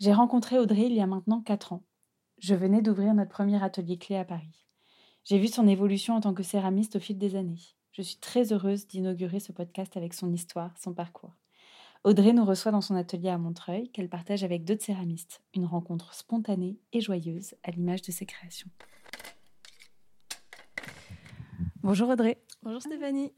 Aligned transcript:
J'ai 0.00 0.14
rencontré 0.14 0.58
Audrey 0.58 0.86
il 0.86 0.94
y 0.94 1.02
a 1.02 1.06
maintenant 1.06 1.42
4 1.42 1.74
ans. 1.74 1.82
Je 2.38 2.54
venais 2.54 2.80
d'ouvrir 2.80 3.12
notre 3.12 3.30
premier 3.30 3.62
atelier 3.62 3.98
clé 3.98 4.16
à 4.16 4.24
Paris. 4.24 4.66
J'ai 5.24 5.38
vu 5.38 5.46
son 5.46 5.68
évolution 5.68 6.14
en 6.14 6.22
tant 6.22 6.32
que 6.32 6.42
céramiste 6.42 6.96
au 6.96 7.00
fil 7.00 7.18
des 7.18 7.36
années. 7.36 7.60
Je 7.92 8.00
suis 8.00 8.16
très 8.16 8.50
heureuse 8.50 8.86
d'inaugurer 8.86 9.40
ce 9.40 9.52
podcast 9.52 9.98
avec 9.98 10.14
son 10.14 10.32
histoire, 10.32 10.72
son 10.78 10.94
parcours. 10.94 11.36
Audrey 12.02 12.32
nous 12.32 12.46
reçoit 12.46 12.72
dans 12.72 12.80
son 12.80 12.94
atelier 12.94 13.28
à 13.28 13.36
Montreuil, 13.36 13.90
qu'elle 13.90 14.08
partage 14.08 14.42
avec 14.42 14.64
d'autres 14.64 14.82
céramistes. 14.82 15.42
Une 15.52 15.66
rencontre 15.66 16.14
spontanée 16.14 16.78
et 16.94 17.02
joyeuse 17.02 17.54
à 17.62 17.70
l'image 17.70 18.00
de 18.00 18.10
ses 18.10 18.24
créations. 18.24 18.70
Bonjour 21.82 22.08
Audrey. 22.08 22.38
Bonjour 22.62 22.80
Stéphanie. 22.80 23.34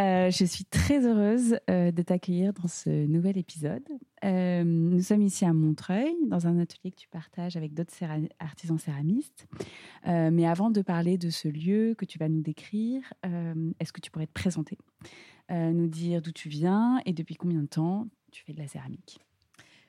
Euh, 0.00 0.28
je 0.30 0.44
suis 0.44 0.64
très 0.64 1.06
heureuse 1.06 1.58
euh, 1.70 1.92
de 1.92 2.02
t'accueillir 2.02 2.52
dans 2.52 2.68
ce 2.68 2.90
nouvel 3.06 3.38
épisode. 3.38 3.86
Euh, 4.24 4.64
nous 4.64 5.00
sommes 5.00 5.22
ici 5.22 5.44
à 5.44 5.52
Montreuil, 5.52 6.14
dans 6.28 6.46
un 6.46 6.58
atelier 6.58 6.90
que 6.90 6.96
tu 6.96 7.08
partages 7.08 7.56
avec 7.56 7.74
d'autres 7.74 7.94
artisans 8.38 8.78
céramistes. 8.78 9.46
mais 10.06 10.46
avant 10.46 10.70
de 10.70 10.82
parler 10.82 11.18
de 11.18 11.30
ce 11.30 11.48
lieu 11.48 11.94
que 11.96 12.04
tu 12.04 12.18
vas 12.18 12.28
nous 12.28 12.42
décrire, 12.42 13.02
est-ce 13.78 13.92
que 13.92 14.00
tu 14.00 14.10
pourrais 14.10 14.26
te 14.26 14.32
présenter, 14.32 14.78
nous 15.50 15.88
dire 15.88 16.20
d'où 16.22 16.32
tu 16.32 16.48
viens 16.48 17.00
et 17.06 17.12
depuis 17.12 17.34
combien 17.34 17.62
de 17.62 17.66
temps 17.66 18.08
tu 18.30 18.44
fais 18.44 18.52
de 18.52 18.58
la 18.58 18.68
céramique? 18.68 19.20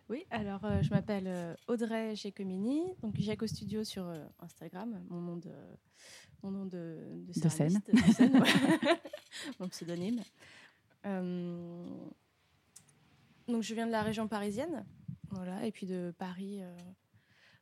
Oui, 0.09 0.25
alors 0.29 0.61
je 0.81 0.89
m'appelle 0.89 1.57
Audrey 1.67 2.15
Giacomini, 2.15 2.83
donc 3.01 3.15
Giaco 3.17 3.47
Studio 3.47 3.83
sur 3.83 4.05
Instagram, 4.39 5.01
mon 5.09 5.21
nom 5.21 5.37
de, 5.37 5.51
mon 6.43 6.51
nom 6.51 6.65
de, 6.65 6.97
de, 7.27 7.49
scène. 7.49 7.81
mon 9.59 9.67
pseudonyme. 9.69 10.21
Euh, 11.05 11.85
donc 13.51 13.63
je 13.63 13.73
viens 13.73 13.87
de 13.87 13.91
la 13.91 14.03
région 14.03 14.27
parisienne, 14.27 14.85
voilà, 15.29 15.65
et 15.65 15.71
puis 15.71 15.85
de 15.85 16.13
Paris 16.17 16.61
euh, 16.61 16.75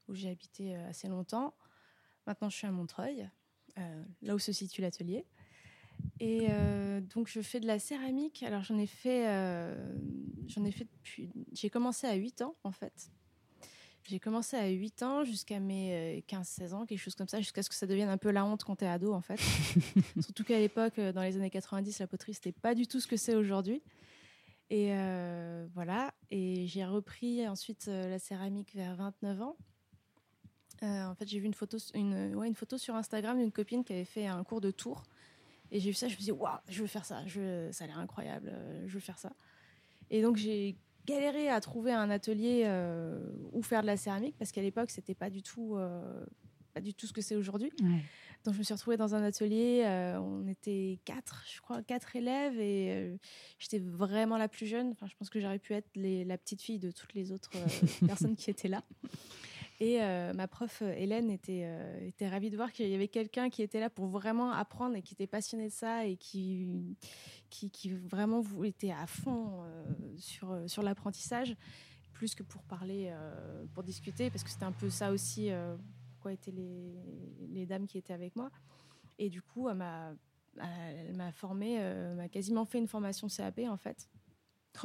où 0.08 0.16
j'ai 0.16 0.30
habité 0.30 0.76
euh, 0.76 0.90
assez 0.90 1.08
longtemps. 1.08 1.54
Maintenant 2.28 2.50
je 2.50 2.58
suis 2.58 2.68
à 2.68 2.72
Montreuil, 2.72 3.30
là 4.22 4.36
où 4.36 4.40
se 4.40 4.52
situe 4.52 4.82
l'atelier. 4.82 5.26
Et 6.20 6.50
donc 7.14 7.28
je 7.28 7.42
fais 7.42 7.60
de 7.60 7.66
la 7.66 7.80
céramique. 7.80 8.44
Alors 8.44 8.62
j'en 8.62 8.78
ai 8.78 8.86
fait, 8.86 9.24
j'en 10.48 10.64
ai 10.64 10.72
fait 10.72 10.86
depuis. 10.86 11.32
J'ai 11.54 11.72
commencé 11.72 12.06
à 12.06 12.14
8 12.14 12.42
ans 12.44 12.56
en 12.64 12.72
fait. 12.72 13.10
J'ai 14.10 14.20
commencé 14.20 14.58
à 14.58 14.68
8 14.68 15.04
ans 15.04 15.24
jusqu'à 15.24 15.60
mes 15.60 16.24
15-16 16.28 16.74
euh, 16.74 16.74
ans, 16.74 16.86
quelque 16.88 17.00
chose 17.00 17.14
comme 17.14 17.28
ça, 17.28 17.38
jusqu'à 17.38 17.62
ce 17.62 17.70
que 17.70 17.76
ça 17.76 17.86
devienne 17.86 18.10
un 18.10 18.18
peu 18.18 18.32
la 18.32 18.44
honte 18.44 18.64
quand 18.64 18.78
t'es 18.78 18.88
ado, 18.88 19.14
en 19.14 19.22
fait. 19.22 19.40
Surtout 20.20 20.44
qu'à 20.44 20.58
l'époque, 20.58 20.98
euh, 20.98 21.12
dans 21.12 21.22
les 21.22 21.38
années 21.38 21.52
90, 21.52 22.00
la 22.00 22.08
poterie, 22.08 22.34
c'était 22.34 22.52
pas 22.52 22.74
du 22.74 22.88
tout 22.88 23.00
ce 23.00 23.06
que 23.06 23.18
c'est 23.18 23.36
aujourd'hui. 23.36 23.84
Et 24.70 24.94
euh, 24.94 25.68
voilà. 25.74 26.14
Et 26.30 26.68
j'ai 26.68 26.86
repris 26.86 27.48
ensuite 27.48 27.88
la 27.88 28.20
céramique 28.20 28.76
vers 28.76 28.96
29 28.96 29.42
ans. 29.42 29.58
en 30.82 31.16
fait, 31.16 31.28
j'ai 31.28 31.40
vu 31.40 31.46
une 31.46 31.54
photo, 31.54 31.78
une, 31.94 32.36
ouais, 32.36 32.48
une 32.48 32.56
photo 32.56 32.78
sur 32.78 32.96
Instagram 32.96 33.38
d'une 33.38 33.52
copine 33.52 33.84
qui 33.84 33.94
avait 33.94 34.06
fait 34.06 34.28
un 34.28 34.44
cours 34.44 34.62
de 34.62 34.72
tour. 34.72 35.04
Et 35.72 35.80
j'ai 35.80 35.90
vu 35.90 35.96
ça, 35.96 36.08
je 36.08 36.14
me 36.14 36.18
suis 36.18 36.26
dit, 36.26 36.32
waouh, 36.32 36.58
je 36.68 36.82
veux 36.82 36.88
faire 36.88 37.06
ça, 37.06 37.24
ça 37.72 37.84
a 37.84 37.88
l'air 37.88 38.00
incroyable, 38.00 38.52
je 38.88 38.94
veux 38.94 39.00
faire 39.00 39.20
ça. 39.20 39.32
Et 40.10 40.22
donc, 40.24 40.38
j'ai 40.38 40.76
galéré 41.10 41.50
à 41.50 41.60
trouver 41.60 41.92
un 41.92 42.10
atelier 42.10 42.64
euh, 42.66 43.20
où 43.52 43.62
faire 43.62 43.82
de 43.82 43.88
la 43.88 43.98
céramique 43.98 44.36
parce 44.38 44.52
qu'à 44.52 44.62
l'époque 44.62 44.92
c'était 44.92 45.16
pas 45.16 45.30
du 45.30 45.42
tout 45.42 45.76
euh, 45.76 46.24
pas 46.74 46.82
du 46.82 46.94
tout 46.94 47.08
ce 47.08 47.14
que 47.14 47.22
c'est 47.22 47.36
aujourd'hui. 47.36 47.72
Donc 48.46 48.54
je 48.54 48.60
me 48.60 48.64
suis 48.64 48.74
retrouvée 48.74 48.98
dans 48.98 49.16
un 49.16 49.24
atelier, 49.24 49.84
euh, 49.86 50.18
on 50.20 50.48
était 50.48 51.00
quatre, 51.06 51.44
je 51.54 51.60
crois 51.62 51.84
quatre 51.84 52.16
élèves 52.16 52.60
et 52.60 53.18
j'étais 53.58 53.80
vraiment 53.80 54.38
la 54.38 54.48
plus 54.48 54.66
jeune. 54.66 54.92
Enfin 54.92 55.08
je 55.08 55.16
pense 55.16 55.30
que 55.30 55.40
j'aurais 55.40 55.60
pu 55.60 55.74
être 55.74 55.90
la 55.96 56.38
petite 56.38 56.62
fille 56.62 56.80
de 56.80 56.92
toutes 56.92 57.14
les 57.14 57.32
autres 57.32 57.52
personnes 58.08 58.36
qui 58.36 58.50
étaient 58.50 58.70
là. 58.70 58.84
Et 59.82 60.00
ma 60.36 60.48
prof 60.48 60.82
Hélène 60.82 61.30
était, 61.30 61.66
était 62.02 62.28
ravie 62.28 62.50
de 62.50 62.58
voir 62.58 62.74
qu'il 62.74 62.90
y 62.90 62.96
avait 62.96 63.08
quelqu'un 63.08 63.50
qui 63.50 63.62
était 63.62 63.80
là 63.80 63.90
pour 63.90 64.08
vraiment 64.08 64.52
apprendre 64.52 64.96
et 64.96 65.02
qui 65.02 65.14
était 65.14 65.28
passionné 65.28 65.68
de 65.70 65.74
ça 65.74 66.06
et 66.06 66.18
qui, 66.18 66.68
qui, 67.50 67.70
qui 67.70 67.90
vraiment 67.94 68.44
était 68.64 68.92
à 68.92 69.08
fond 69.08 69.64
euh, 69.64 69.84
sur, 70.18 70.52
euh, 70.52 70.68
sur 70.68 70.84
l'apprentissage, 70.84 71.56
plus 72.14 72.36
que 72.36 72.44
pour 72.44 72.64
parler, 72.64 73.10
euh, 73.12 73.66
pour 73.74 73.84
discuter, 73.84 74.30
parce 74.30 74.44
que 74.44 74.50
c'était 74.50 74.66
un 74.66 74.72
peu 74.72 74.90
ça 74.90 75.12
aussi, 75.12 75.50
quoi 76.20 76.34
étaient 76.34 76.52
les, 76.52 76.96
les, 77.50 77.66
dames 77.66 77.88
qui 77.88 77.98
étaient 77.98 78.14
avec 78.14 78.36
moi. 78.36 78.52
Et 79.18 79.30
du 79.30 79.42
coup, 79.42 79.70
elle 79.70 79.78
m'a, 79.78 80.14
elle 80.58 81.16
m'a 81.16 81.32
formée, 81.32 81.80
m'a 82.16 82.30
quasiment 82.30 82.66
fait 82.66 82.78
une 82.78 82.88
formation 82.88 83.28
CAP 83.28 83.60
en 83.68 83.78
fait. 83.78 84.10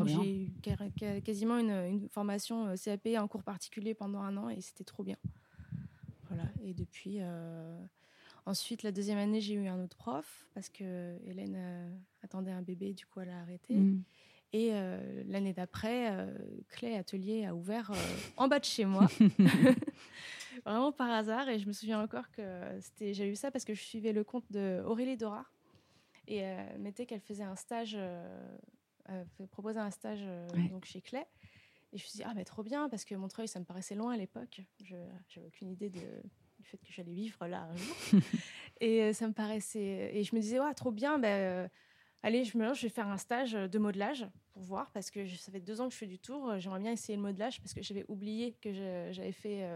J'ai 0.06 0.46
eu 0.46 1.20
quasiment 1.22 1.58
une, 1.58 1.70
une, 1.70 2.08
formation 2.08 2.74
CAP 2.76 3.08
en 3.18 3.28
cours 3.28 3.42
particulier 3.42 3.94
pendant 3.94 4.20
un 4.20 4.36
an 4.36 4.48
et 4.48 4.60
c'était 4.60 4.84
trop 4.84 5.04
bien. 5.04 5.16
Voilà. 6.28 6.44
Et 6.62 6.74
depuis, 6.74 7.20
Ensuite, 8.46 8.82
la 8.82 8.92
deuxième 8.92 9.18
année, 9.18 9.40
j'ai 9.40 9.54
eu 9.54 9.66
un 9.68 9.82
autre 9.82 9.96
prof 9.96 10.46
parce 10.52 10.68
que 10.68 11.16
Hélène 11.24 11.54
euh, 11.56 11.90
attendait 12.22 12.50
un 12.50 12.60
bébé, 12.60 12.92
du 12.92 13.06
coup, 13.06 13.20
elle 13.20 13.30
a 13.30 13.40
arrêté. 13.40 13.74
Mm. 13.74 14.02
Et 14.54 14.70
euh, 14.72 15.24
l'année 15.26 15.52
d'après, 15.52 16.12
euh, 16.12 16.32
Clé 16.68 16.94
Atelier 16.94 17.44
a 17.44 17.56
ouvert 17.56 17.90
en 18.36 18.46
bas 18.46 18.60
de 18.60 18.64
chez 18.64 18.84
moi, 18.84 19.08
vraiment 20.64 20.92
par 20.92 21.10
hasard. 21.10 21.48
Et 21.48 21.58
je 21.58 21.66
me 21.66 21.72
souviens 21.72 22.00
encore 22.00 22.30
que 22.30 22.62
c'était, 22.80 23.14
j'ai 23.14 23.28
eu 23.28 23.34
ça 23.34 23.50
parce 23.50 23.64
que 23.64 23.74
je 23.74 23.82
suivais 23.82 24.12
le 24.12 24.22
compte 24.22 24.44
de 24.52 24.80
Aurélie 24.86 25.16
Dora 25.16 25.44
et 26.28 26.36
elle 26.36 26.78
mettait 26.78 27.04
qu'elle 27.04 27.20
faisait 27.20 27.42
un 27.42 27.56
stage, 27.56 27.98
proposait 29.50 29.80
un 29.80 29.90
stage 29.90 30.24
donc 30.70 30.84
chez 30.84 31.00
Clé. 31.00 31.24
Et 31.92 31.98
je 31.98 32.04
me 32.04 32.08
suis 32.08 32.16
dit, 32.18 32.24
ah, 32.24 32.32
mais 32.36 32.44
trop 32.44 32.62
bien, 32.62 32.88
parce 32.88 33.04
que 33.04 33.16
Montreuil, 33.16 33.48
ça 33.48 33.58
me 33.58 33.64
paraissait 33.64 33.96
loin 33.96 34.14
à 34.14 34.16
l'époque. 34.16 34.60
Je 34.84 34.94
n'avais 34.94 35.46
aucune 35.48 35.70
idée 35.70 35.90
de, 35.90 36.00
du 36.60 36.64
fait 36.64 36.78
que 36.78 36.92
j'allais 36.92 37.12
vivre 37.12 37.44
là 37.48 37.68
un 37.72 37.74
jour. 37.74 37.96
et 38.80 39.02
euh, 39.02 39.12
ça 39.12 39.26
me 39.26 39.32
paraissait. 39.32 40.12
Et 40.14 40.22
je 40.22 40.32
me 40.36 40.40
disais, 40.40 40.60
ouais, 40.60 40.74
trop 40.74 40.92
bien, 40.92 41.20
euh, 41.24 41.66
allez, 42.22 42.44
je 42.44 42.56
me 42.56 42.64
lance, 42.64 42.78
je 42.78 42.86
vais 42.86 42.92
faire 42.92 43.08
un 43.08 43.18
stage 43.18 43.52
de 43.52 43.78
modelage 43.80 44.26
pour 44.54 44.62
voir, 44.62 44.90
parce 44.92 45.10
que 45.10 45.26
ça 45.28 45.52
fait 45.52 45.60
deux 45.60 45.80
ans 45.80 45.88
que 45.88 45.92
je 45.92 45.98
fais 45.98 46.06
du 46.06 46.18
tour. 46.18 46.58
J'aimerais 46.58 46.80
bien 46.80 46.92
essayer 46.92 47.16
le 47.16 47.22
modelage, 47.22 47.60
parce 47.60 47.74
que 47.74 47.82
j'avais 47.82 48.06
oublié 48.08 48.56
que 48.62 48.72
j'avais 49.12 49.32
fait 49.32 49.68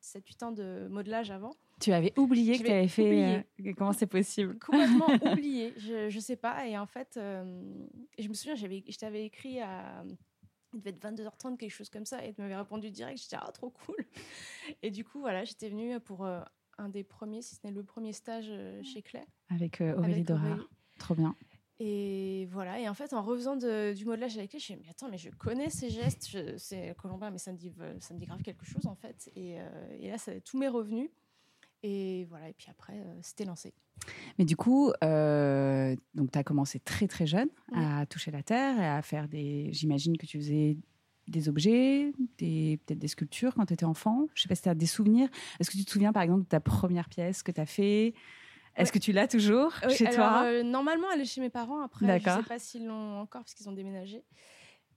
7-8 0.00 0.22
bah, 0.40 0.46
ans 0.46 0.52
de 0.52 0.86
modelage 0.88 1.30
avant. 1.30 1.54
Tu 1.80 1.92
avais 1.92 2.12
oublié 2.16 2.58
que 2.58 2.64
tu 2.64 2.70
avais 2.70 2.86
fait. 2.86 3.44
Euh, 3.58 3.72
comment 3.76 3.92
c'est 3.92 4.06
possible? 4.06 4.58
Complètement 4.60 5.08
oublié. 5.32 5.74
Je 5.76 6.14
ne 6.14 6.20
sais 6.20 6.36
pas. 6.36 6.66
Et 6.68 6.78
en 6.78 6.86
fait, 6.86 7.12
je 7.16 8.28
me 8.28 8.34
souviens, 8.34 8.54
je 8.54 8.96
t'avais 8.98 9.24
écrit 9.24 9.60
à 9.60 10.04
il 10.72 10.80
devait 10.80 10.90
être 10.90 11.00
22h30, 11.00 11.56
quelque 11.56 11.70
chose 11.70 11.90
comme 11.90 12.06
ça, 12.06 12.24
et 12.24 12.32
tu 12.32 12.40
m'avais 12.40 12.56
répondu 12.56 12.90
direct. 12.90 13.20
J'étais, 13.22 13.36
ah, 13.38 13.50
trop 13.52 13.70
cool. 13.70 14.06
Et 14.82 14.90
du 14.90 15.04
coup, 15.04 15.20
voilà, 15.20 15.44
j'étais 15.44 15.68
venue 15.68 15.98
pour 16.00 16.24
euh, 16.24 16.40
un 16.78 16.88
des 16.88 17.04
premiers, 17.04 17.42
si 17.42 17.54
ce 17.56 17.60
n'est 17.64 17.72
le 17.72 17.82
premier 17.82 18.12
stage 18.12 18.46
euh, 18.48 18.82
chez 18.82 19.02
Clay. 19.02 19.24
Avec 19.50 19.80
euh, 19.80 19.96
Aurélie 19.96 20.24
Dora. 20.24 20.56
Trop 20.98 21.14
bien. 21.14 21.34
Et 21.80 22.46
voilà, 22.50 22.78
et 22.78 22.88
en 22.88 22.94
fait, 22.94 23.12
en 23.12 23.22
refaisant 23.22 23.56
du 23.56 24.04
modelage 24.04 24.36
avec 24.36 24.50
Clay, 24.50 24.60
je 24.60 24.64
me 24.64 24.66
suis 24.66 24.74
dit, 24.74 24.80
mais 24.84 24.90
attends, 24.90 25.08
mais 25.08 25.18
je 25.18 25.30
connais 25.30 25.70
ces 25.70 25.90
gestes, 25.90 26.28
c'est 26.58 26.94
colombien, 26.96 27.30
mais 27.30 27.38
ça 27.38 27.52
me, 27.52 27.56
dit, 27.56 27.72
ça 27.98 28.14
me 28.14 28.20
dit 28.20 28.26
grave 28.26 28.42
quelque 28.42 28.64
chose, 28.64 28.86
en 28.86 28.94
fait. 28.94 29.30
Et, 29.34 29.56
et 29.98 30.10
là, 30.10 30.18
ça, 30.18 30.38
tout 30.40 30.58
m'est 30.58 30.68
revenu. 30.68 31.10
Et 31.82 32.26
voilà, 32.26 32.48
et 32.48 32.52
puis 32.52 32.68
après, 32.70 32.94
euh, 32.94 33.18
c'était 33.22 33.44
lancé. 33.44 33.74
Mais 34.38 34.44
du 34.44 34.56
coup, 34.56 34.92
euh, 35.02 35.96
donc 36.14 36.30
tu 36.30 36.38
as 36.38 36.44
commencé 36.44 36.78
très 36.78 37.08
très 37.08 37.26
jeune 37.26 37.48
à 37.74 38.06
toucher 38.06 38.30
la 38.30 38.42
terre 38.42 38.80
et 38.80 38.86
à 38.86 39.02
faire 39.02 39.28
des. 39.28 39.68
J'imagine 39.72 40.16
que 40.16 40.26
tu 40.26 40.38
faisais 40.38 40.76
des 41.28 41.48
objets, 41.48 42.12
des, 42.38 42.80
peut-être 42.84 42.98
des 42.98 43.08
sculptures 43.08 43.54
quand 43.54 43.66
tu 43.66 43.74
étais 43.74 43.84
enfant. 43.84 44.26
Je 44.34 44.42
sais 44.42 44.48
pas 44.48 44.54
si 44.54 44.62
tu 44.62 44.68
as 44.68 44.74
des 44.74 44.86
souvenirs. 44.86 45.28
Est-ce 45.58 45.70
que 45.70 45.76
tu 45.76 45.84
te 45.84 45.90
souviens 45.90 46.12
par 46.12 46.22
exemple 46.22 46.42
de 46.42 46.48
ta 46.48 46.60
première 46.60 47.08
pièce 47.08 47.42
que 47.42 47.52
tu 47.52 47.60
as 47.60 47.66
fait? 47.66 48.14
Est-ce 48.76 48.92
que 48.92 48.98
tu 48.98 49.12
l'as 49.12 49.28
toujours 49.28 49.72
chez 49.90 50.08
toi? 50.10 50.44
euh, 50.44 50.62
Normalement, 50.62 51.06
elle 51.12 51.20
est 51.20 51.26
chez 51.26 51.40
mes 51.40 51.50
parents. 51.50 51.82
Après, 51.82 52.06
je 52.06 52.12
ne 52.30 52.36
sais 52.36 52.42
pas 52.48 52.58
s'ils 52.58 52.86
l'ont 52.86 53.20
encore 53.20 53.42
parce 53.42 53.54
qu'ils 53.54 53.68
ont 53.68 53.72
déménagé. 53.72 54.24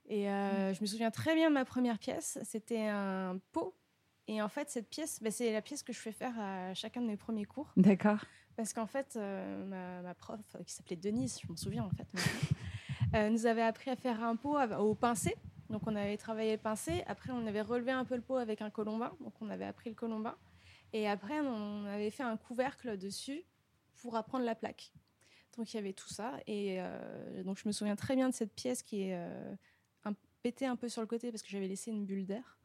Et 0.08 0.24
je 0.24 0.80
me 0.80 0.86
souviens 0.86 1.10
très 1.10 1.34
bien 1.34 1.48
de 1.48 1.54
ma 1.54 1.64
première 1.64 1.98
pièce. 1.98 2.38
C'était 2.44 2.86
un 2.86 3.38
pot 3.52 3.74
et 4.28 4.42
en 4.42 4.48
fait, 4.48 4.68
cette 4.70 4.88
pièce, 4.88 5.20
bah, 5.22 5.30
c'est 5.30 5.52
la 5.52 5.62
pièce 5.62 5.82
que 5.82 5.92
je 5.92 5.98
fais 5.98 6.12
faire 6.12 6.34
à 6.38 6.74
chacun 6.74 7.00
de 7.00 7.06
mes 7.06 7.16
premiers 7.16 7.44
cours. 7.44 7.72
D'accord. 7.76 8.18
Parce 8.56 8.72
qu'en 8.72 8.86
fait, 8.86 9.14
euh, 9.16 10.02
ma, 10.02 10.14
prof, 10.14 10.40
euh, 10.54 10.64
qui 10.64 10.74
s'appelait 10.74 10.96
Denise, 10.96 11.38
je 11.42 11.48
m'en 11.48 11.56
souviens 11.56 11.84
en 11.84 11.90
fait, 11.90 12.08
euh, 13.14 13.28
nous 13.28 13.46
avait 13.46 13.62
appris 13.62 13.90
à 13.90 13.96
faire 13.96 14.22
un 14.24 14.34
pot 14.36 14.58
au 14.78 14.94
pincé. 14.94 15.36
Donc 15.70 15.82
on 15.86 15.94
avait 15.94 16.16
travaillé 16.16 16.52
le 16.52 16.58
pincé. 16.58 17.04
Après, 17.06 17.32
on 17.32 17.46
avait 17.46 17.60
relevé 17.60 17.92
un 17.92 18.04
peu 18.04 18.16
le 18.16 18.22
pot 18.22 18.36
avec 18.36 18.62
un 18.62 18.70
colombin. 18.70 19.12
Donc 19.20 19.34
on 19.40 19.50
avait 19.50 19.66
appris 19.66 19.90
le 19.90 19.96
colombin. 19.96 20.36
Et 20.92 21.08
après, 21.08 21.40
on 21.40 21.84
avait 21.84 22.10
fait 22.10 22.22
un 22.22 22.36
couvercle 22.36 22.96
dessus 22.96 23.42
pour 23.96 24.16
apprendre 24.16 24.44
la 24.44 24.54
plaque. 24.54 24.92
Donc 25.56 25.72
il 25.72 25.76
y 25.76 25.78
avait 25.78 25.92
tout 25.92 26.08
ça. 26.08 26.34
Et 26.46 26.76
euh, 26.80 27.42
donc 27.42 27.58
je 27.58 27.66
me 27.66 27.72
souviens 27.72 27.96
très 27.96 28.16
bien 28.16 28.28
de 28.28 28.34
cette 28.34 28.52
pièce 28.54 28.82
qui 28.82 29.02
est 29.02 29.14
euh, 29.14 29.54
un, 30.04 30.12
pétée 30.42 30.66
un 30.66 30.76
peu 30.76 30.88
sur 30.88 31.00
le 31.00 31.06
côté 31.06 31.30
parce 31.30 31.42
que 31.42 31.48
j'avais 31.48 31.68
laissé 31.68 31.90
une 31.90 32.04
bulle 32.04 32.26
d'air 32.26 32.58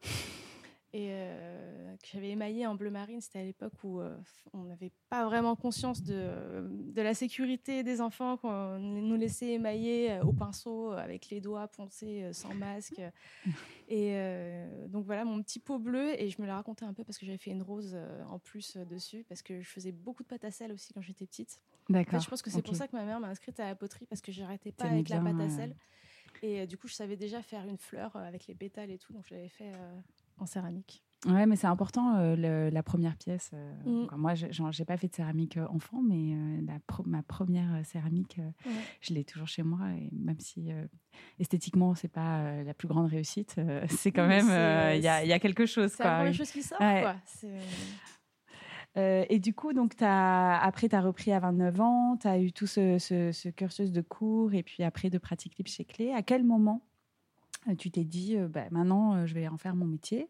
et 0.94 1.08
euh, 1.12 1.96
que 1.98 2.08
j'avais 2.12 2.30
émaillé 2.32 2.68
en 2.68 2.76
bleu 2.76 2.90
marine. 2.90 3.22
C'était 3.22 3.40
à 3.40 3.44
l'époque 3.44 3.74
où 3.84 4.02
euh, 4.02 4.16
on 4.54 4.64
n'avait 4.64 4.92
pas 5.10 5.26
vraiment 5.26 5.56
conscience 5.56 6.04
de, 6.04 6.68
de, 6.94 7.02
la 7.02 7.14
sécurité 7.14 7.84
des 7.84 8.02
enfants, 8.02 8.36
qu'on 8.36 8.78
nous 8.78 9.16
laissait 9.16 9.52
émailler 9.52 10.12
euh, 10.12 10.24
au 10.24 10.34
pinceau 10.34 10.92
avec 10.92 11.30
les 11.30 11.40
doigts 11.40 11.68
poncés 11.70 12.30
sans 12.34 12.54
masque. 12.54 13.02
Et 13.94 14.16
donc 14.88 15.06
voilà 15.06 15.26
mon 15.26 15.42
petit 15.44 15.60
pot 15.60 15.78
bleu 15.78 16.14
et 16.18 16.30
je 16.30 16.42
me 16.42 16.46
l'ai 16.46 16.54
raconté 16.54 16.86
un 16.86 16.94
peu 16.94 17.04
parce 17.04 17.18
que 17.18 17.26
j'avais 17.26 17.38
fait 17.38 17.52
une 17.52 17.62
rose 17.62 17.98
en 18.30 18.40
plus 18.40 18.78
dessus 18.78 19.26
parce 19.28 19.42
que 19.42 19.60
je 19.60 19.68
faisais 19.68 19.92
beaucoup 19.92 20.24
de 20.24 20.30
pâte 20.30 20.46
à 20.46 20.52
sel 20.52 20.72
aussi 20.72 20.94
quand 20.94 21.02
j'étais 21.02 21.26
petite. 21.26 21.60
D'accord. 21.90 22.22
je 22.22 22.30
pense 22.30 22.42
que 22.42 22.50
c'est 22.50 22.62
pour 22.62 22.78
ça 22.78 22.88
que 22.88 22.96
ma 22.96 23.04
mère 23.04 23.20
m'a 23.20 23.28
inscrite 23.28 23.60
à 23.60 23.68
la 23.68 23.76
poterie 23.76 24.06
parce 24.06 24.22
que 24.22 24.32
j'arrêtais 24.32 24.72
pas 24.72 24.86
avec 24.86 25.10
la 25.10 25.20
pâte 25.20 25.42
à 25.42 25.50
sel. 25.50 25.76
Et 26.42 26.66
du 26.68 26.78
coup, 26.78 26.88
je 26.88 26.94
savais 26.94 27.18
déjà 27.18 27.42
faire 27.42 27.68
une 27.68 27.78
fleur 27.78 28.16
avec 28.16 28.48
les 28.48 28.56
pétales 28.56 28.92
et 28.92 28.98
tout, 28.98 29.12
donc 29.12 29.26
je 29.28 29.36
l'avais 29.36 29.50
fait 29.50 29.74
en 30.42 30.46
céramique. 30.46 31.04
Ouais, 31.28 31.46
mais 31.46 31.56
c'est 31.56 31.68
important 31.68 32.16
euh, 32.18 32.72
la 32.72 32.84
première 32.84 33.16
pièce. 33.16 33.52
Euh, 33.54 34.08
mm. 34.08 34.18
Moi, 34.18 34.34
j'ai 34.34 34.86
pas 34.86 34.98
fait 34.98 35.08
de 35.08 35.16
céramique 35.16 35.58
euh, 35.58 35.68
enfant, 35.68 36.02
mais 36.02 36.36
la 36.66 36.80
ma 37.06 37.22
première 37.22 37.86
céramique, 37.86 38.40
je 39.02 39.14
l'ai 39.14 39.24
toujours 39.24 39.48
chez 39.48 39.62
moi. 39.62 39.80
Et 39.98 40.10
même 40.12 40.40
si 40.40 40.72
esthétiquement, 41.40 41.94
c'est 41.94 42.08
pas 42.08 42.64
la 42.64 42.74
plus 42.74 42.88
grande 42.88 43.08
réussite, 43.08 43.56
c'est 43.90 44.12
quand 44.12 44.28
même 44.28 44.48
il 44.96 45.04
y, 45.04 45.08
a 45.08 45.40
quelque 45.40 45.66
chose. 45.66 45.92
C'est 45.92 46.04
la 46.04 46.18
première 46.18 46.34
chose 46.34 46.52
qui 46.52 46.64
sort. 46.64 46.80
Quoi. 46.80 47.16
et 48.96 49.40
du 49.40 49.54
coup, 49.54 49.74
donc, 49.74 49.94
as, 50.02 50.60
après, 50.60 50.90
tu 50.90 50.96
as 50.96 51.02
repris 51.02 51.32
à 51.32 51.40
29 51.40 51.82
ans, 51.82 52.18
tu 52.18 52.28
as 52.28 52.40
eu 52.40 52.52
tout 52.52 52.68
ce, 52.68 52.98
ce, 52.98 53.50
cursus 53.50 53.92
de 53.92 54.02
cours 54.02 54.56
et 54.56 54.64
puis 54.64 54.82
après 54.82 55.12
de 55.12 55.20
pratique 55.20 55.56
libre 55.58 55.70
chez 55.70 55.86
Clé. 55.86 56.12
À 56.14 56.24
quel 56.24 56.44
moment 56.44 56.82
tu 57.78 57.92
t'es 57.92 58.04
dit, 58.04 58.38
bah, 58.50 58.66
maintenant, 58.72 59.26
je 59.26 59.34
vais 59.34 59.48
en 59.48 59.58
faire 59.58 59.76
mon 59.76 59.86
métier 59.86 60.30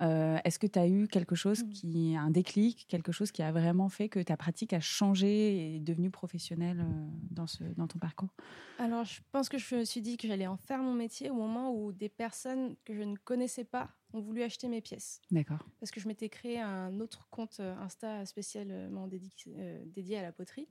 euh, 0.00 0.38
est-ce 0.44 0.58
que 0.58 0.66
tu 0.66 0.78
as 0.78 0.88
eu 0.88 1.06
quelque 1.06 1.34
chose 1.34 1.62
mmh. 1.62 1.68
qui, 1.70 2.16
un 2.16 2.30
déclic, 2.30 2.86
quelque 2.88 3.12
chose 3.12 3.30
qui 3.30 3.42
a 3.42 3.52
vraiment 3.52 3.88
fait 3.88 4.08
que 4.08 4.20
ta 4.20 4.36
pratique 4.36 4.72
a 4.72 4.80
changé 4.80 5.28
et 5.28 5.76
est 5.76 5.80
devenue 5.80 6.10
professionnelle 6.10 6.80
euh, 6.80 7.06
dans, 7.30 7.46
ce, 7.46 7.62
dans 7.76 7.86
ton 7.86 7.98
parcours? 7.98 8.30
Alors, 8.78 9.04
je 9.04 9.20
pense 9.30 9.48
que 9.48 9.58
je 9.58 9.76
me 9.76 9.84
suis 9.84 10.00
dit 10.00 10.16
que 10.16 10.26
j'allais 10.26 10.48
en 10.48 10.56
faire 10.56 10.80
mon 10.80 10.94
métier 10.94 11.30
au 11.30 11.34
moment 11.34 11.72
où 11.72 11.92
des 11.92 12.08
personnes 12.08 12.74
que 12.84 12.94
je 12.94 13.02
ne 13.02 13.16
connaissais 13.16 13.64
pas 13.64 13.90
ont 14.12 14.20
voulu 14.20 14.42
acheter 14.42 14.66
mes 14.68 14.80
pièces. 14.80 15.20
D'accord. 15.30 15.64
Parce 15.78 15.92
que 15.92 16.00
je 16.00 16.08
m'étais 16.08 16.28
créé 16.28 16.60
un 16.60 16.98
autre 17.00 17.28
compte 17.30 17.58
euh, 17.60 17.76
Insta 17.78 18.26
spécialement 18.26 19.06
dédié, 19.06 20.18
à 20.18 20.22
la 20.22 20.32
poterie 20.32 20.68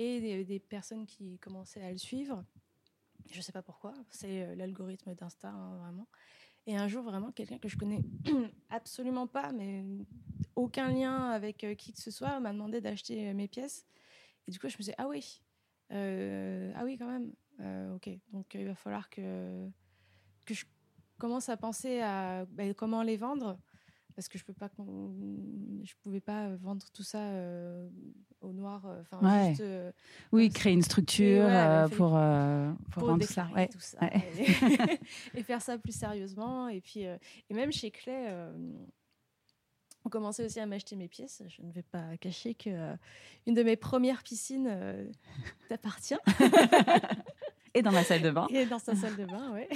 et 0.00 0.44
des, 0.44 0.58
personnes 0.58 1.06
qui 1.06 1.38
commençaient 1.38 1.82
à 1.82 1.92
le 1.92 1.98
suivre. 1.98 2.44
Je 3.30 3.38
ne 3.38 3.42
sais 3.42 3.52
pas 3.52 3.62
pourquoi, 3.62 3.94
c'est 4.10 4.54
l'algorithme 4.56 5.14
d'Insta, 5.14 5.48
hein, 5.48 5.76
vraiment. 5.78 6.06
Et 6.66 6.76
un 6.76 6.88
jour, 6.88 7.02
vraiment, 7.02 7.30
quelqu'un 7.30 7.58
que 7.58 7.68
je 7.68 7.76
connais 7.76 8.02
absolument 8.70 9.26
pas, 9.26 9.52
mais 9.52 9.84
aucun 10.56 10.90
lien 10.90 11.30
avec 11.30 11.62
euh, 11.64 11.74
qui 11.74 11.92
que 11.92 12.00
ce 12.00 12.10
soit, 12.10 12.40
m'a 12.40 12.52
demandé 12.52 12.80
d'acheter 12.80 13.28
euh, 13.28 13.34
mes 13.34 13.48
pièces. 13.48 13.86
Et 14.46 14.50
du 14.50 14.58
coup, 14.58 14.68
je 14.68 14.74
me 14.74 14.78
disais, 14.78 14.94
ah 14.96 15.08
oui, 15.08 15.42
euh, 15.92 16.72
ah 16.74 16.84
oui, 16.84 16.96
quand 16.98 17.06
même. 17.06 17.32
ok, 17.94 18.08
donc 18.32 18.54
il 18.54 18.66
va 18.66 18.74
falloir 18.74 19.10
que, 19.10 19.68
que 20.46 20.54
je 20.54 20.64
commence 21.18 21.48
à 21.48 21.56
penser 21.56 22.00
à 22.00 22.46
bah, 22.46 22.72
comment 22.74 23.02
les 23.02 23.16
vendre 23.16 23.58
parce 24.14 24.28
que 24.28 24.38
je 24.38 24.44
peux 24.44 24.52
pas 24.52 24.70
je 24.76 25.92
pouvais 26.02 26.20
pas 26.20 26.54
vendre 26.56 26.84
tout 26.92 27.02
ça 27.02 27.20
au 28.40 28.52
noir 28.52 28.82
enfin 29.00 29.48
juste, 29.48 29.64
oui 30.32 30.50
créer 30.50 30.72
une 30.72 30.82
structure 30.82 31.48
pour, 31.90 32.18
pour, 32.90 33.06
vendre 33.06 33.24
ça, 33.24 33.48
tout 33.70 33.80
ça 33.80 33.98
et, 35.34 35.42
faire 35.42 35.62
ça 35.62 35.78
plus 35.78 35.94
sérieusement 35.96 36.68
et 36.68 36.80
puis 36.80 37.02
et 37.02 37.54
même 37.54 37.72
chez 37.72 37.90
Clay 37.90 38.32
on 40.04 40.10
commençait 40.10 40.44
aussi 40.44 40.60
à 40.60 40.66
m'acheter 40.66 40.96
mes 40.96 41.08
pièces. 41.08 41.42
Je 41.48 41.62
ne 41.62 41.72
vais 41.72 41.82
pas 41.82 42.16
cacher 42.20 42.54
que 42.54 42.94
une 43.46 43.54
de 43.54 43.62
mes 43.62 43.76
premières 43.76 44.22
piscines 44.22 44.70
t'appartient. 45.68 46.18
Et 47.74 47.82
dans 47.82 47.90
ma 47.90 48.04
salle 48.04 48.22
de 48.22 48.30
bain. 48.30 48.46
Et 48.50 48.66
dans 48.66 48.78
sa 48.78 48.94
salle 48.94 49.16
de 49.16 49.24
bain 49.24 49.52
ouais 49.52 49.68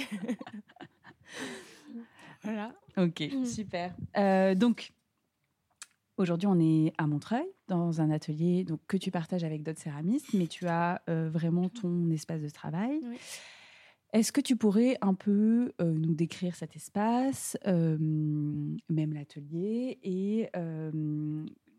voilà. 2.43 2.73
Ok, 2.97 3.21
mm. 3.21 3.45
super. 3.45 3.95
Euh, 4.17 4.55
donc, 4.55 4.93
aujourd'hui, 6.17 6.47
on 6.47 6.59
est 6.59 6.93
à 6.97 7.07
Montreuil, 7.07 7.45
dans 7.67 8.01
un 8.01 8.09
atelier 8.11 8.63
donc, 8.63 8.79
que 8.87 8.97
tu 8.97 9.11
partages 9.11 9.43
avec 9.43 9.63
d'autres 9.63 9.79
céramistes, 9.79 10.33
mais 10.33 10.47
tu 10.47 10.67
as 10.67 11.01
euh, 11.09 11.29
vraiment 11.29 11.69
ton 11.69 12.09
espace 12.11 12.41
de 12.41 12.49
travail. 12.49 12.99
Est-ce 14.11 14.31
que 14.31 14.41
tu 14.41 14.55
pourrais 14.55 14.97
un 15.01 15.13
peu 15.13 15.71
euh, 15.79 15.93
nous 15.93 16.15
décrire 16.15 16.55
cet 16.55 16.75
espace, 16.75 17.55
même 17.65 18.79
l'atelier, 18.89 19.99
et 20.03 20.49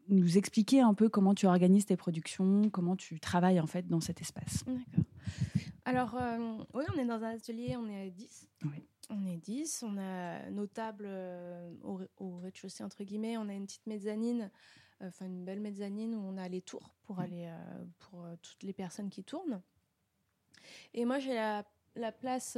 nous 0.09 0.39
expliquer 0.39 0.81
un 0.81 0.95
peu 0.95 1.09
comment 1.09 1.35
tu 1.35 1.47
organises 1.47 1.87
tes 1.87 1.97
productions, 1.97 2.63
comment 2.71 2.97
tu 2.97 3.21
travailles 3.21 3.61
en 3.61 3.67
fait 3.67 3.89
dans 3.89 4.01
cet 4.01 4.21
espace? 4.21 4.65
D'accord. 4.65 5.05
Alors, 5.85 6.17
oui, 6.75 6.85
on 6.95 7.01
est 7.01 7.05
dans 7.05 7.23
un 7.25 7.35
atelier, 7.35 7.77
on 7.77 7.89
est 7.89 8.07
à 8.07 8.11
10. 8.11 8.49
Oui. 8.65 8.85
On 9.11 9.27
est 9.27 9.37
10, 9.37 9.85
on 9.87 9.99
a 9.99 10.49
nos 10.51 10.67
tables 10.67 11.07
euh, 11.07 11.73
au, 11.83 12.39
rez-de-chaussée, 12.39 12.85
entre 12.85 13.03
guillemets, 13.03 13.37
on 13.37 13.49
a 13.49 13.53
une 13.53 13.67
petite 13.67 13.87
mezzanine, 13.87 14.51
euh, 15.03 15.09
enfin 15.09 15.27
une 15.27 15.45
belle 15.45 15.61
mezzanine 15.61 16.15
où 16.15 16.21
on 16.21 16.37
a 16.37 16.49
les 16.49 16.61
tours 16.61 16.95
pour 17.03 17.17
mmh. 17.17 17.21
aller 17.21 17.47
euh, 17.47 17.85
pour 17.99 18.25
toutes 18.41 18.63
les 18.63 18.73
personnes 18.73 19.11
qui 19.11 19.25
tournent. 19.25 19.61
Et 20.95 21.05
moi, 21.05 21.19
j'ai 21.19 21.35
la, 21.35 21.65
place 22.13 22.57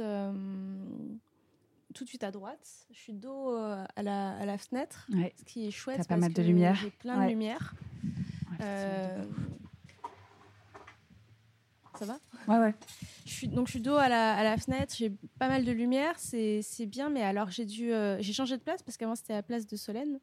tout 1.95 2.03
de 2.03 2.09
suite 2.09 2.23
à 2.23 2.29
droite. 2.31 2.87
Je 2.91 2.99
suis 2.99 3.13
dos 3.13 3.49
à 3.55 4.03
la, 4.03 4.57
fenêtre, 4.57 5.07
ce 5.09 5.43
qui 5.45 5.67
est 5.67 5.71
chouette. 5.71 5.97
T'as 5.97 6.03
pas 6.03 6.17
mal 6.17 6.33
de 6.33 6.41
lumière. 6.43 6.75
J'ai 6.75 6.91
plein 6.91 7.23
de 7.23 7.29
lumière. 7.29 7.73
Ça 11.97 12.05
va 12.05 12.19
Ouais, 12.47 12.59
ouais. 12.59 12.75
Je 13.25 13.31
suis, 13.31 13.47
donc, 13.47 13.67
je 13.67 13.71
suis 13.71 13.81
dos 13.81 13.95
à 13.95 14.09
la, 14.09 14.35
à 14.35 14.43
la 14.43 14.57
fenêtre, 14.57 14.93
j'ai 14.97 15.11
pas 15.39 15.47
mal 15.47 15.63
de 15.63 15.71
lumière, 15.71 16.15
c'est 16.17 16.85
bien, 16.85 17.09
mais 17.09 17.21
alors 17.21 17.49
j'ai 17.51 17.65
dû. 17.65 17.93
Euh, 17.93 18.21
j'ai 18.21 18.33
changé 18.33 18.57
de 18.57 18.61
place 18.61 18.83
parce 18.83 18.97
qu'avant 18.97 19.15
c'était 19.15 19.33
la 19.33 19.43
place 19.43 19.67
de 19.67 19.75
Solène. 19.75 20.19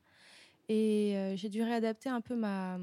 Et 0.68 1.16
euh, 1.16 1.34
j'ai 1.36 1.48
dû 1.48 1.62
réadapter 1.62 2.08
un 2.08 2.20
peu 2.20 2.36
ma, 2.36 2.78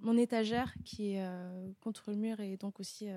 mon 0.00 0.16
étagère 0.16 0.72
qui 0.84 1.14
est 1.14 1.24
euh, 1.24 1.68
contre 1.80 2.10
le 2.10 2.16
mur 2.16 2.38
et 2.38 2.56
donc 2.56 2.78
aussi 2.78 3.08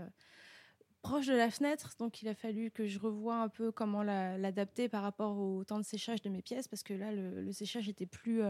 proche 1.03 1.27
de 1.27 1.35
la 1.35 1.51
fenêtre. 1.51 1.93
Donc 1.99 2.21
il 2.23 2.27
a 2.27 2.33
fallu 2.33 2.71
que 2.71 2.87
je 2.87 2.97
revoie 2.97 3.37
un 3.37 3.49
peu 3.49 3.71
comment 3.71 4.01
l'adapter 4.01 4.89
par 4.89 5.03
rapport 5.03 5.37
au 5.37 5.63
temps 5.63 5.77
de 5.77 5.85
séchage 5.85 6.21
de 6.23 6.29
mes 6.29 6.41
pièces 6.41 6.67
parce 6.67 6.81
que 6.81 6.93
là 6.93 7.11
le, 7.11 7.41
le 7.43 7.51
séchage 7.51 7.87
était 7.87 8.07
plus 8.07 8.41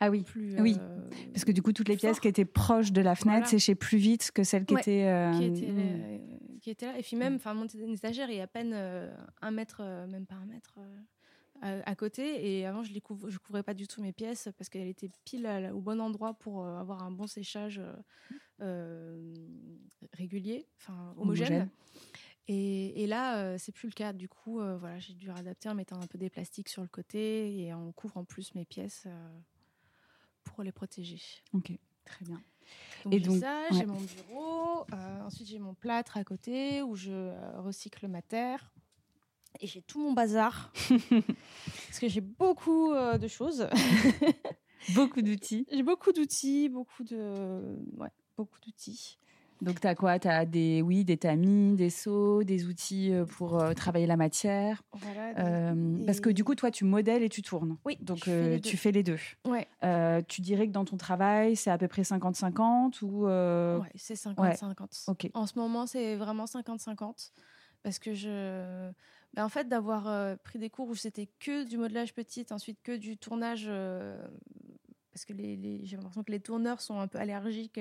ah 0.00 0.10
oui, 0.10 0.22
plus, 0.22 0.60
oui. 0.60 0.76
Euh, 0.78 1.00
parce 1.32 1.44
que 1.44 1.52
du 1.52 1.62
coup, 1.62 1.72
toutes 1.72 1.88
les 1.88 1.96
pièces 1.96 2.20
qui 2.20 2.28
étaient 2.28 2.44
proches 2.44 2.92
de 2.92 3.00
la 3.00 3.14
fenêtre 3.14 3.48
séchaient 3.48 3.74
plus 3.74 3.98
vite 3.98 4.30
que 4.32 4.44
celles 4.44 4.64
qui 4.64 4.74
étaient. 4.74 5.04
Euh, 5.06 5.30
mm. 5.32 6.58
Qui, 6.60 6.70
étaient 6.70 6.86
là. 6.86 6.98
Et 6.98 7.02
puis 7.02 7.16
même, 7.16 7.36
enfin, 7.36 7.54
mon 7.54 7.66
étagère 7.66 8.30
est 8.30 8.40
à 8.40 8.46
peine 8.46 8.72
euh, 8.74 9.14
un 9.42 9.50
mètre, 9.50 9.82
même 10.08 10.26
pas 10.26 10.36
un 10.36 10.46
mètre. 10.46 10.78
À, 11.62 11.94
côté 11.94 12.58
et 12.58 12.66
avant 12.66 12.82
je 12.82 12.92
ne 12.92 12.98
je 13.30 13.38
couvrais 13.38 13.62
pas 13.62 13.72
du 13.72 13.86
tout 13.86 14.02
mes 14.02 14.12
pièces 14.12 14.50
parce 14.58 14.68
qu'elles 14.68 14.88
étaient 14.88 15.08
pile 15.24 15.70
au 15.72 15.80
bon 15.80 15.98
endroit 15.98 16.34
pour 16.34 16.66
avoir 16.66 17.02
un 17.02 17.10
bon 17.10 17.26
séchage 17.26 17.80
régulier, 20.12 20.66
enfin 20.76 21.14
homogène. 21.16 21.70
Et, 22.48 23.02
et, 23.02 23.06
là, 23.06 23.56
c'est 23.56 23.72
plus 23.72 23.88
le 23.88 23.94
cas. 23.94 24.12
Du 24.12 24.28
coup, 24.28 24.56
voilà, 24.56 24.98
j'ai 24.98 25.14
dû 25.14 25.30
adapter 25.30 25.70
en 25.70 25.74
mettant 25.74 25.98
un 25.98 26.06
peu 26.06 26.18
des 26.18 26.28
plastiques 26.28 26.68
sur 26.68 26.82
le 26.82 26.88
côté 26.88 27.62
et 27.62 27.72
on 27.72 27.92
couvre 27.92 28.18
en 28.18 28.24
plus 28.24 28.54
mes 28.54 28.66
pièces 28.66 29.06
pour 30.44 30.62
les 30.62 30.72
protéger. 30.72 31.20
Ok, 31.52 31.72
très 32.04 32.24
bien. 32.24 32.40
Donc, 33.04 33.14
et 33.14 33.20
donc, 33.20 33.40
ça, 33.40 33.68
j'ai 33.72 33.86
mon 33.86 34.00
bureau. 34.00 34.86
Euh, 34.92 35.20
ensuite, 35.22 35.48
j'ai 35.48 35.58
mon 35.58 35.74
plâtre 35.74 36.16
à 36.16 36.24
côté 36.24 36.82
où 36.82 36.94
je 36.96 37.12
euh, 37.12 37.60
recycle 37.60 38.08
ma 38.08 38.22
terre. 38.22 38.72
Et 39.60 39.66
j'ai 39.66 39.82
tout 39.82 40.00
mon 40.00 40.12
bazar. 40.12 40.72
parce 40.90 41.98
que 42.00 42.08
j'ai 42.08 42.20
beaucoup 42.20 42.92
euh, 42.92 43.18
de 43.18 43.28
choses. 43.28 43.68
beaucoup 44.94 45.22
d'outils. 45.22 45.66
J'ai 45.70 45.82
beaucoup 45.82 46.12
d'outils, 46.12 46.68
beaucoup 46.68 47.04
de. 47.04 47.76
Ouais, 47.96 48.10
beaucoup 48.36 48.58
d'outils. 48.60 49.18
Donc, 49.62 49.80
tu 49.80 49.86
as 49.86 49.94
quoi? 49.94 50.18
Tu 50.18 50.28
as 50.28 50.44
des, 50.44 50.82
oui, 50.82 51.04
des 51.04 51.16
tamis, 51.16 51.74
des 51.74 51.90
seaux, 51.90 52.44
des 52.44 52.66
outils 52.66 53.12
euh, 53.12 53.24
pour 53.24 53.60
euh, 53.60 53.72
travailler 53.72 54.06
la 54.06 54.16
matière. 54.16 54.82
Euh, 55.38 56.04
parce 56.04 56.20
que 56.20 56.30
du 56.30 56.44
coup, 56.44 56.54
toi, 56.54 56.70
tu 56.70 56.84
modèles 56.84 57.22
et 57.22 57.28
tu 57.28 57.42
tournes. 57.42 57.76
Oui. 57.84 57.96
Donc, 58.00 58.28
tu 58.62 58.76
fais 58.76 58.92
les 58.92 59.02
deux. 59.02 59.18
Ouais. 59.44 59.66
tu 60.28 60.40
dirais 60.40 60.66
que 60.66 60.72
dans 60.72 60.84
ton 60.84 60.96
travail, 60.96 61.56
c'est 61.56 61.70
à 61.70 61.78
peu 61.78 61.88
près 61.88 62.02
50-50 62.02 63.02
ou 63.02 63.26
Ouais, 63.26 63.88
c'est 63.94 64.14
50-50. 64.14 65.10
Ok. 65.10 65.30
En 65.34 65.46
ce 65.46 65.58
moment, 65.58 65.86
c'est 65.86 66.16
vraiment 66.16 66.44
50-50. 66.44 67.30
parce 67.82 67.98
que 67.98 68.14
je, 68.14 68.90
ben, 69.34 69.44
en 69.44 69.48
fait, 69.48 69.68
d'avoir 69.68 70.36
pris 70.38 70.58
des 70.58 70.70
cours 70.70 70.88
où 70.88 70.94
c'était 70.94 71.28
que 71.40 71.64
du 71.64 71.78
modelage 71.78 72.14
petit, 72.14 72.46
ensuite 72.50 72.78
que 72.82 72.96
du 72.96 73.16
tournage, 73.16 73.70
parce 75.12 75.24
que 75.24 75.32
les, 75.32 75.80
j'ai 75.84 75.96
l'impression 75.96 76.22
que 76.22 76.32
les 76.32 76.40
tourneurs 76.40 76.80
sont 76.80 76.98
un 76.98 77.06
peu 77.06 77.18
allergiques 77.18 77.80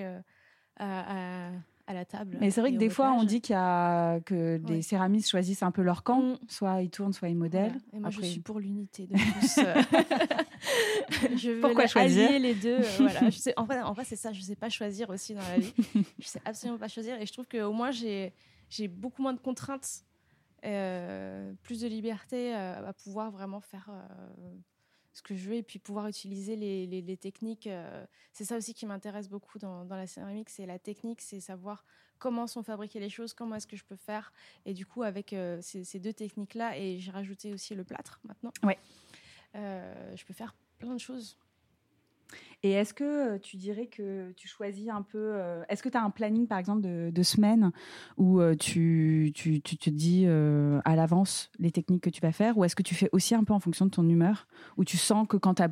à, 0.78 1.50
à 1.88 1.94
la 1.94 2.06
table. 2.06 2.38
Mais 2.40 2.50
c'est 2.50 2.62
vrai 2.62 2.72
que 2.72 2.78
des 2.78 2.90
fois, 2.90 3.12
on 3.12 3.24
dit 3.24 3.42
qu'il 3.42 3.54
y 3.54 3.58
a 3.58 4.20
que 4.22 4.62
les 4.68 4.82
céramistes 4.82 5.30
choisissent 5.30 5.64
un 5.64 5.72
peu 5.72 5.82
leur 5.82 6.04
camp, 6.04 6.22
mm. 6.22 6.38
soit 6.48 6.82
ils 6.82 6.90
tournent, 6.90 7.14
soit 7.14 7.30
ils 7.30 7.36
modèlent. 7.36 7.80
Et 7.92 8.00
moi, 8.00 8.10
je 8.10 8.22
suis 8.22 8.40
pour 8.40 8.60
l'unité 8.60 9.08
de 9.08 9.16
tous. 9.16 9.58
Euh. 9.60 11.36
je 11.38 11.52
veux 11.52 11.62
Pourquoi 11.62 11.88
choisir 11.88 12.40
les 12.40 12.56
deux. 12.56 12.80
Euh, 12.80 12.98
voilà. 13.00 13.30
je 13.30 13.38
sais, 13.38 13.54
en 13.58 13.66
vrai, 13.66 13.82
en 13.82 13.94
c'est 14.04 14.16
ça. 14.16 14.32
Je 14.32 14.42
sais 14.42 14.56
pas 14.56 14.70
choisir 14.70 15.10
aussi 15.10 15.34
dans 15.34 15.42
la 15.42 15.60
vie. 15.60 15.74
je 16.20 16.28
sais 16.28 16.42
absolument 16.46 16.80
pas 16.80 16.88
choisir. 16.88 17.20
Et 17.22 17.26
je 17.26 17.34
trouve 17.34 17.48
qu'au 17.48 17.74
moins, 17.74 17.92
j'ai 17.92 18.34
j'ai 18.70 18.88
beaucoup 18.88 19.22
moins 19.22 19.34
de 19.34 19.40
contraintes, 19.40 20.04
euh, 20.66 21.54
plus 21.62 21.82
de 21.82 21.88
liberté 21.88 22.54
à 22.54 22.94
pouvoir 22.94 23.30
vraiment 23.30 23.60
faire 23.60 23.90
ce 25.14 25.22
que 25.22 25.36
je 25.36 25.48
veux 25.48 25.56
et 25.56 25.64
puis 25.64 25.80
pouvoir 25.80 26.08
utiliser 26.08 26.56
les, 26.56 26.88
les, 26.88 27.18
techniques. 27.18 27.68
Euh, 27.68 28.06
c'est 28.32 28.46
ça 28.46 28.58
aussi 28.58 28.74
qui 28.74 28.86
m'intéresse 28.86 29.30
beaucoup 29.30 29.60
dans, 29.60 29.86
dans, 29.86 29.96
la 29.96 30.08
céramique, 30.08 30.50
c'est 30.50 30.66
la 30.66 30.80
technique, 30.80 31.22
c'est 31.22 31.40
savoir 31.40 31.86
comment 32.18 32.48
sont 32.48 32.64
fabriquées 32.64 33.00
les 33.00 33.10
choses, 33.10 33.34
comment 33.34 33.56
est-ce 33.56 33.68
que 33.68 33.78
je 33.78 33.84
peux 33.84 33.96
faire. 33.96 34.34
Et 34.66 34.74
du 34.74 34.86
coup, 34.86 35.04
avec 35.04 35.34
euh, 35.34 35.60
ces, 35.62 35.84
ces, 35.84 36.00
deux 36.00 36.14
techniques-là, 36.14 36.78
et 36.78 37.00
j'ai 37.00 37.12
rajouté 37.12 37.54
aussi 37.54 37.76
le 37.76 37.84
plâtre 37.84 38.20
maintenant, 38.24 38.52
ouais. 38.64 38.78
Euh, 39.56 40.16
je 40.16 40.26
peux 40.26 40.34
faire 40.34 40.56
plein 40.80 40.94
de 40.96 41.00
choses. 41.00 41.38
Et 42.64 42.72
est-ce 42.72 42.94
que 42.94 43.04
euh, 43.04 43.38
tu 43.40 43.58
dirais 43.58 43.88
que 43.88 44.32
tu 44.38 44.48
choisis 44.48 44.90
un 44.90 45.02
peu. 45.02 45.18
Euh, 45.18 45.64
est-ce 45.70 45.84
que 45.84 45.90
tu 45.90 45.98
as 45.98 46.04
un 46.04 46.10
planning, 46.10 46.48
par 46.48 46.58
exemple, 46.58 46.82
de, 46.82 47.24
semaine 47.24 47.72
où 48.18 48.42
euh, 48.42 48.56
tu, 48.56 49.32
tu, 49.34 49.62
tu, 49.62 49.78
te 49.78 49.90
dis 49.90 50.26
à 50.26 50.96
l'avance 50.96 51.52
les 51.60 51.72
techniques 51.72 52.04
que 52.04 52.10
tu 52.10 52.22
vas 52.22 52.32
faire 52.32 52.58
Ou 52.58 52.66
est-ce 52.66 52.76
que 52.76 52.84
tu 52.84 52.96
fais 52.96 53.10
aussi 53.12 53.36
un 53.36 53.44
peu 53.44 53.54
en 53.54 53.60
fonction 53.60 53.86
de 53.86 53.92
ton 53.92 54.08
humeur 54.08 54.48
Où 54.78 54.84
tu 54.84 54.98
sens 54.98 55.28
que 55.28 55.38
quand 55.38 55.56
tu 55.56 55.64
as 55.64 55.70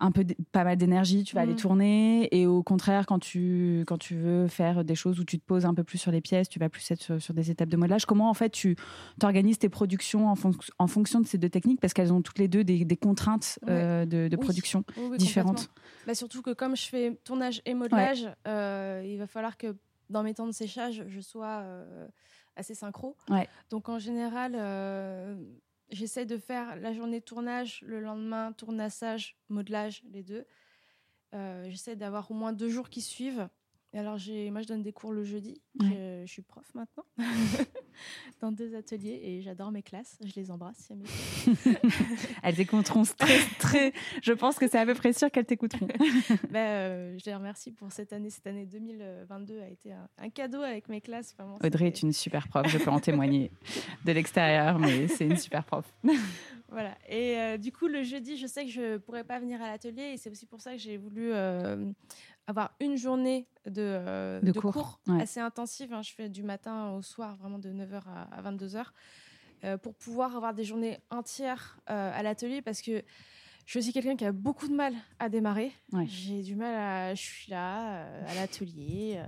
un 0.00 0.10
peu 0.10 0.24
pas 0.52 0.64
mal 0.64 0.76
d'énergie, 0.76 1.24
tu 1.24 1.34
vas 1.34 1.42
aller 1.42 1.52
mm. 1.52 1.56
tourner. 1.56 2.28
Et 2.36 2.46
au 2.46 2.62
contraire, 2.62 3.06
quand 3.06 3.18
tu, 3.18 3.84
quand 3.86 3.98
tu 3.98 4.16
veux 4.16 4.48
faire 4.48 4.84
des 4.84 4.94
choses 4.94 5.20
où 5.20 5.24
tu 5.24 5.38
te 5.38 5.44
poses 5.44 5.66
un 5.66 5.74
peu 5.74 5.84
plus 5.84 5.98
sur 5.98 6.10
les 6.10 6.20
pièces, 6.20 6.48
tu 6.48 6.58
vas 6.58 6.68
plus 6.68 6.88
être 6.90 7.18
sur, 7.18 7.34
des 7.34 7.50
étapes 7.50 7.68
de 7.68 7.76
modelage. 7.76 8.06
Comment 8.06 8.30
en 8.30 8.34
fait 8.34 8.50
tu 8.50 8.76
organises 9.22 9.58
tes 9.58 9.68
productions 9.68 10.28
en, 10.28 10.34
en, 10.78 10.86
fonction 10.86 11.20
de 11.20 11.26
ces 11.26 11.38
deux 11.38 11.48
techniques? 11.48 11.80
Parce 11.80 11.92
qu'elles 11.94 12.12
ont 12.12 12.22
toutes 12.22 12.38
les 12.38 12.48
deux 12.48 12.64
des, 12.64 12.96
contraintes 12.96 13.58
euh, 13.68 14.04
de, 14.04 14.36
production 14.36 14.84
différentes. 15.16 15.70
Bah, 16.06 16.14
surtout 16.14 16.42
que 16.42 16.52
comme 16.52 16.76
je 16.76 16.88
fais 16.88 17.18
tournage 17.24 17.62
et 17.64 17.74
modelage, 17.74 18.28
euh, 18.46 19.02
il 19.04 19.18
va 19.18 19.26
falloir 19.26 19.56
que 19.56 19.76
dans 20.10 20.22
mes 20.22 20.34
temps 20.34 20.46
de 20.46 20.52
séchage, 20.52 21.04
je 21.08 21.20
sois 21.20 21.62
euh, 21.62 22.06
assez 22.56 22.74
synchro. 22.74 23.16
Donc 23.70 23.88
en 23.88 23.98
général 23.98 24.54
J'essaie 25.90 26.26
de 26.26 26.38
faire 26.38 26.76
la 26.76 26.92
journée 26.92 27.20
tournage, 27.20 27.82
le 27.82 28.00
lendemain 28.00 28.52
tournassage, 28.52 29.36
modelage, 29.48 30.02
les 30.10 30.22
deux. 30.22 30.46
Euh, 31.34 31.68
J'essaie 31.68 31.96
d'avoir 31.96 32.30
au 32.30 32.34
moins 32.34 32.52
deux 32.52 32.68
jours 32.68 32.88
qui 32.88 33.00
suivent 33.00 33.48
alors, 33.98 34.18
moi, 34.50 34.62
je 34.62 34.66
donne 34.66 34.82
des 34.82 34.92
cours 34.92 35.12
le 35.12 35.24
jeudi. 35.24 35.60
Je, 35.80 36.24
suis 36.26 36.42
prof 36.42 36.64
maintenant 36.74 37.04
dans 38.40 38.50
deux 38.50 38.74
ateliers 38.74 39.20
et 39.22 39.42
j'adore 39.42 39.70
mes 39.70 39.82
classes. 39.82 40.18
Je 40.24 40.32
les 40.34 40.50
embrasse. 40.50 40.90
elles 42.42 42.56
t'écouteront 42.56 43.02
très, 43.18 43.38
très. 43.58 43.92
Je 44.22 44.32
pense 44.32 44.58
que 44.58 44.68
c'est 44.68 44.78
à 44.78 44.86
peu 44.86 44.94
près 44.94 45.12
sûr 45.12 45.30
qu'elles 45.30 45.44
t'écouteront. 45.44 45.88
ben, 46.50 46.58
euh, 46.58 47.18
je 47.18 47.24
les 47.26 47.34
remercie 47.34 47.72
pour 47.72 47.92
cette 47.92 48.12
année. 48.12 48.30
Cette 48.30 48.46
année 48.46 48.66
2022 48.66 49.60
a 49.60 49.68
été 49.68 49.92
un, 49.92 50.30
cadeau 50.30 50.62
avec 50.62 50.88
mes 50.88 51.00
classes. 51.00 51.36
Audrey 51.62 51.86
est 51.86 52.02
une 52.02 52.12
super 52.12 52.48
prof. 52.48 52.66
Je 52.66 52.78
peux 52.78 52.90
en 52.90 53.00
témoigner 53.00 53.52
de 54.04 54.12
l'extérieur, 54.12 54.78
mais 54.78 55.06
c'est 55.08 55.26
une 55.26 55.36
super 55.36 55.64
prof. 55.64 55.84
Voilà. 56.74 56.96
Et 57.08 57.38
euh, 57.38 57.56
du 57.56 57.70
coup, 57.70 57.86
le 57.86 58.02
jeudi, 58.02 58.36
je 58.36 58.48
sais 58.48 58.64
que 58.64 58.70
je 58.70 58.96
pourrais 58.96 59.22
pas 59.22 59.38
venir 59.38 59.62
à 59.62 59.68
l'atelier 59.68 60.12
et 60.14 60.16
c'est 60.16 60.30
aussi 60.30 60.44
pour 60.46 60.60
ça 60.60 60.72
que 60.72 60.78
j'ai 60.78 60.96
voulu 60.96 61.32
euh, 61.32 61.92
avoir 62.46 62.74
une 62.80 62.96
journée 62.96 63.46
de, 63.66 63.82
euh, 63.82 64.40
de, 64.40 64.52
cours, 64.52 65.00
assez 65.20 65.40
intensive. 65.40 65.92
Hein. 65.92 66.02
Je 66.02 66.12
fais 66.12 66.28
du 66.28 66.42
matin 66.42 66.90
au 66.90 67.02
soir, 67.02 67.36
vraiment 67.36 67.58
de 67.58 67.70
9h 67.70 68.02
à, 68.32 68.42
22h, 68.42 68.84
euh, 69.64 69.78
pour 69.78 69.94
pouvoir 69.94 70.36
avoir 70.36 70.54
des 70.54 70.64
journées 70.64 70.98
entières 71.10 71.78
euh, 71.90 72.12
à 72.14 72.22
l'atelier 72.22 72.62
parce 72.62 72.82
que 72.82 73.02
je 73.64 73.70
suis 73.70 73.78
aussi 73.78 73.92
quelqu'un 73.94 74.16
qui 74.16 74.26
a 74.26 74.32
beaucoup 74.32 74.68
de 74.68 74.74
mal 74.74 74.92
à 75.18 75.30
démarrer. 75.30 75.72
J'ai 76.06 76.42
du 76.42 76.54
mal 76.54 76.74
à. 76.74 77.14
Je 77.14 77.22
suis 77.22 77.50
là, 77.50 78.04
à 78.26 78.34
l'atelier. 78.34 79.22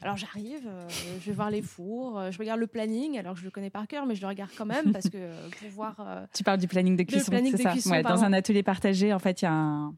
Alors 0.00 0.16
j'arrive, 0.16 0.68
je 0.88 1.26
vais 1.26 1.32
voir 1.32 1.50
les 1.50 1.62
fours, 1.62 2.20
je 2.30 2.38
regarde 2.38 2.60
le 2.60 2.68
planning, 2.68 3.18
alors 3.18 3.34
que 3.34 3.40
je 3.40 3.44
le 3.44 3.50
connais 3.50 3.70
par 3.70 3.86
cœur, 3.86 4.06
mais 4.06 4.14
je 4.16 4.20
le 4.20 4.28
regarde 4.28 4.50
quand 4.56 4.66
même 4.66 4.92
parce 4.92 5.08
que 5.08 5.30
pour 5.60 5.70
voir. 5.70 6.26
tu 6.34 6.42
parles 6.42 6.58
du 6.58 6.66
planning 6.66 6.96
de 6.96 7.04
cuisson, 7.04 7.32
c'est 7.32 7.80
ça? 7.80 8.02
Dans 8.02 8.24
un 8.24 8.32
atelier 8.32 8.64
partagé, 8.64 9.12
en 9.12 9.20
fait, 9.20 9.42
il 9.42 9.44
y 9.44 9.48
a 9.48 9.52
un 9.52 9.94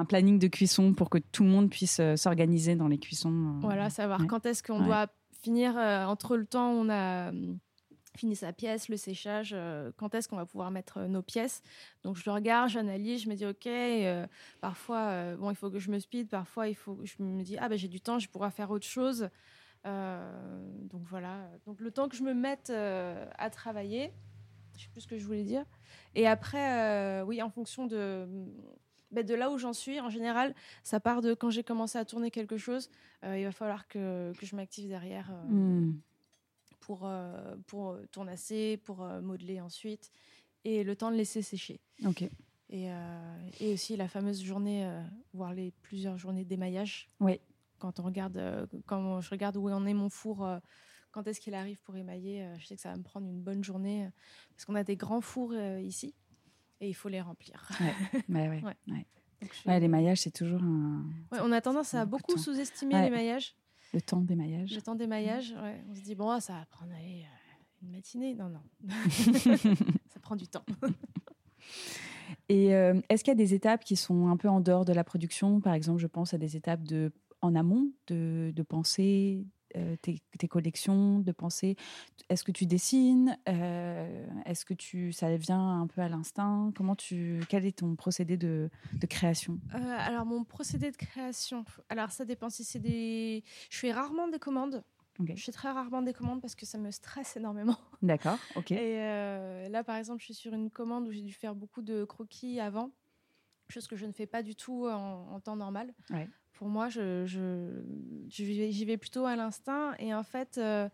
un 0.00 0.04
planning 0.04 0.38
de 0.38 0.48
cuisson 0.48 0.94
pour 0.94 1.10
que 1.10 1.18
tout 1.18 1.44
le 1.44 1.50
monde 1.50 1.70
puisse 1.70 2.00
euh, 2.00 2.16
s'organiser 2.16 2.74
dans 2.74 2.88
les 2.88 2.98
cuissons. 2.98 3.30
Euh, 3.32 3.60
voilà, 3.60 3.90
savoir 3.90 4.26
quand 4.26 4.46
est-ce 4.46 4.62
qu'on 4.62 4.80
doit 4.80 5.08
finir 5.42 5.76
euh, 5.76 6.04
entre 6.06 6.36
le 6.36 6.46
temps 6.46 6.72
où 6.72 6.76
on 6.76 6.90
a 6.90 7.32
fini 8.16 8.34
sa 8.34 8.52
pièce, 8.52 8.88
le 8.88 8.96
séchage, 8.96 9.56
quand 9.96 10.14
est-ce 10.14 10.28
qu'on 10.28 10.36
va 10.36 10.44
pouvoir 10.44 10.70
mettre 10.72 11.02
nos 11.02 11.22
pièces. 11.22 11.62
Donc 12.02 12.16
je 12.16 12.24
le 12.26 12.32
regarde, 12.32 12.68
j'analyse, 12.68 13.22
je 13.22 13.28
me 13.28 13.34
dis 13.34 13.46
ok, 13.46 13.68
parfois 14.60 15.36
bon 15.36 15.48
il 15.48 15.56
faut 15.56 15.70
que 15.70 15.78
je 15.78 15.90
me 15.90 15.98
speed, 16.00 16.28
parfois 16.28 16.68
il 16.68 16.74
faut 16.74 16.98
je 17.04 17.22
me 17.22 17.42
dis 17.42 17.56
ah 17.58 17.68
ben 17.68 17.78
j'ai 17.78 17.88
du 17.88 18.00
temps, 18.00 18.18
je 18.18 18.28
pourrais 18.28 18.50
faire 18.50 18.70
autre 18.72 18.86
chose. 18.86 19.30
donc 19.84 21.02
voilà, 21.08 21.48
donc 21.66 21.80
le 21.80 21.92
temps 21.92 22.08
que 22.08 22.16
je 22.16 22.24
me 22.24 22.34
mette 22.34 22.70
à 22.70 23.48
travailler, 23.48 24.12
je 24.76 24.82
sais 24.82 24.90
plus 24.90 25.02
ce 25.02 25.08
que 25.08 25.16
je 25.16 25.24
voulais 25.24 25.44
dire. 25.44 25.64
Et 26.14 26.26
après 26.26 27.22
oui 27.22 27.40
en 27.40 27.48
fonction 27.48 27.86
de 27.86 28.26
ben, 29.10 29.26
de 29.26 29.34
là 29.34 29.50
où 29.50 29.58
j'en 29.58 29.72
suis, 29.72 30.00
en 30.00 30.08
général, 30.08 30.54
ça 30.84 31.00
part 31.00 31.20
de 31.20 31.34
quand 31.34 31.50
j'ai 31.50 31.64
commencé 31.64 31.98
à 31.98 32.04
tourner 32.04 32.30
quelque 32.30 32.56
chose. 32.56 32.90
Euh, 33.24 33.38
il 33.38 33.44
va 33.44 33.52
falloir 33.52 33.88
que, 33.88 34.32
que 34.38 34.46
je 34.46 34.54
m'active 34.54 34.88
derrière 34.88 35.30
euh, 35.30 35.48
hmm. 35.48 36.00
pour, 36.80 37.00
euh, 37.04 37.56
pour 37.66 37.96
tournasser, 38.12 38.76
pour 38.76 38.98
modeler 39.22 39.60
ensuite, 39.60 40.10
et 40.64 40.84
le 40.84 40.94
temps 40.94 41.10
de 41.10 41.16
laisser 41.16 41.42
sécher. 41.42 41.80
Ok. 42.06 42.24
Et, 42.72 42.88
et 43.58 43.72
aussi 43.72 43.96
la 43.96 44.06
fameuse 44.06 44.40
journée, 44.44 44.88
voire 45.32 45.52
les 45.52 45.72
plusieurs 45.82 46.16
journées 46.16 46.44
d'émaillage. 46.44 47.08
Oui. 47.18 47.40
Quand 47.80 47.98
on 47.98 48.04
regarde, 48.04 48.68
quand 48.86 49.20
je 49.20 49.30
regarde 49.30 49.56
où 49.56 49.68
en 49.68 49.86
est 49.86 49.94
mon 49.94 50.08
four 50.08 50.46
quand 51.10 51.26
est-ce 51.26 51.40
qu'il 51.40 51.54
arrive 51.54 51.80
pour 51.80 51.96
émailler. 51.96 52.48
je 52.58 52.66
sais 52.66 52.76
que 52.76 52.80
ça 52.80 52.92
va 52.92 52.96
me 52.96 53.02
prendre 53.02 53.26
une 53.26 53.40
bonne 53.40 53.64
journée 53.64 54.08
parce 54.50 54.64
qu'on 54.64 54.76
a 54.76 54.84
des 54.84 54.94
grands 54.94 55.20
fours 55.20 55.52
ici 55.80 56.14
et 56.80 56.88
il 56.88 56.94
faut 56.94 57.08
les 57.08 57.20
remplir. 57.20 57.68
Ouais, 58.28 58.48
ouais, 58.62 58.62
ouais. 59.66 59.80
l'émaillage, 59.80 60.22
c'est 60.22 60.30
toujours 60.30 60.62
un. 60.62 61.04
on 61.32 61.52
a 61.52 61.60
tendance 61.60 61.94
à 61.94 62.06
beaucoup 62.06 62.36
sous-estimer 62.36 63.00
l'émaillage. 63.02 63.54
Le 63.92 64.00
temps 64.00 64.20
d'émaillage. 64.20 64.74
Le 64.74 64.82
temps 64.82 64.94
d'émaillage, 64.94 65.52
ouais. 65.62 65.82
On 65.90 65.94
se 65.94 66.00
dit, 66.00 66.14
bon, 66.14 66.38
ça 66.38 66.52
va 66.54 66.66
prendre 66.66 66.92
allez, 66.92 67.22
euh, 67.22 67.82
une 67.82 67.90
matinée. 67.90 68.34
Non, 68.34 68.48
non. 68.48 68.62
ça 70.08 70.20
prend 70.20 70.36
du 70.36 70.46
temps. 70.46 70.64
Et 72.48 72.74
euh, 72.74 73.00
est-ce 73.08 73.24
qu'il 73.24 73.32
y 73.32 73.34
a 73.34 73.36
des 73.36 73.54
étapes 73.54 73.84
qui 73.84 73.96
sont 73.96 74.28
un 74.28 74.36
peu 74.36 74.48
en 74.48 74.60
dehors 74.60 74.84
de 74.84 74.92
la 74.92 75.02
production? 75.02 75.60
Par 75.60 75.74
exemple, 75.74 75.98
je 76.00 76.06
pense 76.06 76.34
à 76.34 76.38
des 76.38 76.56
étapes 76.56 76.84
de, 76.84 77.12
en 77.42 77.54
amont, 77.56 77.90
de, 78.06 78.52
de 78.54 78.62
penser, 78.62 79.44
euh, 79.76 79.96
tes, 79.96 80.48
collections 80.48 81.20
de 81.20 81.32
pensées? 81.32 81.76
Est-ce 82.28 82.44
que 82.44 82.52
tu 82.52 82.66
dessines? 82.66 83.36
Euh, 83.48 84.26
Est-ce 84.44 84.64
que 84.64 84.74
tu, 84.74 85.12
ça 85.12 85.36
vient 85.36 85.80
un 85.80 85.86
peu 85.86 86.00
à 86.00 86.08
l'instinct? 86.08 86.72
Comment 86.74 86.96
tu, 86.96 87.40
quel 87.48 87.64
est 87.66 87.78
ton 87.78 87.94
procédé 87.94 88.36
de, 88.36 88.70
de 88.94 89.06
création? 89.06 89.58
Euh, 89.74 89.96
Alors 89.98 90.26
mon 90.26 90.44
procédé 90.44 90.90
de 90.90 90.96
création, 90.96 91.64
alors 91.88 92.10
ça 92.10 92.24
dépend 92.24 92.50
si 92.50 92.64
c'est 92.64 92.78
des, 92.78 93.44
je 93.70 93.78
fais 93.78 93.92
rarement 93.92 94.28
des 94.28 94.38
commandes. 94.38 94.82
Je 95.22 95.42
fais 95.42 95.52
très 95.52 95.70
rarement 95.70 96.00
des 96.00 96.14
commandes 96.14 96.40
parce 96.40 96.54
que 96.54 96.64
ça 96.64 96.78
me 96.78 96.90
stresse 96.90 97.36
énormément. 97.36 97.76
D'accord, 98.02 98.38
ok. 98.56 98.70
Et 98.70 99.68
là, 99.68 99.84
par 99.84 99.96
exemple, 99.96 100.20
je 100.20 100.24
suis 100.24 100.34
sur 100.34 100.54
une 100.54 100.70
commande 100.70 101.06
où 101.06 101.12
j'ai 101.12 101.20
dû 101.20 101.34
faire 101.34 101.54
beaucoup 101.54 101.82
de 101.82 102.04
croquis 102.04 102.58
avant, 102.58 102.90
chose 103.68 103.86
que 103.86 103.96
je 103.96 104.06
ne 104.06 104.12
fais 104.12 104.26
pas 104.26 104.42
du 104.42 104.56
tout 104.56 104.86
en, 104.86 105.30
en 105.30 105.40
temps 105.40 105.56
normal. 105.56 105.92
Ouais 106.08 106.26
pour 106.60 106.68
moi, 106.68 106.90
je, 106.90 107.24
j'y 108.28 108.84
vais 108.84 108.98
plutôt 108.98 109.24
à 109.24 109.34
l'instinct. 109.34 109.94
Et 109.98 110.12
en 110.12 110.22
fait, 110.22 110.58
euh, 110.58 110.90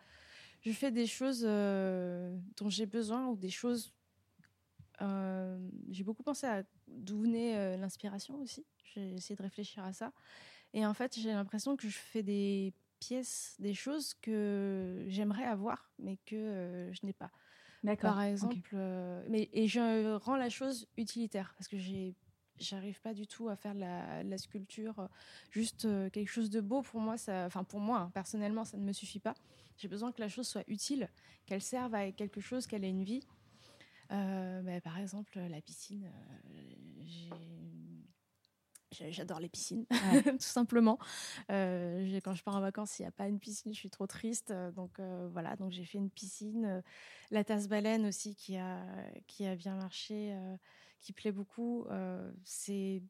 je 0.61 0.70
fais 0.70 0.92
des 0.92 1.08
choses 1.08 1.42
euh, 1.44 2.38
dont 2.56 2.70
j'ai 2.70 2.87
besoin 2.87 3.26
ou 3.26 3.37
des 3.37 3.50
choses. 3.50 3.92
Euh, 5.02 5.58
j'ai 5.90 6.04
beaucoup 6.04 6.23
pensé 6.23 6.46
à 6.46 6.62
d'où 6.87 7.20
venait 7.23 7.76
l'inspiration 7.78 8.37
aussi. 8.42 8.64
J'ai 8.94 9.14
essayé 9.14 9.35
de 9.35 9.42
réfléchir 9.42 9.82
à 9.82 9.92
ça. 9.92 10.12
Et 10.73 10.87
en 10.87 10.94
fait, 10.94 11.18
j'ai 11.18 11.32
l'impression 11.32 11.76
que 11.76 11.88
je 11.88 11.99
fais 11.99 12.23
des 12.23 12.73
pièces, 13.00 13.56
des 13.58 13.75
choses 13.75 14.14
que 14.23 15.04
j'aimerais 15.08 15.46
avoir, 15.46 15.90
mais 15.99 16.16
que 16.26 16.90
je 16.92 17.04
n'ai 17.04 17.12
pas. 17.12 17.32
D'accord. 17.82 18.14
Par 18.14 18.23
exemple, 18.23 18.76
mais, 19.28 19.49
et 19.52 19.66
je 19.66 20.14
rends 20.14 20.37
la 20.37 20.49
chose 20.49 20.87
utilitaire 20.96 21.54
parce 21.58 21.66
que 21.66 21.76
j'ai 21.76 22.14
j'arrive 22.58 23.00
pas 23.00 23.14
du 23.14 23.26
tout 23.26 23.48
à 23.48 23.56
faire 23.56 23.75
de 23.75 23.80
la, 23.80 24.38
sculpture 24.38 25.08
juste 25.50 25.86
quelque 26.10 26.28
chose 26.28 26.50
de 26.50 26.60
beau 26.60 26.82
pour 26.82 27.00
moi 27.00 27.16
ça 27.16 27.46
enfin 27.46 27.64
pour 27.64 27.80
moi 27.80 27.98
hein, 27.98 28.10
personnellement 28.14 28.64
ça 28.64 28.76
ne 28.76 28.82
me 28.82 28.92
suffit 28.92 29.20
pas 29.20 29.34
j'ai 29.76 29.88
besoin 29.88 30.12
que 30.12 30.20
la 30.20 30.28
chose 30.28 30.46
soit 30.46 30.64
utile 30.68 31.08
qu'elle 31.46 31.62
serve 31.62 31.94
à 31.94 32.10
quelque 32.12 32.40
chose 32.40 32.66
qu'elle 32.66 32.84
ait 32.84 32.90
une 32.90 33.04
vie 33.04 33.26
bah, 34.08 34.80
par 34.82 34.98
exemple 34.98 35.38
la 35.38 35.60
piscine 35.60 36.10
j'ai 37.06 37.30
J'adore 39.10 39.40
les 39.40 39.48
piscines, 39.48 39.84
tout 40.25 40.36
simplement. 40.38 40.98
Euh, 41.50 42.20
quand 42.22 42.34
je 42.34 42.42
pars 42.42 42.56
en 42.56 42.60
vacances, 42.60 42.98
il 42.98 43.02
n'y 43.02 43.08
a 43.08 43.12
pas 43.12 43.28
une 43.28 43.38
piscine, 43.38 43.75
je 43.75 43.78
suis 43.78 43.90
trop 43.90 44.06
triste. 44.06 44.52
Donc 44.75 44.98
euh, 45.00 45.28
voilà, 45.32 45.56
donc 45.56 45.72
j'ai 45.72 45.84
fait 45.84 45.98
une 45.98 46.10
piscine. 46.10 46.82
La 47.30 47.44
tasse 47.44 47.68
baleine 47.68 48.06
aussi 48.06 48.34
qui 48.34 48.56
a, 48.56 48.84
qui 49.26 49.46
a 49.46 49.56
bien 49.56 49.76
marché, 49.76 50.32
euh, 50.32 50.56
qui 51.00 51.12
plaît 51.12 51.32
beaucoup. 51.32 51.86
c'est 52.44 53.02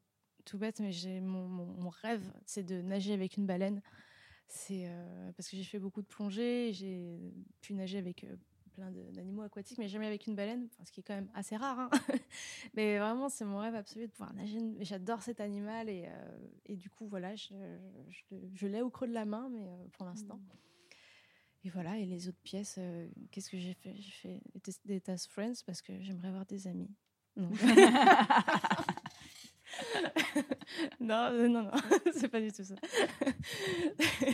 tout 0.44 0.58
bête, 0.58 0.80
mais 0.80 0.92
j'ai 0.92 1.20
mon, 1.20 1.48
mon, 1.48 1.88
rêve, 1.88 2.32
c'est 2.44 2.62
de 2.62 2.80
nager 2.80 3.12
avec 3.12 3.36
une 3.36 3.46
baleine. 3.46 3.82
C'est 4.48 4.88
parce 5.36 5.48
que 5.48 5.56
j'ai 5.56 5.64
fait 5.64 5.78
beaucoup 5.78 6.02
de 6.02 6.06
plongées, 6.06 6.72
j'ai 6.72 7.18
pu 7.60 7.74
nager 7.74 7.98
avec 7.98 8.24
plein 8.76 8.90
d'animaux 8.90 9.42
aquatiques, 9.42 9.78
mais 9.78 9.88
jamais 9.88 10.06
avec 10.06 10.26
une 10.26 10.36
baleine, 10.36 10.68
ce 10.84 10.92
qui 10.92 11.00
est 11.00 11.02
quand 11.02 11.14
même 11.14 11.30
assez 11.34 11.56
rare. 11.56 11.78
Hein. 11.78 11.90
mais 12.74 12.98
vraiment, 12.98 13.28
c'est 13.28 13.44
mon 13.44 13.58
rêve 13.58 13.74
absolu 13.74 14.06
de 14.06 14.12
pouvoir 14.12 14.34
nager. 14.34 14.58
J'adore 14.80 15.22
cet 15.22 15.40
animal 15.40 15.88
et, 15.88 16.04
euh, 16.06 16.38
et, 16.66 16.76
du 16.76 16.90
coup, 16.90 17.08
voilà, 17.08 17.34
je, 17.34 17.54
je, 18.52 18.66
l'ai 18.66 18.82
au 18.82 18.90
creux 18.90 19.08
de 19.08 19.14
la 19.14 19.24
main, 19.24 19.48
mais 19.50 19.66
euh, 19.66 19.86
pour 19.92 20.04
l'instant. 20.04 20.36
Mm. 20.36 21.64
Et 21.64 21.70
voilà, 21.70 21.98
et 21.98 22.04
les 22.04 22.28
autres 22.28 22.40
pièces, 22.44 22.76
euh, 22.78 23.08
qu'est-ce 23.30 23.50
que 23.50 23.58
j'ai 23.58 23.74
fait? 23.74 23.94
J'ai 23.96 24.10
fait 24.10 24.42
des 24.84 25.00
Task 25.00 25.30
Friends 25.30 25.64
parce 25.64 25.82
que 25.82 25.98
j'aimerais 26.00 26.28
avoir 26.28 26.46
des 26.46 26.68
amis. 26.68 26.90
Non. 31.00 31.32
non, 31.32 31.48
non, 31.48 31.62
non, 31.64 31.70
c'est 32.12 32.28
pas 32.28 32.40
du 32.40 32.52
tout 32.52 32.64
ça. 32.64 32.74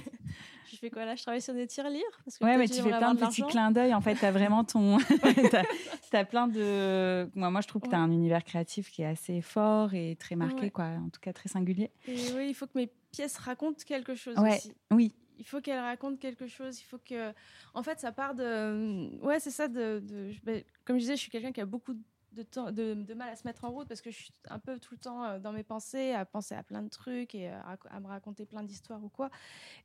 je 0.70 0.76
fais 0.76 0.90
quoi 0.90 1.04
là? 1.04 1.14
Je 1.14 1.22
travaille 1.22 1.42
sur 1.42 1.54
des 1.54 1.66
tirelires? 1.66 2.02
Parce 2.24 2.38
Ouais, 2.40 2.56
mais 2.56 2.68
tu 2.68 2.80
fais 2.80 2.88
plein 2.88 3.14
de 3.14 3.20
petits 3.20 3.42
clins 3.42 3.70
d'œil. 3.70 3.94
En 3.94 4.00
fait, 4.00 4.14
tu 4.14 4.24
as 4.24 4.32
vraiment 4.32 4.64
ton. 4.64 4.98
tu 4.98 6.16
as, 6.16 6.24
plein 6.24 6.48
de. 6.48 7.28
Moi, 7.34 7.50
moi 7.50 7.60
je 7.60 7.68
trouve 7.68 7.82
que 7.82 7.88
tu 7.88 7.94
as 7.94 7.98
un 7.98 8.10
univers 8.10 8.44
créatif 8.44 8.90
qui 8.90 9.02
est 9.02 9.06
assez 9.06 9.40
fort 9.40 9.94
et 9.94 10.16
très 10.16 10.36
marqué, 10.36 10.70
quoi. 10.70 10.84
En 10.84 11.08
tout 11.08 11.20
cas, 11.20 11.32
très 11.32 11.48
singulier. 11.48 11.90
Et 12.06 12.16
oui, 12.36 12.48
il 12.48 12.54
faut 12.54 12.66
que 12.66 12.76
mes 12.76 12.90
pièces 13.10 13.36
racontent 13.38 13.82
quelque 13.86 14.14
chose 14.14 14.36
ouais. 14.38 14.56
aussi. 14.56 14.72
Oui. 14.90 15.14
Il 15.38 15.46
faut 15.46 15.60
qu'elles 15.60 15.80
racontent 15.80 16.16
quelque 16.16 16.46
chose. 16.46 16.80
Il 16.80 16.84
faut 16.84 16.98
que. 16.98 17.32
En 17.74 17.82
fait, 17.82 17.98
ça 17.98 18.12
part 18.12 18.34
de. 18.34 19.18
Ouais, 19.24 19.40
c'est 19.40 19.50
ça. 19.50 19.68
De, 19.68 20.00
de... 20.04 20.30
Ben, 20.44 20.62
comme 20.84 20.96
je 20.96 21.00
disais, 21.00 21.16
je 21.16 21.22
suis 21.22 21.30
quelqu'un 21.30 21.52
qui 21.52 21.60
a 21.60 21.66
beaucoup 21.66 21.94
de 21.94 22.02
de, 22.32 23.14
mal 23.14 23.28
à 23.28 23.36
se 23.36 23.46
mettre 23.46 23.64
en 23.64 23.70
route 23.70 23.88
parce 23.88 24.00
que 24.00 24.10
je 24.10 24.16
suis 24.16 24.32
un 24.48 24.58
peu 24.58 24.78
tout 24.78 24.94
le 24.94 24.98
temps 24.98 25.24
euh, 25.24 25.38
dans 25.38 25.52
mes 25.52 25.62
pensées, 25.62 26.12
à 26.12 26.24
penser 26.24 26.54
à 26.54 26.62
plein 26.62 26.82
de 26.82 26.88
trucs 26.88 27.34
et 27.34 27.50
euh, 27.50 27.58
à, 27.90 28.00
me 28.00 28.06
raconter 28.06 28.46
plein 28.46 28.62
d'histoires 28.62 29.02
ou 29.04 29.08
quoi. 29.08 29.30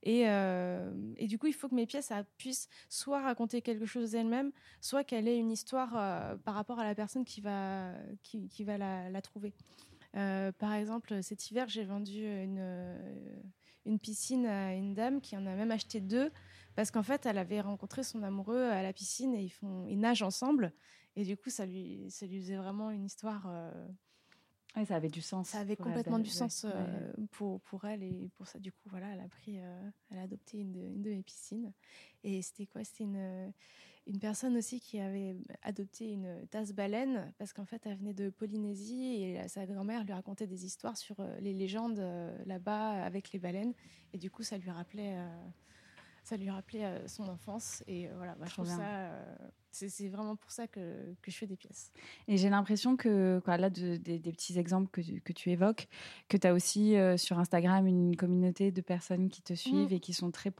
Et, 0.03 0.29
euh, 0.29 0.91
et, 1.17 1.27
du 1.27 1.37
coup, 1.37 1.47
il 1.47 1.53
faut 1.53 1.67
que 1.67 1.75
mes 1.75 1.85
pièces 1.85 2.11
puissent 2.37 2.69
soit 2.89 3.21
raconter 3.21 3.61
quelque 3.61 3.85
chose 3.85 4.11
d'elles-mêmes, 4.11 4.51
soit 4.81 5.03
qu'elle 5.03 5.27
ait 5.27 5.37
une 5.37 5.51
histoire 5.51 6.37
par 6.43 6.55
rapport 6.55 6.79
à 6.79 6.85
la 6.85 6.95
personne 6.95 7.25
qui 7.25 7.41
va, 7.41 7.93
qui, 8.23 8.63
va 8.63 8.77
la, 8.77 9.09
la 9.09 9.21
trouver. 9.21 9.53
par 10.13 10.73
exemple, 10.73 11.21
cet 11.21 11.49
hiver, 11.51 11.67
j'ai 11.67 11.83
vendu 11.83 12.25
une, 12.25 12.97
une 13.85 13.99
piscine 13.99 14.45
à 14.45 14.73
une 14.73 14.93
dame 14.93 15.21
qui 15.21 15.35
en 15.35 15.45
a 15.45 15.55
même 15.55 15.71
acheté 15.71 15.99
deux 15.99 16.31
parce 16.77 16.91
qu'en 16.91 17.01
fait, 17.01 17.25
elle 17.25 17.39
avait 17.39 17.59
rencontré 17.59 18.03
son 18.03 18.21
amoureux 18.21 18.65
à 18.65 18.83
la 18.83 18.93
piscine 18.93 19.33
et 19.33 19.41
ils, 19.41 19.49
font, 19.49 19.87
ils 19.87 19.99
nagent 19.99 20.21
ensemble. 20.21 20.71
Et 21.17 21.23
du 21.23 21.35
coup, 21.35 21.49
ça 21.49 21.65
lui, 21.65 22.05
ça 22.11 22.27
lui 22.27 22.39
faisait 22.39 22.57
vraiment 22.57 22.91
une 22.91 23.03
histoire. 23.03 23.47
Euh, 23.49 23.71
ça 24.85 24.95
avait 24.95 25.09
du 25.09 25.21
sens. 25.21 25.49
Ça 25.49 25.57
avait 25.57 25.75
complètement 25.75 26.19
du 26.19 26.29
sens 26.29 26.63
euh, 26.63 27.11
pour, 27.31 27.59
pour 27.61 27.85
elle. 27.85 28.03
Et 28.03 28.29
pour 28.37 28.45
ça, 28.45 28.59
du 28.59 28.71
coup, 28.71 28.87
voilà, 28.87 29.11
elle 29.13 29.21
a 29.21 29.27
pris, 29.27 29.57
euh, 29.57 29.89
elle 30.11 30.19
a 30.19 30.21
adopté 30.21 30.59
une 30.59 30.71
de, 30.73 30.79
une 30.79 31.01
de 31.01 31.09
mes 31.09 31.23
piscines. 31.23 31.73
Et 32.23 32.43
c'était 32.43 32.67
quoi? 32.67 32.83
C'était 32.83 33.05
une, 33.05 33.51
une 34.05 34.19
personne 34.19 34.55
aussi 34.57 34.79
qui 34.79 34.99
avait 34.99 35.35
adopté 35.63 36.11
une 36.11 36.45
tasse 36.51 36.71
baleine 36.71 37.33
parce 37.39 37.51
qu'en 37.51 37.65
fait, 37.65 37.87
elle 37.87 37.97
venait 37.97 38.13
de 38.13 38.29
Polynésie 38.29 39.23
et 39.23 39.47
sa 39.47 39.65
grand-mère 39.65 40.03
lui 40.03 40.13
racontait 40.13 40.45
des 40.45 40.65
histoires 40.65 40.97
sur 40.97 41.15
les 41.39 41.55
légendes 41.55 42.05
là-bas 42.45 43.03
avec 43.03 43.31
les 43.31 43.39
baleines. 43.39 43.73
Et 44.13 44.19
du 44.19 44.29
coup, 44.29 44.43
ça 44.43 44.59
lui 44.59 44.69
rappelait 44.69 45.17
ça 46.23 46.37
lui 46.37 46.51
rappelait 46.51 47.07
son 47.07 47.27
enfance. 47.27 47.83
Et 47.87 48.07
voilà, 48.09 48.35
bah, 48.35 48.45
je 48.45 48.51
trouve 48.51 48.67
ça. 48.67 49.11
Euh, 49.83 49.87
c'est 49.89 50.09
vraiment 50.09 50.35
pour 50.35 50.51
ça 50.51 50.67
que, 50.67 51.13
que, 51.21 51.31
je 51.31 51.37
fais 51.37 51.47
des 51.47 51.55
pièces. 51.55 51.91
Et 52.27 52.37
j'ai 52.37 52.49
l'impression 52.49 52.95
que, 52.95 53.41
quoi, 53.43 53.57
là, 53.57 53.69
de, 53.69 53.97
des 53.97 54.19
petits 54.19 54.57
exemples 54.57 54.89
que, 54.91 55.19
que 55.19 55.33
tu 55.33 55.51
évoques, 55.51 55.87
que 56.29 56.37
tu 56.37 56.47
as 56.47 56.53
aussi 56.53 56.95
sur 57.17 57.39
Instagram 57.39 57.87
une 57.87 58.15
communauté 58.15 58.71
de 58.71 58.81
personnes 58.81 59.29
qui 59.29 59.41
te 59.41 59.53
suivent 59.53 59.91
mmh. 59.91 59.95
et 59.95 59.99
qui 59.99 60.13
sont 60.13 60.31
très 60.31 60.51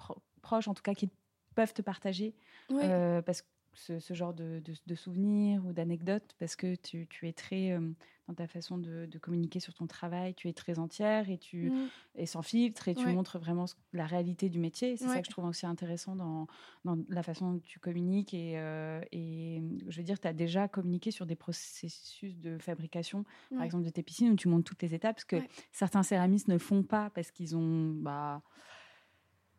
proches, 0.42 0.68
en 0.68 0.74
tout 0.74 0.84
cas, 0.84 0.94
qui 0.94 1.10
peuvent 1.56 1.74
te 1.74 1.82
partager. 1.82 2.36
parce 2.70 3.42
que 3.42 3.48
ce, 3.78 4.14
genre 4.14 4.34
de, 4.34 4.62
de, 4.86 4.96
souvenirs 4.96 5.64
ou 5.66 5.74
d'anecdotes 5.74 6.36
parce 6.40 6.56
que 6.56 6.76
tu, 6.76 7.08
tu 7.08 7.28
es 7.28 7.34
très 7.34 7.72
euh, 7.72 7.92
dans 8.28 8.34
ta 8.34 8.48
façon 8.48 8.78
de, 8.78 9.08
communiquer 9.22 9.60
sur 9.60 9.74
ton 9.74 9.88
travail, 9.88 10.34
tu 10.36 10.48
es 10.50 10.54
très 10.54 10.80
entière 10.80 11.30
et 11.30 11.38
tu 11.38 11.70
mmh. 11.70 11.90
es 12.16 12.26
sans 12.26 12.42
filtre 12.42 12.88
et 12.88 12.96
tu 12.96 13.08
montres 13.08 13.40
vraiment 13.40 13.66
la 13.94 14.06
réalité 14.06 14.50
du 14.50 14.60
métier. 14.60 14.98
C'est 14.98 15.08
ça 15.08 15.20
que 15.20 15.26
je 15.26 15.32
trouve 15.32 15.46
aussi 15.46 15.66
intéressant 15.66 16.16
dans, 16.16 16.48
dans 16.86 16.98
la 17.10 17.24
façon 17.24 17.54
dont 17.54 17.60
tu 17.60 17.80
communiques 17.80 18.34
et, 18.34 18.54
euh, 18.58 19.02
et 19.12 19.64
je 19.88 19.98
veux 19.98 20.04
dire, 20.04 20.20
tu 20.20 20.28
as 20.28 20.34
déjà 20.34 20.68
communiqué 20.68 21.12
sur 21.12 21.26
des 21.26 21.36
processus 21.36 22.38
de 22.38 22.58
fabrication, 22.58 23.24
par 23.50 23.64
exemple 23.64 23.86
de 23.86 23.90
tes 23.90 24.04
piscines 24.04 24.32
où 24.32 24.36
tu 24.36 24.48
montres 24.48 24.66
toutes 24.66 24.82
les 24.82 24.94
étapes, 24.94 25.16
parce 25.16 25.26
que 25.26 25.38
certains 25.72 26.04
céramistes 26.04 26.48
ne 26.48 26.58
font 26.58 26.84
pas 26.84 27.10
parce 27.12 27.32
qu'ils 27.32 27.56
ont... 27.56 27.94
Bah, 27.94 28.42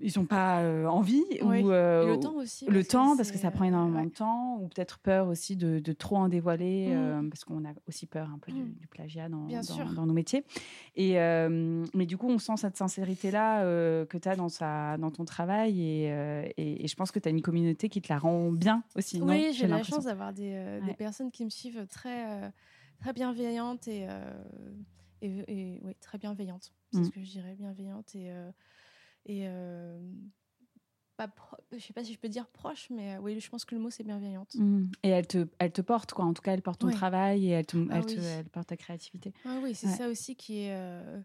ils 0.01 0.13
n'ont 0.17 0.27
pas 0.27 0.61
euh, 0.61 0.87
envie 0.87 1.25
ou 1.43 1.51
euh, 1.51 2.07
le 2.07 2.21
temps 2.21 2.37
aussi 2.37 2.67
le 2.67 2.85
temps 2.85 3.17
parce 3.17 3.33
que 3.33 3.39
ça 3.39 3.51
prend 3.51 3.65
énormément 3.65 4.05
de 4.05 4.11
temps 4.11 4.59
ou 4.61 4.69
peut-être 4.69 4.99
peur 4.99 5.29
aussi 5.29 5.57
de, 5.57 5.81
de 5.81 5.93
trop 5.93 6.17
en 6.17 6.29
dévoiler 6.29 6.89
mm. 6.89 6.93
euh, 6.93 7.29
parce 7.29 7.45
qu'on 7.45 7.65
a 7.65 7.73
aussi 7.89 8.07
peur 8.07 8.31
un 8.33 8.39
peu 8.39 8.53
du, 8.53 8.63
mm. 8.63 8.75
plagiat 8.91 9.29
dans, 9.29 9.47
dans, 9.47 9.93
dans, 9.93 10.07
nos 10.07 10.13
métiers. 10.13 10.45
Et 10.97 11.15
mais 11.95 12.07
du 12.07 12.17
coup 12.17 12.29
on 12.29 12.39
sent 12.39 12.57
cette 12.57 12.77
sincérité 12.77 13.31
là 13.31 13.63
que 14.07 14.19
tu 14.19 14.29
as 14.29 14.37
dans 14.37 14.49
sa 14.49 14.97
dans 14.99 15.11
ton 15.11 15.25
travail 15.25 15.81
et, 15.81 16.53
et, 16.57 16.87
je 16.87 16.95
pense 16.95 17.11
que 17.11 17.19
tu 17.19 17.29
as 17.29 17.31
une 17.31 17.43
communauté 17.43 17.89
qui 17.89 18.01
te 18.01 18.13
la 18.13 18.19
rend 18.19 18.51
bien 18.53 18.83
aussi 18.97 19.21
oui 19.21 19.53
j'ai 19.53 19.67
la 19.67 19.83
chance 19.83 20.05
d'avoir 20.05 20.33
des, 20.33 20.81
des, 20.85 20.95
personnes 20.95 21.31
qui 21.31 21.45
me 21.45 21.51
suivent 21.51 21.87
très 21.87 22.53
très 23.01 23.13
bienveillantes 23.13 23.89
et, 23.89 24.07
et, 25.23 25.81
oui 25.83 25.95
très 26.01 26.19
bienveillantes. 26.19 26.73
C'est 26.93 27.01
mm. 27.01 27.05
ce 27.05 27.11
que 27.11 27.23
je 27.23 27.31
dirais 27.31 27.55
bienveillantes 27.55 28.15
et 28.15 28.33
et 29.29 29.47
euh, 29.47 29.99
pas 31.17 31.29
je 31.73 31.79
sais 31.79 31.93
pas 31.93 32.03
si 32.03 32.15
je 32.15 32.19
peux 32.19 32.31
dire 32.31 32.49
proche, 32.49 32.89
mais 32.91 33.15
euh, 33.15 33.21
oui, 33.21 33.39
je 33.39 33.51
pense 33.51 33.65
que 33.65 33.75
le 33.75 33.81
mot 33.81 33.91
c'est 33.91 34.05
bienveillante. 34.05 34.55
Mmh. 34.55 34.91
Et 35.03 35.11
elle 35.11 35.27
te, 35.27 35.47
elle 35.59 35.73
te 35.73 35.83
porte 35.83 36.13
quoi. 36.13 36.25
En 36.25 36.33
tout 36.33 36.43
cas, 36.43 36.55
elle 36.55 36.63
porte 36.63 36.81
ton 36.81 36.91
travail 36.91 37.47
et 37.47 37.51
elle, 37.51 37.67
te, 37.67 37.77
ah 37.91 37.99
elle, 37.99 38.25
elle, 38.25 38.49
porte 38.49 38.69
ta 38.69 38.77
créativité. 38.77 39.35
Ah 39.45 39.59
oui, 39.63 39.75
c'est 39.75 39.89
ça 39.89 40.09
aussi 40.09 40.35
qui 40.35 40.63
est. 40.63 40.75
Euh, 40.75 41.21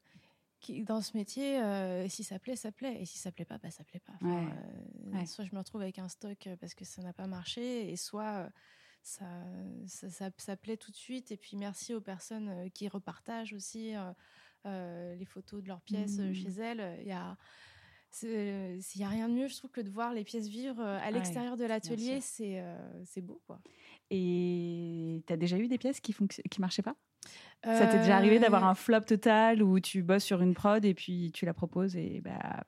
qui, 0.60 0.84
dans 0.84 1.02
ce 1.02 1.18
métier, 1.18 1.60
si 2.08 2.24
ça 2.24 2.40
plaît, 2.40 2.56
ça 2.56 2.72
plaît. 2.72 3.02
Et 3.02 3.06
si 3.06 3.18
ça 3.18 3.32
plaît 3.32 3.46
pas, 3.46 3.58
bah, 3.58 3.70
ça 3.70 3.84
plaît 3.84 4.02
pas. 4.02 4.14
soit 5.26 5.46
je 5.46 5.54
me 5.54 5.60
retrouve 5.60 5.82
avec 5.82 6.00
un 6.00 6.10
stock 6.10 6.50
parce 6.60 6.74
que 6.74 6.86
ça 6.86 7.02
n'a 7.02 7.14
pas 7.14 7.28
marché, 7.28 7.90
et 7.90 7.96
soit 7.96 8.50
ça 9.02 9.26
ça, 9.86 10.30
ça, 10.38 10.56
plaît 10.58 10.78
tout 10.78 10.92
de 10.92 10.96
suite. 10.96 11.32
Et 11.32 11.38
puis 11.38 11.56
merci 11.56 11.94
aux 11.94 12.02
personnes 12.02 12.70
qui 12.72 12.88
repartagent 12.90 13.54
aussi 13.54 13.94
les 14.66 15.26
photos 15.26 15.62
de 15.62 15.68
leurs 15.68 15.82
pièces 15.82 16.18
mmh. 16.18 16.34
chez 16.34 16.52
elles. 16.60 17.00
Il 17.02 17.08
y 17.08 17.12
a 17.12 17.38
il 18.22 18.80
n'y 18.98 19.04
a 19.04 19.10
rien 19.10 19.28
de 19.28 19.34
mieux, 19.34 19.48
je 19.48 19.58
trouve, 19.58 19.72
que 19.72 19.82
de 19.82 19.90
voir 19.90 20.14
les 20.14 20.24
pièces 20.24 20.48
vivre 20.48 20.80
euh, 20.80 21.00
à 21.02 21.12
l'extérieur 21.12 21.58
de 21.58 21.66
l'atelier. 21.66 22.20
C'est 22.22 22.60
euh, 22.60 23.22
beau, 23.22 23.42
quoi. 23.48 23.60
Et 24.10 25.24
tu 25.26 25.34
as 25.34 25.38
déjà 25.38 25.58
eu 25.58 25.68
des 25.68 25.78
pièces 25.78 26.00
qui 26.00 26.16
ne 26.20 26.28
qui 26.28 26.62
marchaient 26.62 26.84
pas? 26.84 26.96
Ça 27.64 27.88
t'est 27.88 28.00
déjà 28.00 28.18
arrivé 28.18 28.40
d'avoir 28.40 28.66
euh, 28.66 28.72
un 28.72 28.76
flop 28.76 29.02
total 29.02 29.64
où 29.64 29.80
tu 29.80 30.04
bosses 30.04 30.26
sur 30.26 30.42
une 30.42 30.54
prod 30.54 30.84
et 30.84 30.94
puis 30.94 31.32
tu 31.34 31.46
la 31.46 31.54
proposes 31.54 31.96
et 31.96 32.22
bah. 32.22 32.66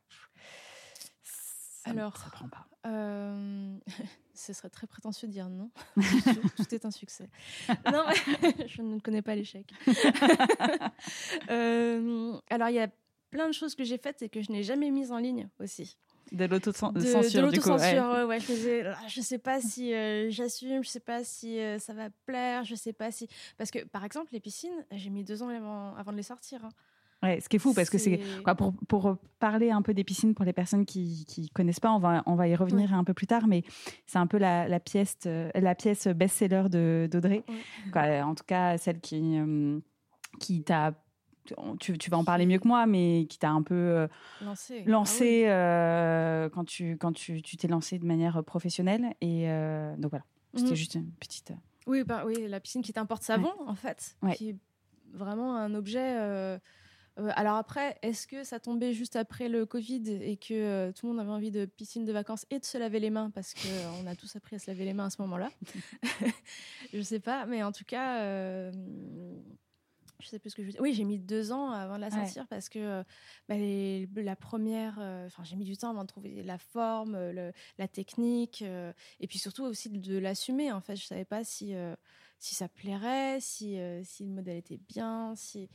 Ça, 1.24 1.92
Alors, 1.92 2.16
ça 2.18 2.30
prend 2.32 2.48
pas. 2.48 2.66
ce 4.34 4.54
serait 4.54 4.70
très 4.70 4.88
prétentieux 4.88 5.28
de 5.28 5.34
dire 5.34 5.50
non. 5.50 5.70
tout, 6.56 6.74
est 6.74 6.86
un 6.86 6.92
succès. 6.92 7.30
non, 7.92 8.06
je 8.68 8.82
ne 8.82 9.00
connais 9.00 9.22
pas 9.22 9.36
l'échec. 9.36 9.70
alors, 12.50 12.70
il 12.70 12.76
y 12.76 12.80
a 12.80 12.90
plein 13.30 13.48
de 13.48 13.54
choses 13.54 13.76
que 13.76 13.84
j'ai 13.84 13.98
faites 13.98 14.22
et 14.22 14.30
que 14.30 14.42
je 14.42 14.52
n'ai 14.52 14.64
jamais 14.64 14.92
mises 14.92 15.12
en 15.12 15.18
ligne 15.18 15.50
aussi. 15.60 15.98
De 16.32 16.46
l'autocensure, 16.46 17.52
du 17.52 17.60
coup. 17.62 17.70
Ouais. 17.70 18.40
je, 18.40 18.46
faisais, 18.46 18.84
je 19.08 19.22
sais 19.22 19.38
pas 19.38 19.62
si 19.62 19.94
euh, 19.94 20.30
j'assume, 20.32 20.84
je 20.84 20.90
sais 20.90 21.00
pas 21.00 21.24
si 21.24 21.60
euh, 21.60 21.78
ça 21.78 21.94
va 21.94 22.10
plaire, 22.26 22.64
je 22.64 22.74
sais 22.74 22.94
pas 22.94 23.12
si. 23.12 23.28
Parce 23.58 23.70
que, 23.70 23.86
par 23.86 24.04
exemple, 24.04 24.30
les 24.34 24.40
piscines, 24.40 24.86
j'ai 24.92 25.12
mis 25.12 25.24
deux 25.24 25.44
ans 25.44 25.50
avant, 25.50 26.12
de 26.12 26.18
les 26.18 26.24
sortir. 26.24 26.66
Hein. 26.66 26.70
Ouais, 27.22 27.40
ce 27.40 27.48
qui 27.48 27.56
est 27.56 27.60
fou 27.60 27.74
parce 27.74 27.90
que 27.90 27.98
c'est 27.98 28.20
pour, 28.58 28.74
pour 28.88 29.18
parler 29.40 29.72
un 29.72 29.82
peu 29.82 29.94
des 29.94 30.04
piscines 30.04 30.36
pour 30.36 30.46
les 30.46 30.54
personnes 30.54 30.86
qui 30.86 31.26
qui 31.26 31.50
connaissent 31.50 31.80
pas, 31.80 31.92
on 31.92 31.98
va 31.98 32.22
on 32.26 32.36
va 32.36 32.48
y 32.48 32.56
revenir 32.56 32.94
un 32.94 33.04
peu 33.04 33.14
plus 33.14 33.26
tard, 33.26 33.48
mais 33.48 33.64
c'est 34.06 34.20
un 34.20 34.28
peu 34.28 34.38
la, 34.38 34.68
la 34.68 34.80
pièce 34.80 35.18
la 35.24 35.76
pièce 35.76 36.08
best-seller 36.08 36.66
de 36.70 37.08
d'Audrey, 37.10 37.44
en 37.96 38.36
tout 38.36 38.44
cas 38.46 38.78
celle 38.78 39.00
qui 39.00 39.40
qui 40.40 40.64
t'a 40.64 40.94
tu, 41.80 41.98
tu, 41.98 42.10
vas 42.10 42.18
en 42.18 42.24
parler 42.24 42.46
mieux 42.46 42.60
que 42.60 42.68
moi, 42.68 42.86
mais 42.86 43.26
qui 43.30 43.38
t'a 43.38 43.50
un 43.50 43.62
peu 43.62 44.08
lancé, 44.42 44.84
lancé 44.86 45.48
ah 45.48 46.50
quand 46.54 46.66
tu 46.66 46.98
quand 46.98 47.14
tu 47.14 47.42
t'es 47.42 47.68
lancé 47.68 48.00
de 48.00 48.06
manière 48.06 48.44
professionnelle. 48.44 49.14
Et 49.22 49.48
donc 49.98 50.12
voilà, 50.12 50.26
c'était 50.54 50.70
mhm. 50.70 50.76
juste 50.76 50.96
une 50.96 51.12
petite. 51.12 51.54
Oui, 51.88 52.04
bah, 52.04 52.24
oui, 52.26 52.48
la 52.48 52.60
piscine 52.60 52.82
qui 52.82 52.94
t'importe 52.94 53.24
savon, 53.24 53.52
en 53.68 53.76
fait, 53.76 54.18
qui 54.36 54.50
est 54.50 54.58
vraiment 55.14 55.56
un 55.56 55.74
objet 55.76 56.60
euh, 57.18 57.32
alors 57.36 57.56
après, 57.56 57.98
est-ce 58.02 58.28
que 58.28 58.44
ça 58.44 58.60
tombait 58.60 58.94
juste 58.94 59.16
après 59.16 59.48
le 59.48 59.66
Covid 59.66 60.04
et 60.22 60.36
que 60.36 60.54
euh, 60.54 60.92
tout 60.92 61.06
le 61.06 61.14
monde 61.14 61.22
avait 61.22 61.32
envie 61.32 61.52
de 61.52 61.66
piscine 61.66 62.04
de 62.04 62.12
vacances 62.12 62.46
et 62.50 62.60
de 62.60 62.66
se 62.66 62.78
laver 62.78 63.00
les 63.00 63.10
mains 63.10 63.30
parce 63.30 63.54
qu'on 63.54 64.06
euh, 64.06 64.12
a 64.12 64.16
tous 64.16 64.36
appris 64.36 64.58
à 64.58 64.60
se 64.60 64.70
laver 64.70 64.84
les 64.84 64.94
mains 64.94 65.06
à 65.06 65.10
ce 65.10 65.22
moment-là? 65.22 65.50
Je 66.94 67.02
sais 67.02 67.22
pas, 67.22 67.46
mais 67.46 67.64
en 67.64 67.72
tout 67.72 67.86
cas, 67.86 68.72
je 70.20 70.28
sais 70.28 70.40
plus 70.40 70.50
ce 70.50 70.56
que 70.56 70.62
je 70.62 70.68
veux 70.68 70.72
dire. 70.72 70.82
Oui, 70.82 70.94
j'ai 70.94 71.04
mis 71.04 71.20
deux 71.20 71.52
ans 71.52 71.72
avant 71.72 71.96
de 71.96 72.02
la 72.02 72.12
sortir 72.12 72.48
parce 72.48 72.70
que 72.70 73.04
bah, 73.48 73.56
la 73.58 74.36
première, 74.36 74.98
enfin 75.26 75.44
j'ai 75.44 75.56
mis 75.56 75.66
du 75.66 75.78
temps 75.78 75.90
avant 75.90 76.04
de 76.04 76.08
trouver 76.08 76.44
la 76.44 76.58
forme, 76.58 77.18
la 77.78 77.88
technique 77.88 78.62
et 78.62 79.28
puis 79.28 79.40
surtout 79.40 79.64
aussi 79.64 79.90
de, 79.90 80.18
l'assumer. 80.18 80.72
En 80.72 80.82
fait, 80.82 80.96
je 80.96 81.06
savais 81.06 81.26
pas 81.26 81.44
si 81.44 81.74
si 82.40 82.56
ça 82.56 82.68
plairait, 82.68 83.40
si 83.40 83.78
si 84.04 84.24
le 84.24 84.32
modèle 84.32 84.58
était 84.58 84.80
bien, 84.88 85.34
si 85.36 85.70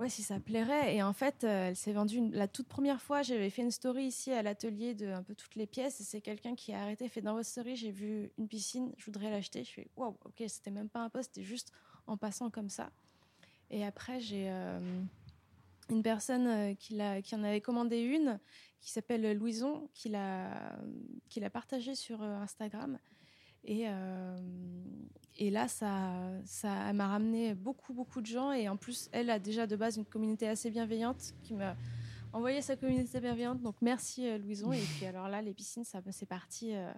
Ouais, 0.00 0.08
si 0.08 0.22
ça 0.22 0.40
plairait. 0.40 0.96
Et 0.96 1.02
en 1.02 1.12
fait, 1.12 1.44
euh, 1.44 1.68
elle 1.68 1.76
s'est 1.76 1.92
vendue 1.92 2.28
la 2.32 2.48
toute 2.48 2.66
première 2.66 3.00
fois. 3.00 3.22
J'avais 3.22 3.48
fait 3.48 3.62
une 3.62 3.70
story 3.70 4.06
ici 4.06 4.32
à 4.32 4.42
l'atelier 4.42 4.94
de 4.94 5.06
un 5.06 5.22
peu 5.22 5.36
toutes 5.36 5.54
les 5.54 5.66
pièces. 5.66 6.00
Et 6.00 6.04
c'est 6.04 6.20
quelqu'un 6.20 6.56
qui 6.56 6.72
a 6.72 6.82
arrêté, 6.82 7.08
fait 7.08 7.20
dans 7.20 7.34
votre 7.34 7.48
story, 7.48 7.76
j'ai 7.76 7.92
vu 7.92 8.32
une 8.36 8.48
piscine, 8.48 8.92
je 8.96 9.04
voudrais 9.06 9.30
l'acheter. 9.30 9.62
Je 9.62 9.70
fais 9.70 9.88
wow, 9.96 10.18
ok, 10.24 10.42
c'était 10.48 10.72
même 10.72 10.88
pas 10.88 11.00
un 11.00 11.10
poste, 11.10 11.30
c'était 11.34 11.46
juste 11.46 11.70
en 12.06 12.16
passant 12.16 12.50
comme 12.50 12.68
ça. 12.68 12.90
Et 13.74 13.84
après, 13.84 14.20
j'ai 14.20 14.46
euh, 14.48 14.78
une 15.90 16.02
personne 16.02 16.46
euh, 16.46 16.74
qui, 16.74 16.98
qui 17.24 17.34
en 17.34 17.42
avait 17.42 17.60
commandé 17.60 17.98
une, 17.98 18.38
qui 18.80 18.90
s'appelle 18.92 19.36
Louison, 19.36 19.90
qui 19.92 20.08
l'a 20.08 21.50
partagée 21.52 21.94
sur 21.94 22.22
Instagram. 22.22 22.98
Et, 23.64 23.84
euh, 23.88 24.36
et 25.36 25.50
là, 25.50 25.68
ça, 25.68 26.12
ça 26.44 26.92
m'a 26.92 27.08
ramené 27.08 27.54
beaucoup, 27.54 27.94
beaucoup 27.94 28.20
de 28.20 28.26
gens. 28.26 28.52
Et 28.52 28.68
en 28.68 28.76
plus, 28.76 29.08
elle 29.12 29.30
a 29.30 29.38
déjà 29.38 29.66
de 29.66 29.74
base 29.74 29.96
une 29.96 30.04
communauté 30.04 30.46
assez 30.48 30.70
bienveillante 30.70 31.34
qui 31.42 31.54
m'a 31.54 31.76
envoyé 32.32 32.60
sa 32.62 32.76
communauté 32.76 33.20
bienveillante. 33.20 33.60
Donc 33.62 33.76
merci 33.80 34.28
euh, 34.28 34.38
Louison. 34.38 34.72
Et 34.72 34.80
puis 34.96 35.06
alors 35.06 35.28
là, 35.28 35.40
les 35.40 35.54
piscines, 35.54 35.84
ça, 35.84 36.00
c'est 36.10 36.26
parti. 36.26 36.74
Euh, 36.74 36.92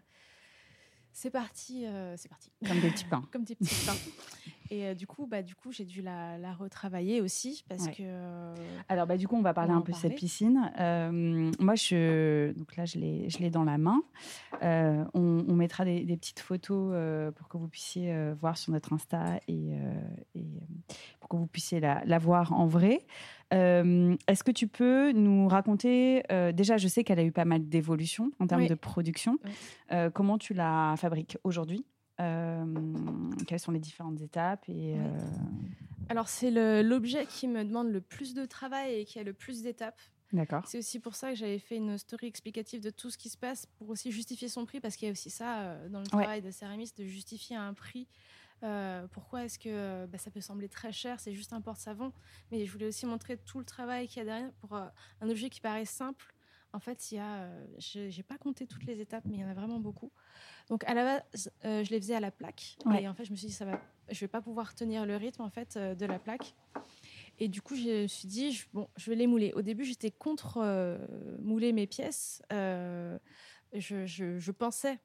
c'est 1.12 1.30
parti, 1.30 1.86
c'est 2.16 2.28
parti. 2.28 2.52
Comme 2.66 2.78
des 2.78 2.90
petits 2.90 3.06
pains. 3.06 3.24
Comme 3.32 3.44
des 3.44 3.54
petits 3.54 3.86
pains. 3.86 3.96
Et 4.70 4.94
du 4.94 5.06
coup, 5.06 5.26
bah, 5.26 5.42
du 5.42 5.54
coup, 5.54 5.72
j'ai 5.72 5.84
dû 5.84 6.02
la, 6.02 6.38
la, 6.38 6.52
retravailler 6.52 7.20
aussi 7.20 7.64
parce 7.68 7.88
que. 7.88 8.54
Alors, 8.88 9.06
bah, 9.06 9.16
du 9.16 9.28
coup, 9.28 9.36
on 9.36 9.42
va 9.42 9.54
parler 9.54 9.72
un 9.72 9.80
peu 9.80 9.92
de 9.92 9.96
cette 9.96 10.14
piscine. 10.14 10.70
moi, 11.60 11.74
je, 11.74 12.52
donc 12.52 12.76
là, 12.76 12.84
je 12.84 12.98
l'ai, 12.98 13.50
dans 13.50 13.64
la 13.64 13.78
main. 13.78 14.02
Euh, 14.62 15.04
on, 15.14 15.54
mettra 15.54 15.84
des, 15.84 16.04
petites 16.16 16.40
photos 16.40 16.92
euh, 16.94 17.30
pour 17.30 17.48
que 17.48 17.56
vous 17.56 17.68
puissiez 17.68 18.12
euh, 18.12 18.34
voir 18.38 18.56
sur 18.56 18.72
notre 18.72 18.92
Insta 18.92 19.40
et, 19.48 19.72
pour 21.20 21.28
que 21.28 21.36
vous 21.36 21.46
puissiez 21.46 21.80
la, 21.80 22.18
voir 22.18 22.52
en 22.52 22.66
vrai. 22.66 23.06
Est-ce 23.50 24.42
que 24.44 24.50
tu 24.50 24.66
peux 24.66 25.12
nous 25.12 25.48
raconter, 25.48 26.22
déjà 26.52 26.76
je 26.76 26.88
sais 26.88 27.04
qu'elle 27.04 27.20
a 27.20 27.24
eu 27.24 27.32
pas 27.32 27.44
mal 27.44 27.68
d'évolutions 27.68 28.30
en 28.40 28.46
termes 28.46 28.66
de 28.66 28.74
production, 28.74 29.38
comment 30.14 30.38
tu 30.38 30.54
la 30.54 30.94
fabriques 30.96 31.38
aujourd'hui? 31.44 31.84
Quelles 32.18 33.60
sont 33.60 33.72
les 33.72 33.80
différentes 33.80 34.20
étapes 34.20 34.68
et, 34.68 34.96
Alors 36.08 36.28
c'est 36.28 36.50
l'objet 36.82 37.26
qui 37.26 37.48
me 37.48 37.64
demande 37.64 37.90
le 37.90 38.00
plus 38.00 38.34
de 38.34 38.44
travail 38.44 39.00
et 39.00 39.04
qui 39.04 39.18
a 39.18 39.22
le 39.22 39.32
plus 39.32 39.62
d'étapes 39.62 40.00
c'est 40.64 40.78
aussi 40.78 40.98
pour 40.98 41.14
ça 41.14 41.30
que 41.30 41.36
j'avais 41.36 41.58
fait 41.58 41.76
une 41.76 41.98
story 41.98 42.26
explicative 42.26 42.80
de 42.80 42.90
tout 42.90 43.10
ce 43.10 43.18
qui 43.18 43.28
se 43.28 43.36
passe 43.36 43.66
pour 43.78 43.88
aussi 43.88 44.10
justifier 44.10 44.48
son 44.48 44.64
prix, 44.66 44.80
parce 44.80 44.96
qu'il 44.96 45.06
y 45.06 45.08
a 45.08 45.12
aussi 45.12 45.30
ça 45.30 45.60
euh, 45.60 45.88
dans 45.88 46.00
le 46.00 46.06
travail 46.06 46.42
de 46.42 46.50
céramiste, 46.50 46.98
de 46.98 47.04
justifier 47.04 47.56
un 47.56 47.74
prix. 47.74 48.08
Euh, 48.62 49.06
pourquoi 49.08 49.44
est-ce 49.44 49.58
que 49.58 49.68
euh, 49.68 50.06
bah, 50.06 50.18
ça 50.18 50.30
peut 50.30 50.40
sembler 50.40 50.68
très 50.68 50.90
cher, 50.90 51.20
c'est 51.20 51.34
juste 51.34 51.52
un 51.52 51.60
porte-savon, 51.60 52.12
mais 52.50 52.64
je 52.64 52.72
voulais 52.72 52.86
aussi 52.86 53.06
montrer 53.06 53.36
tout 53.36 53.58
le 53.58 53.64
travail 53.64 54.08
qu'il 54.08 54.18
y 54.18 54.20
a 54.22 54.24
derrière 54.24 54.52
pour 54.54 54.74
un 54.74 55.28
objet 55.28 55.50
qui 55.50 55.60
paraît 55.60 55.84
simple. 55.84 56.32
En 56.72 56.80
fait, 56.80 57.10
il 57.12 57.16
y 57.16 57.18
a, 57.18 57.48
j'ai 57.78 58.22
pas 58.22 58.36
compté 58.36 58.66
toutes 58.66 58.84
les 58.84 59.00
étapes, 59.00 59.24
mais 59.26 59.36
il 59.36 59.40
y 59.40 59.44
en 59.44 59.48
a 59.48 59.54
vraiment 59.54 59.78
beaucoup. 59.78 60.10
Donc 60.68 60.84
à 60.84 60.94
la 60.94 61.04
base, 61.04 61.50
je 61.62 61.90
les 61.90 62.00
faisais 62.00 62.14
à 62.14 62.20
la 62.20 62.30
plaque, 62.30 62.76
et 62.98 63.06
en 63.06 63.14
fait, 63.14 63.24
je 63.24 63.30
me 63.30 63.36
suis 63.36 63.46
dit 63.46 63.52
ça 63.52 63.64
va, 63.64 63.80
je 64.10 64.18
vais 64.20 64.28
pas 64.28 64.40
pouvoir 64.40 64.74
tenir 64.74 65.06
le 65.06 65.16
rythme 65.16 65.42
en 65.42 65.50
fait 65.50 65.78
de 65.78 66.06
la 66.06 66.18
plaque. 66.18 66.54
Et 67.38 67.48
du 67.48 67.60
coup, 67.60 67.76
je 67.76 68.02
me 68.02 68.06
suis 68.06 68.28
dit, 68.28 68.52
je, 68.52 68.66
bon, 68.72 68.88
je 68.96 69.10
vais 69.10 69.16
les 69.16 69.26
mouler. 69.26 69.52
Au 69.54 69.62
début, 69.62 69.84
j'étais 69.84 70.10
contre 70.10 70.58
euh, 70.58 70.98
mouler 71.40 71.72
mes 71.72 71.86
pièces. 71.86 72.42
Euh, 72.52 73.18
je, 73.74 74.06
je, 74.06 74.50
pensais 74.52 74.98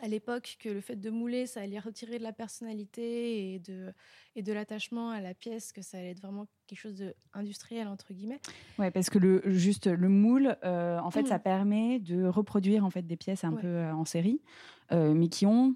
à 0.00 0.08
l'époque 0.08 0.56
que 0.60 0.68
le 0.68 0.80
fait 0.80 0.96
de 0.96 1.10
mouler, 1.10 1.46
ça 1.46 1.60
allait 1.60 1.78
retirer 1.78 2.18
de 2.18 2.22
la 2.22 2.32
personnalité 2.32 3.54
et 3.54 3.58
de, 3.58 3.92
et 4.36 4.42
de 4.42 4.52
l'attachement 4.52 5.10
à 5.10 5.20
la 5.20 5.34
pièce, 5.34 5.72
que 5.72 5.82
ça 5.82 5.98
allait 5.98 6.10
être 6.10 6.22
vraiment 6.22 6.46
quelque 6.66 6.78
chose 6.78 7.04
d'industriel, 7.34 7.88
entre 7.88 8.12
guillemets. 8.12 8.40
Ouais, 8.78 8.90
parce 8.90 9.10
que 9.10 9.18
le, 9.18 9.42
juste 9.46 9.86
le 9.86 10.08
moule, 10.08 10.56
euh, 10.64 10.98
en 10.98 11.10
fait, 11.10 11.26
ça 11.26 11.38
mmh. 11.38 11.42
permet 11.42 11.98
de 11.98 12.24
reproduire 12.24 12.84
en 12.84 12.90
fait, 12.90 13.06
des 13.06 13.16
pièces 13.16 13.44
un 13.44 13.52
peu 13.52 13.84
en 13.90 14.04
série, 14.04 14.40
mais 14.90 15.28
qui 15.28 15.46
ont 15.46 15.74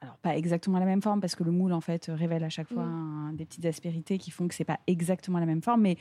alors 0.00 0.16
pas 0.18 0.36
exactement 0.36 0.78
la 0.78 0.84
même 0.84 1.02
forme 1.02 1.20
parce 1.20 1.34
que 1.34 1.42
le 1.42 1.50
moule 1.50 1.72
en 1.72 1.80
fait 1.80 2.06
révèle 2.08 2.44
à 2.44 2.48
chaque 2.48 2.68
fois 2.68 2.84
mm. 2.84 3.36
des 3.36 3.44
petites 3.44 3.66
aspérités 3.66 4.18
qui 4.18 4.30
font 4.30 4.46
que 4.46 4.54
c'est 4.54 4.64
pas 4.64 4.78
exactement 4.86 5.38
la 5.38 5.46
même 5.46 5.62
forme, 5.62 5.82
mais 5.82 5.96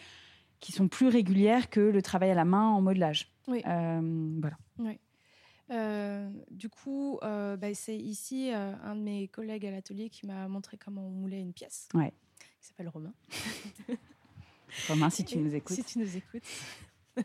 qui 0.59 0.71
sont 0.71 0.87
plus 0.87 1.07
régulières 1.07 1.69
que 1.69 1.79
le 1.79 2.01
travail 2.01 2.31
à 2.31 2.35
la 2.35 2.45
main 2.45 2.67
en 2.69 2.81
modelage. 2.81 3.31
Oui. 3.47 3.61
Euh, 3.67 4.37
voilà. 4.39 4.57
Oui. 4.79 4.99
Euh, 5.69 6.29
du 6.49 6.69
coup, 6.69 7.19
euh, 7.23 7.57
bah, 7.57 7.73
c'est 7.73 7.97
ici 7.97 8.51
un 8.51 8.95
de 8.95 9.01
mes 9.01 9.27
collègues 9.27 9.65
à 9.65 9.71
l'atelier 9.71 10.09
qui 10.09 10.25
m'a 10.25 10.47
montré 10.47 10.77
comment 10.77 11.07
on 11.07 11.11
moulait 11.11 11.41
une 11.41 11.53
pièce. 11.53 11.89
Ouais. 11.93 12.13
Il 12.61 12.65
s'appelle 12.65 12.89
Romain. 12.89 13.13
Romain, 14.87 15.09
si 15.09 15.25
tu 15.25 15.37
nous 15.37 15.53
écoutes. 15.55 15.75
Si 15.75 15.83
tu 15.83 15.99
nous 15.99 16.17
écoutes. 16.17 16.43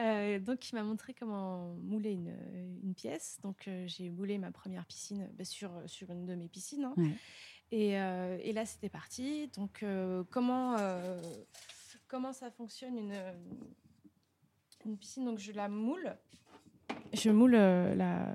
Euh, 0.00 0.38
donc, 0.38 0.70
il 0.70 0.74
m'a 0.74 0.82
montré 0.82 1.12
comment 1.12 1.74
mouler 1.82 2.12
une, 2.12 2.34
une 2.82 2.94
pièce. 2.94 3.38
Donc, 3.42 3.68
euh, 3.68 3.84
j'ai 3.86 4.08
moulé 4.08 4.38
ma 4.38 4.50
première 4.50 4.86
piscine 4.86 5.28
bah, 5.34 5.44
sur, 5.44 5.70
sur 5.84 6.10
une 6.10 6.24
de 6.24 6.34
mes 6.34 6.48
piscines. 6.48 6.84
Hein. 6.84 6.94
Et, 7.70 8.00
euh, 8.00 8.38
et, 8.42 8.54
là, 8.54 8.64
c'était 8.64 8.88
parti. 8.88 9.48
Donc, 9.48 9.84
comment, 10.30 10.76
comment 12.08 12.32
ça 12.32 12.50
fonctionne 12.50 12.96
une, 12.96 13.22
une 14.86 14.96
piscine? 14.96 15.26
Donc, 15.26 15.38
je 15.38 15.52
la 15.52 15.68
moule. 15.68 16.16
Je 17.12 17.30
moule 17.30 17.52
la. 17.52 18.26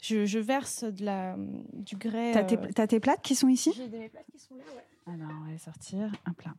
Je, 0.00 0.26
je, 0.26 0.38
verse 0.38 0.84
de 0.84 1.04
la, 1.04 1.36
du 1.72 1.96
grès. 1.96 2.32
T'as 2.32 2.44
tes, 2.44 2.86
tes 2.86 3.00
plates 3.00 3.22
qui 3.22 3.34
sont 3.34 3.48
ici? 3.48 3.72
J'ai 3.76 3.88
des 3.88 4.08
plates 4.08 4.26
qui 4.30 4.38
sont 4.38 4.54
là, 4.56 4.64
ouais. 4.74 5.14
Alors, 5.14 5.30
on 5.40 5.44
va 5.46 5.52
les 5.52 5.58
sortir. 5.58 6.12
Un 6.26 6.32
plat. 6.32 6.54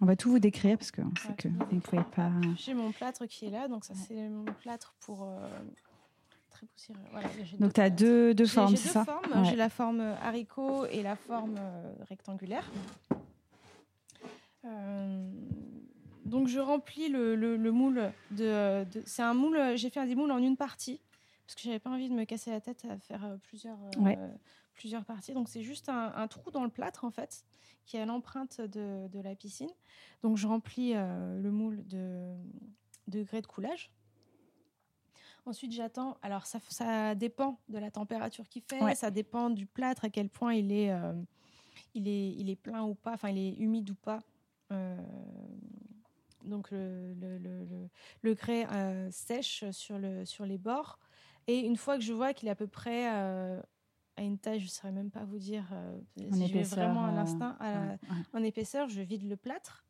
On 0.00 0.06
va 0.06 0.16
tout 0.16 0.30
vous 0.30 0.38
décrire 0.40 0.76
parce 0.76 0.90
qu'on 0.90 1.14
sait 1.16 1.34
que 1.38 1.48
vous 1.48 1.74
ne 1.74 1.80
pouvez 1.80 2.02
pas. 2.16 2.30
J'ai 2.56 2.74
mon 2.74 2.90
plâtre 2.90 3.26
qui 3.26 3.46
est 3.46 3.50
là, 3.50 3.68
donc 3.68 3.84
ça 3.84 3.94
c'est 3.94 4.28
mon 4.28 4.44
plâtre 4.44 4.94
pour. 5.00 5.22
Euh, 5.22 5.48
très 6.50 6.66
poussiéreux. 6.66 7.00
donc 7.58 7.72
tu 7.72 7.80
as 7.80 7.90
deux, 7.90 8.34
deux 8.34 8.46
formes, 8.46 8.76
c'est 8.76 8.88
ça? 8.88 9.06
J'ai 9.44 9.56
la 9.56 9.68
forme 9.68 10.00
haricot 10.22 10.86
et 10.86 11.02
la 11.02 11.16
forme 11.16 11.56
euh, 11.58 11.94
rectangulaire. 12.08 12.70
Euh, 14.64 15.30
donc 16.34 16.48
je 16.48 16.58
remplis 16.58 17.08
le, 17.08 17.36
le, 17.36 17.70
moule 17.70 18.12
de. 18.32 18.84
c'est 19.06 19.22
un 19.22 19.34
moule, 19.34 19.76
j'ai 19.76 19.88
fait 19.88 20.04
des 20.04 20.16
moules 20.16 20.32
en 20.32 20.38
une 20.38 20.56
partie 20.56 21.00
parce 21.46 21.54
que 21.54 21.62
j'avais 21.62 21.78
pas 21.78 21.90
envie 21.90 22.08
de 22.08 22.14
me 22.14 22.24
casser 22.24 22.50
la 22.50 22.60
tête 22.60 22.84
à 22.90 22.98
faire 22.98 23.38
plusieurs, 23.44 23.78
plusieurs 24.74 25.04
parties. 25.04 25.32
Donc 25.32 25.48
c'est 25.48 25.62
juste 25.62 25.88
un, 25.88 26.26
trou 26.26 26.50
dans 26.50 26.64
le 26.64 26.70
plâtre 26.70 27.04
en 27.04 27.12
fait, 27.12 27.44
qui 27.86 27.98
a 27.98 28.04
l'empreinte 28.04 28.60
de, 28.60 29.06
de, 29.08 29.20
la 29.20 29.36
piscine. 29.36 29.70
Donc 30.22 30.36
je 30.36 30.48
remplis 30.48 30.92
euh, 30.94 31.40
le 31.40 31.50
moule 31.52 31.86
de, 31.86 32.34
degrés 33.06 33.40
de 33.40 33.46
coulage. 33.46 33.92
Ensuite 35.46 35.70
j'attends. 35.70 36.18
Alors 36.22 36.46
ça, 36.46 36.58
ça, 36.68 37.14
dépend 37.14 37.60
de 37.68 37.78
la 37.78 37.92
température 37.92 38.48
qu'il 38.48 38.62
fait, 38.62 38.94
ça 38.96 39.12
dépend 39.12 39.50
du 39.50 39.66
plâtre, 39.66 40.04
à 40.04 40.10
quel 40.10 40.28
point 40.28 40.54
il 40.54 40.72
est, 40.72 40.90
euh, 40.90 41.12
il 41.94 42.08
est, 42.08 42.32
il 42.32 42.50
est 42.50 42.56
plein 42.56 42.82
ou 42.82 42.94
pas, 42.94 43.12
enfin 43.12 43.28
il 43.28 43.38
est 43.38 43.54
humide 43.54 43.90
ou 43.90 43.94
pas. 43.94 44.18
Euh, 44.72 44.96
donc 46.44 46.70
le, 46.70 47.14
le, 47.14 47.38
le, 47.38 47.66
le 48.22 48.34
grès 48.34 48.66
sèche 49.10 49.64
sur, 49.70 49.98
le, 49.98 50.24
sur 50.24 50.46
les 50.46 50.58
bords. 50.58 50.98
Et 51.46 51.60
une 51.60 51.76
fois 51.76 51.96
que 51.96 52.02
je 52.02 52.12
vois 52.12 52.32
qu'il 52.32 52.48
est 52.48 52.52
à 52.52 52.56
peu 52.56 52.66
près 52.66 53.06
à 54.16 54.22
une 54.22 54.38
taille, 54.38 54.60
je 54.60 54.66
ne 54.66 54.70
saurais 54.70 54.92
même 54.92 55.10
pas 55.10 55.24
vous 55.24 55.38
dire, 55.38 55.64
euh, 55.72 55.98
si 56.32 56.46
je 56.46 56.52
vais 56.52 56.62
vraiment 56.62 57.04
à 57.04 57.10
euh, 57.10 57.14
l'instinct, 57.14 57.58
en 58.32 58.42
épaisseur, 58.42 58.88
je 58.88 59.00
vide 59.00 59.28
le 59.28 59.36
plâtre. 59.36 59.84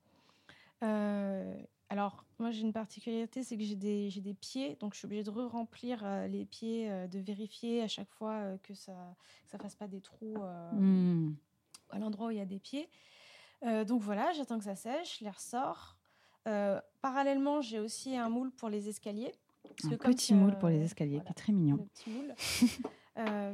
Euh, 0.83 1.55
alors, 1.90 2.25
moi, 2.38 2.51
j'ai 2.51 2.62
une 2.62 2.73
particularité, 2.73 3.43
c'est 3.43 3.57
que 3.57 3.62
j'ai 3.62 3.77
des, 3.77 4.11
des, 4.11 4.35
pieds, 4.35 4.77
donc 4.81 4.95
je 4.95 4.99
suis 4.99 5.07
obligée 5.07 5.23
de 5.23 5.31
re-remplir 5.31 6.05
les 6.29 6.45
pieds, 6.47 6.90
de 7.09 7.19
vérifier 7.19 7.83
à 7.83 7.88
chaque 7.88 8.11
fois 8.11 8.57
que 8.62 8.75
ça 8.75 9.14
ne 9.53 9.59
fasse 9.59 9.77
pas 9.77 9.87
des 9.87 10.01
trous 10.01 10.38
hmm. 10.73 11.35
à 11.90 11.99
l'endroit 11.99 12.29
où 12.29 12.31
il 12.31 12.38
y 12.38 12.40
a 12.40 12.47
des 12.47 12.59
pieds. 12.59 12.88
Euh, 13.64 13.85
donc 13.85 14.03
voilà, 14.03 14.33
j'attends 14.33 14.59
que 14.59 14.64
ça 14.64 14.77
sèche, 14.77 15.19
je 15.19 15.25
les 15.25 15.31
ressors. 15.31 15.97
Euh, 16.46 16.80
parallèlement, 17.00 17.61
j'ai 17.61 17.80
aussi 17.80 18.16
un 18.16 18.28
moule 18.28 18.50
pour 18.50 18.68
les 18.68 18.88
escaliers. 18.88 19.33
Parce 19.62 19.94
un 19.94 19.96
petit 19.96 20.35
moule 20.35 20.59
pour 20.59 20.68
les 20.68 20.83
escaliers, 20.83 21.20
qui 21.24 21.30
est 21.30 21.35
très 21.35 21.52
mignon. 21.52 21.76
Le 21.76 21.85
petit 21.85 22.11
moule. 22.11 22.35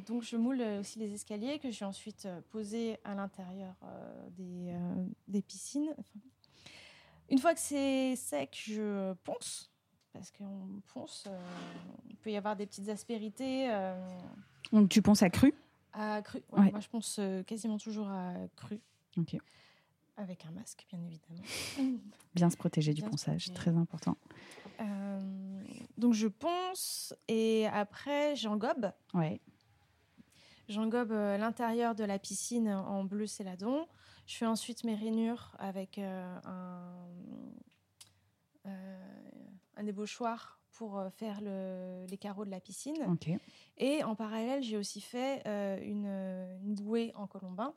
donc 0.07 0.22
je 0.22 0.37
moule 0.37 0.61
aussi 0.81 0.98
les 0.98 1.12
escaliers 1.12 1.59
que 1.59 1.70
je 1.70 1.81
vais 1.81 1.87
ensuite 1.87 2.26
poser 2.50 2.98
à 3.05 3.14
l'intérieur 3.14 3.74
des, 4.37 4.74
des, 5.29 5.42
piscines. 5.42 5.94
une 7.29 7.38
fois 7.38 7.55
que 7.55 7.61
c'est 7.61 8.16
sec, 8.16 8.59
je 8.66 9.12
ponce 9.24 9.70
parce 10.12 10.33
qu'on 10.33 10.81
ponce, 10.92 11.29
il 12.09 12.16
peut 12.16 12.31
y 12.31 12.37
avoir 12.37 12.57
des 12.57 12.66
petites 12.66 12.88
aspérités. 12.88 13.70
Donc 14.72 14.88
tu 14.88 15.00
ponces 15.03 15.22
à 15.22 15.31
cru? 15.31 15.55
À 15.92 16.22
cru, 16.22 16.42
ouais, 16.53 16.70
moi 16.70 16.81
je 16.81 16.88
ponce 16.88 17.20
quasiment 17.46 17.79
toujours 17.79 18.09
à 18.09 18.35
cru. 18.57 18.81
Ok. 19.16 19.37
Avec 20.16 20.44
un 20.44 20.51
masque, 20.51 20.87
bien 20.90 21.01
évidemment. 21.03 21.42
Bien 22.35 22.51
se 22.51 22.57
protéger 22.57 22.94
du 22.94 23.03
ponçage, 23.03 23.53
très 23.55 23.77
important. 23.77 24.16
Euh, 24.81 25.20
donc 25.99 26.14
je 26.14 26.29
ponce 26.29 27.14
et 27.29 27.66
après 27.66 28.37
j'engobe. 28.37 28.92
Ouais. 29.14 29.40
J'engobe 30.68 31.12
euh, 31.12 31.37
l'intérieur 31.37 31.94
de 31.94 32.05
la 32.05 32.18
piscine 32.18 32.68
en 32.68 33.05
bleu 33.05 33.27
céladon. 33.27 33.87
Je 34.27 34.37
fais 34.37 34.46
ensuite 34.46 34.85
mes 34.85 34.94
rainures 34.94 35.57
avec 35.59 35.99
euh, 35.99 36.38
un, 36.44 37.09
un 39.77 39.87
ébauchoir 39.87 40.61
pour 40.70 41.03
faire 41.16 41.40
le, 41.42 42.07
les 42.09 42.16
carreaux 42.16 42.44
de 42.44 42.51
la 42.51 42.61
piscine. 42.61 43.03
Ok. 43.11 43.29
Et 43.77 44.05
en 44.05 44.14
parallèle, 44.14 44.62
j'ai 44.62 44.77
aussi 44.77 45.01
fait 45.01 45.42
une, 45.85 46.07
une, 46.07 46.75
bouée 46.75 47.12
en 47.16 47.27
colombin 47.27 47.75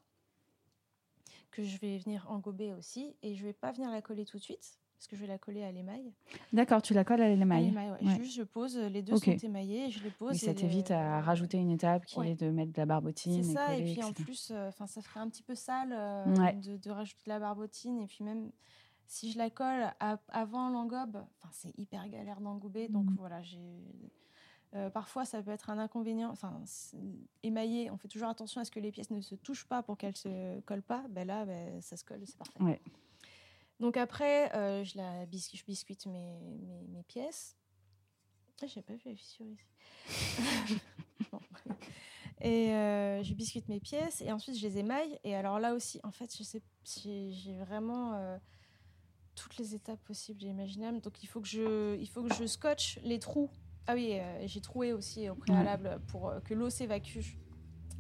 que 1.53 1.63
je 1.63 1.77
vais 1.77 1.97
venir 1.99 2.25
engober 2.29 2.73
aussi. 2.73 3.15
Et 3.21 3.35
je 3.35 3.45
vais 3.45 3.53
pas 3.53 3.71
venir 3.71 3.89
la 3.91 4.01
coller 4.01 4.25
tout 4.25 4.37
de 4.37 4.43
suite, 4.43 4.79
parce 4.97 5.07
que 5.07 5.15
je 5.15 5.21
vais 5.21 5.27
la 5.27 5.37
coller 5.37 5.63
à 5.63 5.71
l'émail. 5.71 6.11
D'accord, 6.51 6.81
tu 6.81 6.93
la 6.93 7.03
colles 7.03 7.21
à 7.21 7.29
l'émail. 7.29 7.71
ouais. 7.71 8.15
Juste, 8.15 8.35
je 8.35 8.43
pose, 8.43 8.77
les 8.77 9.01
deux 9.01 9.15
sont 9.15 9.31
émaillés, 9.31 9.85
et 9.85 9.89
je 9.91 10.03
les 10.03 10.11
pose. 10.11 10.31
Oui, 10.31 10.37
ça 10.39 10.53
t'évite 10.53 10.91
à 10.91 11.21
rajouter 11.21 11.57
une 11.57 11.71
étape 11.71 12.05
qui 12.05 12.19
est 12.21 12.35
de 12.35 12.49
mettre 12.49 12.73
de 12.73 12.77
la 12.77 12.85
barbotine. 12.85 13.43
C'est 13.43 13.53
ça, 13.53 13.75
et, 13.77 13.83
puis 13.83 14.03
en 14.03 14.11
plus, 14.11 14.51
euh, 14.51 14.69
enfin 14.69 14.87
ça 14.87 15.01
ferait 15.01 15.19
un 15.19 15.29
petit 15.29 15.43
peu 15.43 15.55
sale 15.55 15.93
euh, 15.93 16.51
de, 16.53 16.77
de, 16.77 16.91
rajouter 16.91 17.23
de 17.25 17.29
la 17.29 17.39
barbotine. 17.39 17.99
Et 17.99 18.07
puis 18.07 18.23
même 18.23 18.51
si 19.05 19.31
je 19.31 19.37
la 19.37 19.49
colle 19.49 19.93
avant 20.29 20.69
l'engobe, 20.69 21.23
c'est 21.51 21.77
hyper 21.77 22.09
galère 22.09 22.41
d'engober. 22.41 22.87
Donc 22.87 23.05
mmh. 23.05 23.15
voilà, 23.17 23.41
j'ai 23.43 23.59
euh, 24.75 24.89
parfois, 24.89 25.23
ça 25.23 25.41
peut 25.43 25.51
être 25.51 25.69
un 25.69 25.77
inconvénient. 25.77 26.31
Enfin, 26.31 26.61
émaillé, 27.43 27.91
on 27.91 27.97
fait 27.97 28.07
toujours 28.07 28.29
attention 28.29 28.59
à 28.59 28.65
ce 28.65 28.71
que 28.71 28.79
les 28.79 28.91
pièces 28.91 29.11
ne 29.11 29.21
se 29.21 29.35
touchent 29.35 29.67
pas 29.67 29.83
pour 29.83 29.97
qu'elles 29.97 30.17
se 30.17 30.59
collent 30.61 30.81
pas. 30.81 31.05
Ben 31.09 31.27
là, 31.27 31.45
ben, 31.45 31.79
ça 31.81 31.95
se 31.95 32.03
colle, 32.03 32.21
c'est 32.25 32.37
parfait. 32.37 32.81
Donc 33.79 33.97
après, 33.97 34.55
euh, 34.55 34.83
je, 34.83 34.97
la 34.97 35.25
je 35.25 35.63
biscuite 35.65 36.05
mes, 36.07 36.39
mes, 36.89 37.03
pièces. 37.03 37.55
Ah, 38.61 38.67
j'ai 38.67 38.81
pas 38.81 38.93
vu 38.93 39.01
la 39.05 39.15
fissure 39.15 39.45
ici. 39.45 40.79
Et 42.41 42.73
euh, 42.73 43.23
je 43.23 43.33
biscuite 43.33 43.69
mes 43.69 43.79
pièces 43.79 44.19
et 44.19 44.29
ensuite 44.33 44.57
je 44.57 44.67
les 44.67 44.77
émaille. 44.77 45.17
Et 45.23 45.33
alors 45.33 45.59
là 45.59 45.73
aussi, 45.73 46.01
en 46.03 46.11
fait, 46.11 46.35
je 46.37 46.43
sais, 46.43 46.61
j'ai 46.83 47.57
vraiment 47.59 48.37
toutes 49.35 49.55
les 49.57 49.75
étapes 49.75 50.03
possibles 50.03 50.43
et 50.43 50.47
imaginables. 50.47 50.99
Donc 50.99 51.23
il 51.23 51.27
faut 51.27 51.39
que 51.39 51.47
je, 51.47 51.95
il 51.97 52.09
faut 52.09 52.21
que 52.21 52.33
je 52.33 52.45
scotche 52.45 52.99
les 53.03 53.19
trous 53.19 53.49
ah 53.87 53.93
oui, 53.95 54.11
euh, 54.13 54.43
j'ai 54.45 54.61
troué 54.61 54.93
aussi 54.93 55.29
au 55.29 55.35
préalable 55.35 55.99
pour 56.07 56.29
euh, 56.29 56.39
que 56.39 56.53
l'eau 56.53 56.69
s'évacue 56.69 57.19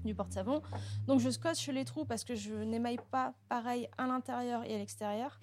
du 0.05 0.15
porte-savon. 0.15 0.61
Donc 1.07 1.19
je 1.19 1.29
scotche 1.29 1.67
les 1.69 1.85
trous 1.85 2.05
parce 2.05 2.23
que 2.23 2.35
je 2.35 2.53
n'émaille 2.53 2.99
pas 3.11 3.33
pareil 3.49 3.87
à 3.97 4.07
l'intérieur 4.07 4.63
et 4.63 4.75
à 4.75 4.77
l'extérieur. 4.77 5.39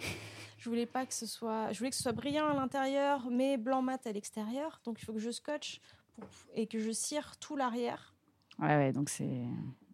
Je 0.58 0.68
voulais 0.68 0.86
pas 0.86 1.06
que 1.06 1.14
ce 1.14 1.26
soit, 1.26 1.72
je 1.72 1.78
voulais 1.78 1.90
que 1.90 1.96
ce 1.96 2.02
soit 2.02 2.12
brillant 2.12 2.48
à 2.48 2.54
l'intérieur 2.54 3.30
mais 3.30 3.56
blanc 3.56 3.82
mat 3.82 4.06
à 4.06 4.12
l'extérieur. 4.12 4.80
Donc 4.84 5.00
il 5.00 5.04
faut 5.04 5.14
que 5.14 5.18
je 5.18 5.30
scotche 5.30 5.80
et 6.54 6.66
que 6.66 6.78
je 6.78 6.90
cire 6.90 7.36
tout 7.38 7.56
l'arrière. 7.56 8.14
Ouais, 8.58 8.76
ouais, 8.76 8.92
donc 8.92 9.08
c'est. 9.08 9.44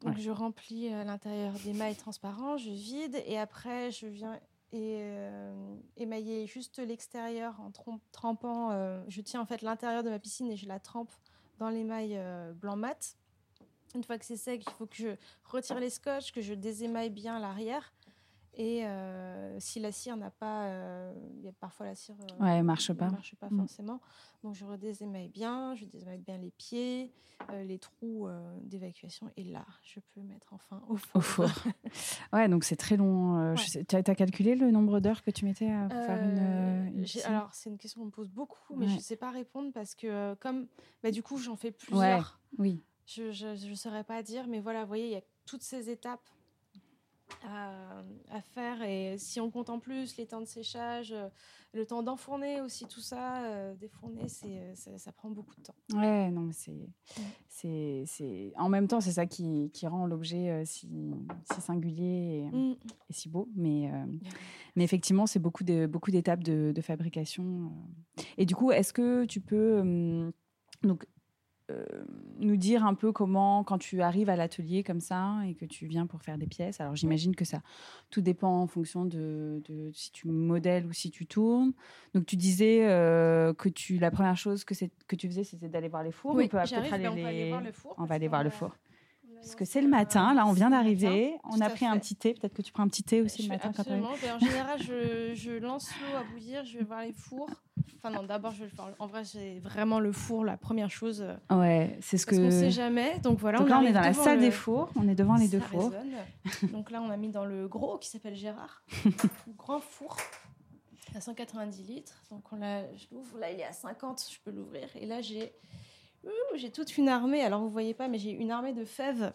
Donc 0.00 0.18
je 0.18 0.30
remplis 0.30 0.92
euh, 0.92 1.04
l'intérieur 1.04 1.52
d'émail 1.64 1.94
transparent, 1.96 2.56
je 2.56 2.70
vide 2.70 3.22
et 3.26 3.38
après 3.38 3.90
je 3.90 4.06
viens 4.06 4.38
et 4.72 4.98
euh, 5.00 5.76
émailler 5.96 6.46
juste 6.46 6.78
l'extérieur 6.78 7.60
en 7.60 7.70
trempant. 8.12 8.70
Euh, 8.72 9.02
je 9.08 9.20
tiens 9.20 9.40
en 9.40 9.46
fait 9.46 9.62
l'intérieur 9.62 10.02
de 10.02 10.10
ma 10.10 10.18
piscine 10.18 10.50
et 10.50 10.56
je 10.56 10.66
la 10.66 10.80
trempe 10.80 11.12
dans 11.58 11.70
l'émail 11.70 12.14
euh, 12.16 12.52
blanc 12.52 12.76
mat. 12.76 13.16
Une 13.94 14.04
fois 14.04 14.18
que 14.18 14.24
c'est 14.24 14.36
sec, 14.36 14.62
il 14.66 14.72
faut 14.72 14.86
que 14.86 14.96
je 14.96 15.08
retire 15.44 15.78
les 15.80 15.90
scotch, 15.90 16.32
que 16.32 16.42
je 16.42 16.54
désémaille 16.54 17.10
bien 17.10 17.38
l'arrière 17.38 17.94
et 18.58 18.86
euh, 18.86 19.60
si 19.60 19.80
la 19.80 19.92
cire 19.92 20.16
n'a 20.16 20.30
pas, 20.30 20.64
euh, 20.64 21.12
il 21.36 21.44
y 21.44 21.48
a 21.48 21.52
parfois 21.52 21.84
la 21.84 21.94
cire 21.94 22.14
euh, 22.40 22.42
ouais, 22.42 22.62
marche 22.62 22.90
pas, 22.94 23.10
marche 23.10 23.34
pas 23.36 23.50
mm. 23.50 23.58
forcément. 23.58 24.00
Donc 24.42 24.54
je 24.54 24.64
redésémaille 24.64 25.28
bien, 25.28 25.74
je 25.74 25.84
désémaille 25.84 26.22
bien 26.22 26.38
les 26.38 26.50
pieds, 26.50 27.12
les 27.52 27.78
trous 27.78 28.28
d'évacuation 28.62 29.30
et 29.36 29.44
là 29.44 29.66
je 29.82 30.00
peux 30.14 30.22
mettre 30.22 30.54
enfin 30.54 30.82
au 30.88 30.96
four. 30.96 31.16
Au 31.16 31.20
four. 31.20 31.50
ouais, 32.32 32.48
donc 32.48 32.64
c'est 32.64 32.76
très 32.76 32.96
long. 32.96 33.54
Tu 33.56 33.96
as, 33.96 34.02
calculé 34.02 34.54
le 34.54 34.70
nombre 34.70 35.00
d'heures 35.00 35.22
que 35.22 35.30
tu 35.30 35.44
mettais 35.44 35.70
à 35.70 35.88
faire 35.90 36.22
une, 36.22 37.04
Alors 37.26 37.52
c'est 37.52 37.68
une 37.68 37.76
question 37.76 38.00
qu'on 38.00 38.06
me 38.06 38.10
pose 38.10 38.30
beaucoup, 38.30 38.74
mais 38.74 38.88
je 38.88 38.94
ne 38.94 39.00
sais 39.00 39.16
pas 39.16 39.30
répondre 39.30 39.70
parce 39.74 39.94
que 39.94 40.32
comme 40.34 40.66
bah, 41.02 41.10
du 41.10 41.22
coup 41.22 41.36
j'en 41.36 41.56
fais 41.56 41.72
plusieurs. 41.72 42.40
oui. 42.58 42.82
Je 43.06 43.68
ne 43.68 43.74
saurais 43.76 44.02
pas 44.02 44.20
dire, 44.24 44.48
mais 44.48 44.58
voilà, 44.58 44.80
vous 44.80 44.88
voyez, 44.88 45.06
il 45.06 45.12
y 45.12 45.16
a 45.16 45.22
toutes 45.44 45.62
ces 45.62 45.90
étapes 45.90 46.28
à, 47.44 48.40
faire. 48.54 48.82
Et 48.82 49.16
si 49.18 49.40
on 49.40 49.50
compte 49.50 49.70
en 49.70 49.78
plus 49.78 50.16
les 50.16 50.26
temps 50.26 50.40
de 50.40 50.46
séchage, 50.46 51.12
euh, 51.12 51.28
le 51.72 51.84
temps 51.86 52.02
d'enfourner 52.02 52.60
aussi, 52.60 52.86
tout 52.86 53.00
ça, 53.00 53.44
euh, 53.44 53.74
défourner, 53.74 54.28
c'est, 54.28 54.58
euh, 54.58 54.74
ça, 54.74 55.12
prend 55.12 55.30
beaucoup 55.30 55.54
de 55.56 55.62
temps. 55.62 55.74
Ouais, 55.94 56.30
non, 56.30 56.50
c'est, 56.52 56.88
c'est, 57.48 58.04
c'est... 58.06 58.52
En 58.56 58.68
même 58.68 58.88
temps, 58.88 59.00
c'est 59.00 59.12
ça 59.12 59.26
qui, 59.26 59.70
qui 59.72 59.86
rend 59.86 60.06
l'objet 60.06 60.64
si, 60.64 60.88
si, 61.52 61.60
singulier 61.60 62.48
et, 62.52 62.56
mm. 62.56 62.76
et, 63.10 63.12
si 63.12 63.28
beau. 63.28 63.48
Mais, 63.54 63.90
mais 64.76 64.84
effectivement, 64.84 65.26
c'est 65.26 65.40
beaucoup, 65.40 65.64
de, 65.64 65.86
beaucoup 65.86 66.10
d'étapes 66.10 66.44
de, 66.44 66.72
de 66.74 66.80
fabrication. 66.80 67.72
Et 68.38 68.46
du 68.46 68.54
coup, 68.54 68.70
est-ce 68.70 68.92
que 68.92 69.24
tu 69.24 69.40
peux... 69.40 70.32
donc, 70.82 71.04
euh, 71.04 71.06
nous 72.38 72.56
dire 72.56 72.84
un 72.84 72.94
peu 72.94 73.12
comment, 73.12 73.64
quand 73.64 73.78
tu 73.78 74.00
arrives 74.02 74.28
à 74.28 74.36
l'atelier 74.36 74.82
comme 74.82 75.00
ça 75.00 75.34
et 75.46 75.54
que 75.54 75.64
tu 75.64 75.86
viens 75.86 76.06
pour 76.06 76.22
faire 76.22 76.38
des 76.38 76.46
pièces. 76.46 76.80
Alors 76.80 76.94
j'imagine 76.94 77.34
que 77.34 77.44
ça, 77.44 77.60
tout 78.10 78.20
dépend 78.20 78.60
en 78.60 78.66
fonction 78.66 79.04
de, 79.04 79.60
si 79.92 80.12
tu 80.12 80.28
modèles 80.28 80.86
ou 80.86 80.92
si 80.92 81.10
tu 81.10 81.26
tournes. 81.26 81.72
Donc 82.14 82.26
tu 82.26 82.36
disais 82.36 82.86
euh, 82.88 83.52
que 83.54 83.68
tu, 83.68 83.98
la 83.98 84.10
première 84.10 84.36
chose 84.36 84.64
que, 84.64 84.74
que 85.08 85.16
tu 85.16 85.28
faisais, 85.28 85.44
c'était 85.44 85.68
d'aller 85.68 85.88
voir 85.88 86.02
les 86.02 86.12
fours. 86.12 86.34
Oui, 86.34 86.44
on, 86.44 86.48
peut 86.48 86.58
aller, 86.58 87.08
on 87.08 87.16
va 87.16 87.28
aller 87.28 87.48
voir 87.48 87.62
le 87.62 87.72
four. 87.72 87.94
On 87.98 88.04
va 88.04 88.14
aller 88.14 88.28
voir 88.28 88.44
le 88.44 88.50
four. 88.50 88.76
Parce 89.40 89.54
que 89.54 89.64
c'est 89.64 89.80
le 89.80 89.88
matin, 89.88 90.34
là, 90.34 90.46
on 90.46 90.52
vient 90.52 90.70
d'arriver. 90.70 91.36
On 91.44 91.60
a 91.60 91.70
pris 91.70 91.86
un 91.86 91.98
petit 91.98 92.16
thé. 92.16 92.34
Peut-être 92.34 92.54
que 92.54 92.62
tu 92.62 92.72
prends 92.72 92.82
un 92.82 92.88
petit 92.88 93.02
thé 93.02 93.22
aussi 93.22 93.42
le 93.42 93.48
matin. 93.48 93.70
Absolument. 93.76 94.10
en 94.10 94.38
général, 94.44 94.80
je, 94.82 95.34
je 95.34 95.52
lance 95.52 95.90
l'eau 96.00 96.16
à 96.16 96.24
bouillir, 96.24 96.64
je 96.64 96.78
vais 96.78 96.84
voir 96.84 97.02
les 97.02 97.12
fours. 97.12 97.50
Enfin 97.98 98.10
non, 98.10 98.22
d'abord 98.22 98.52
je 98.52 98.60
vais 98.60 98.64
le 98.64 98.70
faire. 98.70 98.88
En 98.98 99.06
vrai, 99.06 99.24
c'est 99.24 99.58
vraiment 99.58 100.00
le 100.00 100.12
four 100.12 100.44
la 100.44 100.56
première 100.56 100.90
chose. 100.90 101.22
Euh, 101.22 101.56
ouais, 101.58 101.98
c'est 102.00 102.18
ce 102.18 102.26
parce 102.26 102.38
que. 102.38 102.46
On 102.46 102.50
sait 102.50 102.70
jamais. 102.70 103.18
Donc 103.20 103.38
voilà. 103.38 103.58
Donc 103.58 103.66
on 103.68 103.70
là, 103.70 103.80
on 103.80 103.86
est 103.86 103.92
dans 103.92 104.00
la 104.00 104.12
salle 104.12 104.40
des 104.40 104.50
fours. 104.50 104.90
On 104.96 105.08
est 105.08 105.14
devant 105.14 105.36
les 105.36 105.48
deux 105.48 105.60
fours. 105.60 105.92
Donc 106.72 106.90
là, 106.90 107.02
on 107.02 107.10
a 107.10 107.16
mis 107.16 107.30
dans 107.30 107.44
le 107.44 107.68
gros 107.68 107.98
qui 107.98 108.08
s'appelle 108.08 108.34
Gérard, 108.34 108.82
grand 109.56 109.80
four 109.80 110.16
à 111.14 111.20
190 111.20 111.82
litres. 111.84 112.22
Donc 112.30 112.52
on 112.52 112.56
l'a, 112.56 112.82
je 112.94 113.06
l'ouvre. 113.12 113.38
Là, 113.38 113.50
il 113.50 113.60
est 113.60 113.64
à 113.64 113.72
50. 113.72 114.24
Je 114.30 114.38
peux 114.44 114.50
l'ouvrir. 114.50 114.88
Et 114.96 115.06
là, 115.06 115.20
j'ai 115.20 115.52
j'ai 116.56 116.70
toute 116.70 116.96
une 116.96 117.08
armée. 117.08 117.42
Alors 117.42 117.60
vous 117.60 117.70
voyez 117.70 117.94
pas, 117.94 118.08
mais 118.08 118.18
j'ai 118.18 118.30
une 118.30 118.50
armée 118.50 118.72
de 118.72 118.84
fèves. 118.84 119.32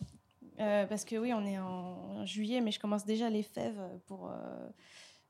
Euh, 0.59 0.85
parce 0.85 1.05
que 1.05 1.15
oui, 1.15 1.33
on 1.33 1.45
est 1.45 1.57
en, 1.57 2.25
juillet, 2.25 2.61
mais 2.61 2.71
je 2.71 2.79
commence 2.79 3.05
déjà 3.05 3.29
les 3.29 3.41
fèves 3.41 3.81
pour 4.05 4.29
euh, 4.29 4.35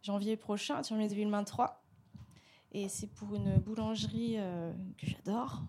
janvier 0.02 0.36
prochain, 0.36 0.82
janvier 0.84 1.08
2023. 1.08 1.82
Et 2.74 2.90
c'est 2.90 3.08
pour 3.08 3.36
une 3.36 3.58
boulangerie 3.58 4.36
euh, 4.38 4.72
que 4.98 5.06
j'adore, 5.06 5.64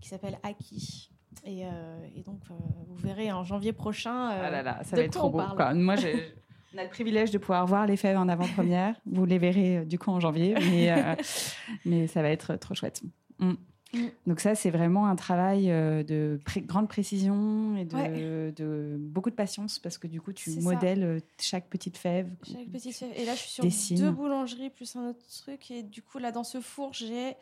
qui 0.00 0.08
s'appelle 0.08 0.38
Aki. 0.42 1.10
Et, 1.44 1.60
et 1.60 2.22
donc, 2.24 2.40
vous 2.48 2.96
verrez 2.96 3.30
en 3.30 3.44
janvier 3.44 3.72
prochain. 3.72 4.30
ah 4.30 4.50
là 4.50 4.62
là, 4.62 4.82
ça 4.82 4.96
va 4.96 5.02
être 5.02 5.12
trop 5.12 5.30
beau. 5.30 5.38
Moi, 5.38 5.94
on 6.74 6.78
a 6.78 6.82
le 6.82 6.88
privilège 6.88 7.30
de 7.30 7.38
pouvoir 7.38 7.64
voir 7.66 7.86
les 7.86 7.96
fèves 7.96 8.16
en 8.16 8.28
avant-première. 8.28 8.96
vous 9.06 9.24
les 9.26 9.38
verrez 9.38 9.84
du 9.84 9.98
coup 9.98 10.10
en 10.10 10.18
janvier, 10.18 10.54
mais, 10.54 11.16
mais 11.84 12.06
ça 12.08 12.22
va 12.22 12.30
être 12.30 12.56
trop 12.56 12.74
chouette. 12.74 13.02
Mm. 13.38 13.54
Mm. 13.96 14.10
Donc 14.26 14.40
ça, 14.40 14.54
c'est 14.54 14.70
vraiment 14.70 15.06
un 15.06 15.16
travail 15.16 15.70
euh, 15.70 16.02
de 16.02 16.38
grande 16.66 16.88
précision 16.88 17.76
et 17.76 17.84
de, 17.84 18.96
beaucoup 18.98 19.30
de 19.30 19.34
patience 19.34 19.78
parce 19.78 19.98
que 19.98 20.06
du 20.06 20.20
coup, 20.20 20.32
tu 20.32 20.50
modèles 20.60 21.04
euh, 21.04 21.20
chaque 21.40 21.68
petite 21.68 21.96
fève. 21.96 22.30
Chaque 22.42 22.68
petite 22.68 22.96
fève. 22.96 23.12
Et 23.16 23.24
là, 23.24 23.34
je 23.34 23.40
suis 23.40 23.74
sur 23.74 23.96
deux 23.96 24.10
boulangeries 24.10 24.70
plus 24.70 24.96
un 24.96 25.10
autre 25.10 25.24
truc. 25.42 25.70
Et 25.70 25.82
du 25.82 26.02
coup, 26.02 26.18
là, 26.18 26.32
dans 26.32 26.44
ce 26.44 26.60
four, 26.60 26.92
j'ai 26.92 27.34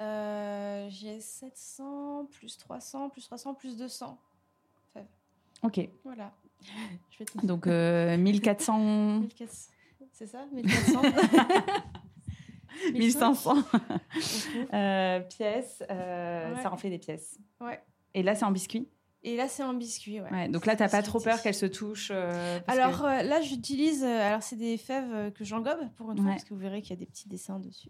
euh, 0.00 0.88
700 1.20 2.26
plus 2.30 2.58
300 2.58 3.08
plus 3.10 3.24
300 3.24 3.54
plus 3.54 3.76
200 3.76 4.18
fèves. 4.92 5.04
Ok. 5.62 5.88
Voilà. 6.04 6.32
Je 7.10 7.18
vais. 7.18 7.46
Donc 7.46 7.66
1400... 8.22 9.22
C'est 10.12 10.26
ça? 10.26 10.46
1400 10.52 11.02
1500 12.92 13.54
euh, 14.74 15.20
pièces. 15.20 15.82
Euh, 15.90 16.54
Ouais. 16.54 16.62
Ça 16.62 16.72
en 16.72 16.76
fait 16.76 16.90
des 16.90 16.98
pièces. 16.98 17.38
Ouais. 17.60 17.80
Et 18.14 18.22
là, 18.22 18.34
c'est 18.34 18.44
en 18.44 18.50
biscuit? 18.50 18.88
Et 19.22 19.36
là, 19.36 19.48
c'est 19.48 19.62
en 19.64 19.74
biscuit, 19.74 20.20
ouais. 20.20 20.30
Ouais, 20.30 20.48
donc 20.48 20.66
là, 20.66 20.76
t'as 20.76 20.88
pas 20.88 21.02
trop 21.02 21.18
peur 21.18 21.42
qu'elles 21.42 21.54
se 21.54 21.66
touchent. 21.66 22.12
euh, 22.14 22.60
Alors 22.68 23.00
que- 23.02 23.06
euh, 23.06 23.22
là, 23.22 23.40
j'utilise. 23.40 24.04
euh, 24.04 24.28
alors, 24.28 24.42
c'est 24.42 24.56
des 24.56 24.76
fèves 24.76 25.32
que 25.32 25.44
j'engobe 25.44 25.80
pour 25.96 26.12
une 26.12 26.18
fois, 26.18 26.26
Ouais. 26.26 26.32
parce 26.32 26.44
que 26.44 26.54
vous 26.54 26.60
verrez 26.60 26.80
qu'il 26.80 26.90
y 26.90 26.92
a 26.92 26.96
des 26.96 27.06
petits 27.06 27.28
dessins 27.28 27.58
dessus. 27.58 27.88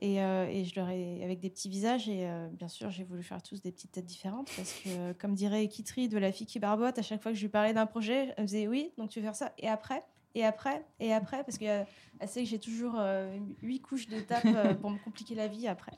Et, 0.00 0.16
et 0.16 0.64
je 0.64 0.74
leur 0.80 0.88
ai 0.88 1.22
avec 1.22 1.38
des 1.38 1.48
petits 1.50 1.68
visages. 1.68 2.08
Et 2.08 2.26
bien 2.52 2.66
sûr, 2.68 2.90
j'ai 2.90 3.04
voulu 3.04 3.22
faire 3.22 3.40
tous 3.40 3.60
des 3.60 3.70
petites 3.70 3.92
têtes 3.92 4.04
différentes 4.06 4.50
parce 4.56 4.72
que, 4.82 5.12
comme 5.12 5.34
dirait 5.34 5.68
Kitri 5.68 6.08
de 6.08 6.18
la 6.18 6.32
fille 6.32 6.46
qui 6.46 6.58
barbote, 6.58 6.98
à 6.98 7.02
chaque 7.02 7.22
fois 7.22 7.30
que 7.30 7.36
je 7.38 7.42
lui 7.42 7.48
parlais 7.50 7.72
d'un 7.72 7.86
projet, 7.86 8.32
elle 8.36 8.44
faisait 8.48 8.66
oui, 8.66 8.92
donc 8.98 9.10
tu 9.10 9.20
veux 9.20 9.24
faire 9.24 9.36
ça. 9.36 9.52
Et 9.58 9.68
après, 9.68 10.02
et 10.34 10.44
après, 10.44 10.84
et 11.00 11.12
après, 11.12 11.44
parce 11.44 11.58
qu'elle 11.58 11.86
sait 12.26 12.42
que 12.42 12.48
j'ai 12.48 12.58
toujours 12.58 12.94
euh, 12.96 13.36
huit 13.62 13.80
couches 13.80 14.08
de 14.08 14.20
tape 14.20 14.44
euh, 14.46 14.74
pour 14.74 14.90
me 14.90 14.98
compliquer 14.98 15.34
la 15.34 15.48
vie 15.48 15.68
après. 15.68 15.92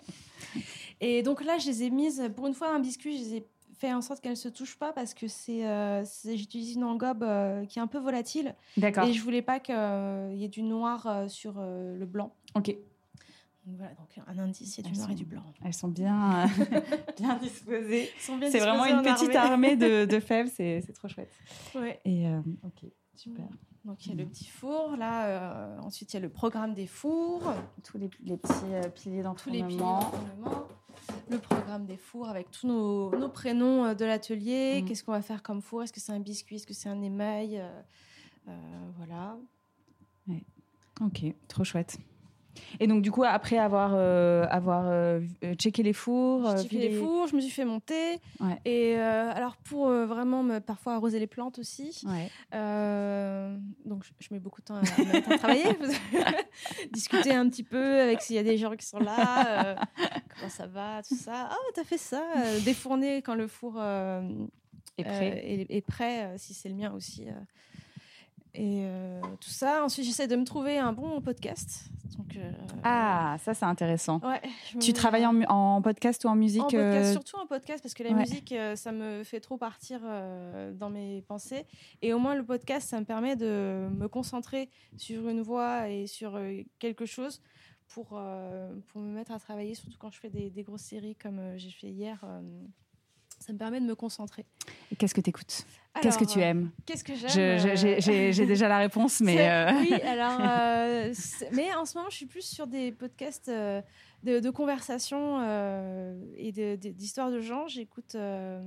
Et 1.01 1.23
donc 1.23 1.45
là, 1.45 1.59
je 1.59 1.67
les 1.67 1.85
ai 1.85 1.91
mises, 1.91 2.23
pour 2.37 2.47
une 2.47 2.55
fois, 2.55 2.75
un 2.75 2.81
biscuit, 2.81 3.19
je 3.19 3.23
les 3.23 3.35
ai 3.37 3.47
fait 3.75 3.93
en 3.93 4.01
sorte 4.01 4.21
qu'elles 4.21 4.33
ne 4.33 4.37
se 4.37 4.49
touchent 4.49 4.79
pas 4.79 4.93
parce 4.93 5.15
que 5.15 5.29
c'est, 5.29 5.67
euh, 5.67 6.05
j'utilise 6.25 6.75
une 6.77 6.85
engobe 6.85 7.23
euh, 7.23 7.67
qui 7.67 7.79
est 7.79 7.83
un 7.83 7.87
peu 7.87 7.99
volatile 7.99 8.55
D'accord. 8.77 9.05
et 9.05 9.13
je 9.13 9.21
voulais 9.23 9.43
pas 9.43 9.61
qu'il 9.61 9.75
y 9.75 10.45
ait 10.45 10.49
du 10.49 10.63
noir 10.63 11.07
euh, 11.07 11.29
sur 11.29 11.57
euh, 11.59 11.97
le 11.97 12.07
blanc. 12.07 12.35
Ok. 12.55 12.75
Voilà, 13.67 13.95
donc 13.95 14.27
un 14.27 14.39
indice, 14.39 14.77
il 14.77 14.85
y 14.85 14.89
a 14.89 14.91
du 14.91 14.99
noir 14.99 15.11
et 15.11 15.15
du 15.15 15.25
blanc. 15.25 15.43
Elles 15.65 15.73
sont 15.73 15.89
bien, 15.89 16.47
bien 17.19 17.35
disposées. 17.37 18.11
Ils 18.15 18.21
sont 18.21 18.37
bien 18.37 18.51
C'est 18.51 18.59
vraiment 18.59 18.85
une 18.85 19.03
petite 19.03 19.35
armée 19.35 19.75
de, 19.75 20.05
de 20.05 20.21
fèves. 20.21 20.51
C'est 20.55 20.83
trop 20.95 21.09
chouette. 21.09 21.33
Ouais. 21.75 21.99
Et 22.05 22.29
euh, 22.29 22.41
ok, 22.63 22.85
super. 23.17 23.47
Donc 23.85 24.05
il 24.07 24.11
y 24.11 24.13
a 24.13 24.17
le 24.17 24.27
petit 24.27 24.47
four, 24.47 24.97
là, 24.97 25.27
euh, 25.27 25.79
ensuite 25.81 26.13
il 26.13 26.17
y 26.17 26.19
a 26.19 26.21
le 26.21 26.31
programme 26.31 26.73
des 26.75 26.87
fours, 26.87 27.53
Tous 27.83 27.99
les, 27.99 28.09
les 28.23 28.37
petits 28.39 28.53
euh, 28.73 28.89
piliers 28.89 29.23
tous 29.37 29.51
les 29.51 29.63
piliers 29.63 29.77
d'entournement. 29.79 30.67
le 31.31 31.39
programme 31.39 31.85
des 31.85 31.99
fours 31.99 32.29
avec 32.29 32.51
tous 32.51 32.67
nos, 32.67 33.15
nos 33.17 33.29
prénoms 33.29 33.85
euh, 33.85 33.95
de 33.95 34.05
l'atelier, 34.07 34.81
Mhm. 34.81 34.89
qu'est-ce 34.89 35.05
qu'on 35.05 35.13
va 35.13 35.21
faire 35.23 35.43
comme 35.43 35.61
four, 35.61 35.83
est-ce 35.83 35.93
que 35.93 36.01
c'est 36.01 36.13
un 36.13 36.21
biscuit, 36.21 36.57
est-ce 36.57 36.67
que 36.67 36.73
c'est 36.75 36.89
un 36.89 37.03
émail, 37.03 37.63
voilà. 38.97 39.37
Ok, 41.01 41.25
trop 41.49 41.65
chouette. 41.65 41.99
Et 42.81 42.87
donc, 42.87 43.03
du 43.03 43.11
coup, 43.11 43.25
après 43.25 43.59
avoir, 43.59 43.93
euh, 43.95 44.47
avoir 44.51 44.85
euh, 44.87 45.21
checké 45.59 45.83
les 45.83 45.93
fours, 45.93 46.49
euh, 46.49 46.57
J'ai 46.57 46.63
checké 46.65 46.77
vu 46.77 46.83
les 46.83 46.89
les- 46.91 46.99
fours, 46.99 47.27
je 47.27 47.37
me 47.37 47.41
suis 47.41 47.51
fait 47.51 47.65
monter. 47.65 48.21
Ouais. 48.41 48.61
Et 48.65 48.97
euh, 48.97 49.33
alors 49.35 49.57
pour 49.57 49.89
vraiment 49.89 50.43
me, 50.43 50.59
parfois 50.61 50.95
arroser 50.95 51.19
les 51.19 51.27
plantes 51.27 51.59
aussi. 51.59 52.03
Ouais. 52.07 52.29
Donc 53.85 54.05
je, 54.05 54.11
je 54.21 54.29
mets 54.33 54.41
beaucoup 54.41 54.61
de 54.61 54.67
temps 54.67 54.77
à, 54.77 54.79
à 54.81 55.05
mettre 55.13 55.33
à 55.33 55.39
travailler. 55.39 55.65
Discuter 56.93 57.33
un 57.35 57.49
petit 57.49 57.65
peu 57.65 58.01
avec 58.01 58.23
s'il 58.23 58.37
y 58.37 58.39
a 58.39 58.43
des 58.43 58.57
gens 58.57 58.75
qui 58.77 58.87
sont 58.87 58.99
là. 58.99 59.77
comment 60.39 60.51
ça 60.51 60.67
va, 60.67 61.03
tout 61.03 61.17
ça. 61.17 61.49
Ah, 61.51 61.57
t'as 61.75 61.85
fait 61.85 61.99
ça. 61.99 62.23
défourner 62.65 63.23
quand 63.23 63.35
le 63.35 63.47
four 63.47 63.75
prêt. 63.75 64.23
est, 64.99 65.67
est 65.77 65.81
prêt, 65.87 66.35
si 66.39 66.55
c'est 66.55 66.69
le 66.69 66.75
mien 66.77 66.93
aussi. 66.93 67.27
Et 68.55 68.83
euh, 68.85 69.21
tout 69.41 69.51
ça. 69.51 69.85
Ensuite, 69.85 70.07
j'essaie 70.07 70.29
de 70.29 70.37
me 70.37 70.45
trouver 70.45 70.79
un 70.79 70.93
bon 70.93 71.21
podcast. 71.21 71.87
Donc, 72.17 72.37
euh, 72.37 72.53
ah, 72.85 73.37
ça, 73.41 73.53
c'est 73.53 73.65
intéressant. 73.65 74.21
ouais, 74.21 74.41
Tu 74.81 74.93
travailles 74.93 75.27
en, 75.27 75.83
podcast 75.83 76.25
ou 76.25 76.29
en 76.29 76.37
musique 76.37 76.63
en 76.63 76.69
podcast, 76.69 77.09
euh, 77.09 77.13
surtout 77.13 77.37
en 77.37 77.47
podcast, 77.47 77.83
parce 77.83 77.95
que 77.95 78.05
la 78.05 78.11
ouais. 78.11 78.21
musique, 78.21 78.55
ça 78.77 78.93
me 78.93 79.25
fait 79.25 79.41
trop 79.41 79.57
partir 79.57 80.01
dans 80.75 80.91
mes 80.91 81.23
pensées. 81.23 81.67
Et 82.03 82.15
au 82.15 82.21
moins, 82.21 82.37
le 82.37 82.45
podcast, 82.45 82.89
ça 82.89 83.01
me 83.01 83.05
permet 83.05 83.35
de 83.35 83.89
me 83.91 84.07
concentrer 84.07 84.71
sur 84.97 85.29
une 85.29 85.43
voix 85.43 85.89
et 85.89 86.07
sur 86.07 86.39
quelque 86.79 87.07
chose 87.07 87.43
pour, 87.89 88.21
pour 88.87 89.01
me 89.01 89.13
mettre 89.13 89.33
à 89.33 89.41
travailler, 89.41 89.75
surtout 89.75 89.99
quand 89.99 90.11
je 90.11 90.21
fais 90.21 90.31
des, 90.31 90.51
des 90.51 90.63
grosses 90.63 90.83
séries 90.83 91.17
comme 91.17 91.41
j'ai 91.57 91.71
fait 91.71 91.91
hier. 91.91 92.25
Euh, 93.45 93.47
ça 93.47 93.53
me 93.53 93.59
permet 93.59 93.81
de 93.81 93.87
me 93.87 93.95
concentrer. 93.95 94.45
Qu'est-ce 94.99 95.15
que 95.15 95.21
tu 95.21 95.31
écoutes 95.31 95.65
Qu'est-ce 96.03 96.19
que 96.19 96.25
tu 96.25 96.41
euh, 96.41 96.43
aimes? 96.43 96.71
Qu'est-ce 96.87 97.05
que 97.05 97.15
j'aime 97.15 97.31
J'ai 97.31 97.99
euh, 97.99 98.31
j'ai- 98.33 98.47
déjà 98.47 98.67
la 98.69 98.79
réponse, 98.79 99.21
mais. 99.21 99.37
euh, 99.49 99.71
Oui, 99.79 99.93
alors, 100.03 100.39
euh, 100.41 101.13
mais 101.53 101.73
en 101.75 101.85
ce 101.85 101.97
moment, 101.97 102.11
je 102.11 102.17
suis 102.17 102.27
plus 102.27 102.43
sur 102.45 102.67
des 102.67 102.91
podcasts 102.91 103.49
euh, 103.49 103.81
de, 104.25 104.41
de 104.41 104.51
conversation 104.51 105.39
euh, 105.41 106.15
et 106.37 106.51
de- 106.53 106.75
de- 106.77 106.89
d'histoires 106.91 107.31
de, 107.31 107.41
gens. 107.41 107.69
J'écoute, 107.69 108.15
euh, 108.17 108.61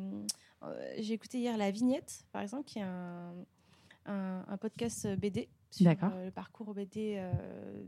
euh, 0.63 0.93
j'ai 0.99 1.13
écouté 1.15 1.39
hier 1.39 1.57
La 1.57 1.69
Vignette, 1.71 2.23
par 2.31 2.41
exemple, 2.41 2.63
qui 2.63 2.79
est 2.79 2.83
un, 2.83 3.33
un, 4.05 4.45
un 4.47 4.57
podcast 4.57 5.07
BD 5.17 5.49
sur 5.77 5.87
euh, 6.13 6.25
le 6.25 6.31
parcours 6.31 6.73
BD 6.73 7.15
euh, 7.17 7.31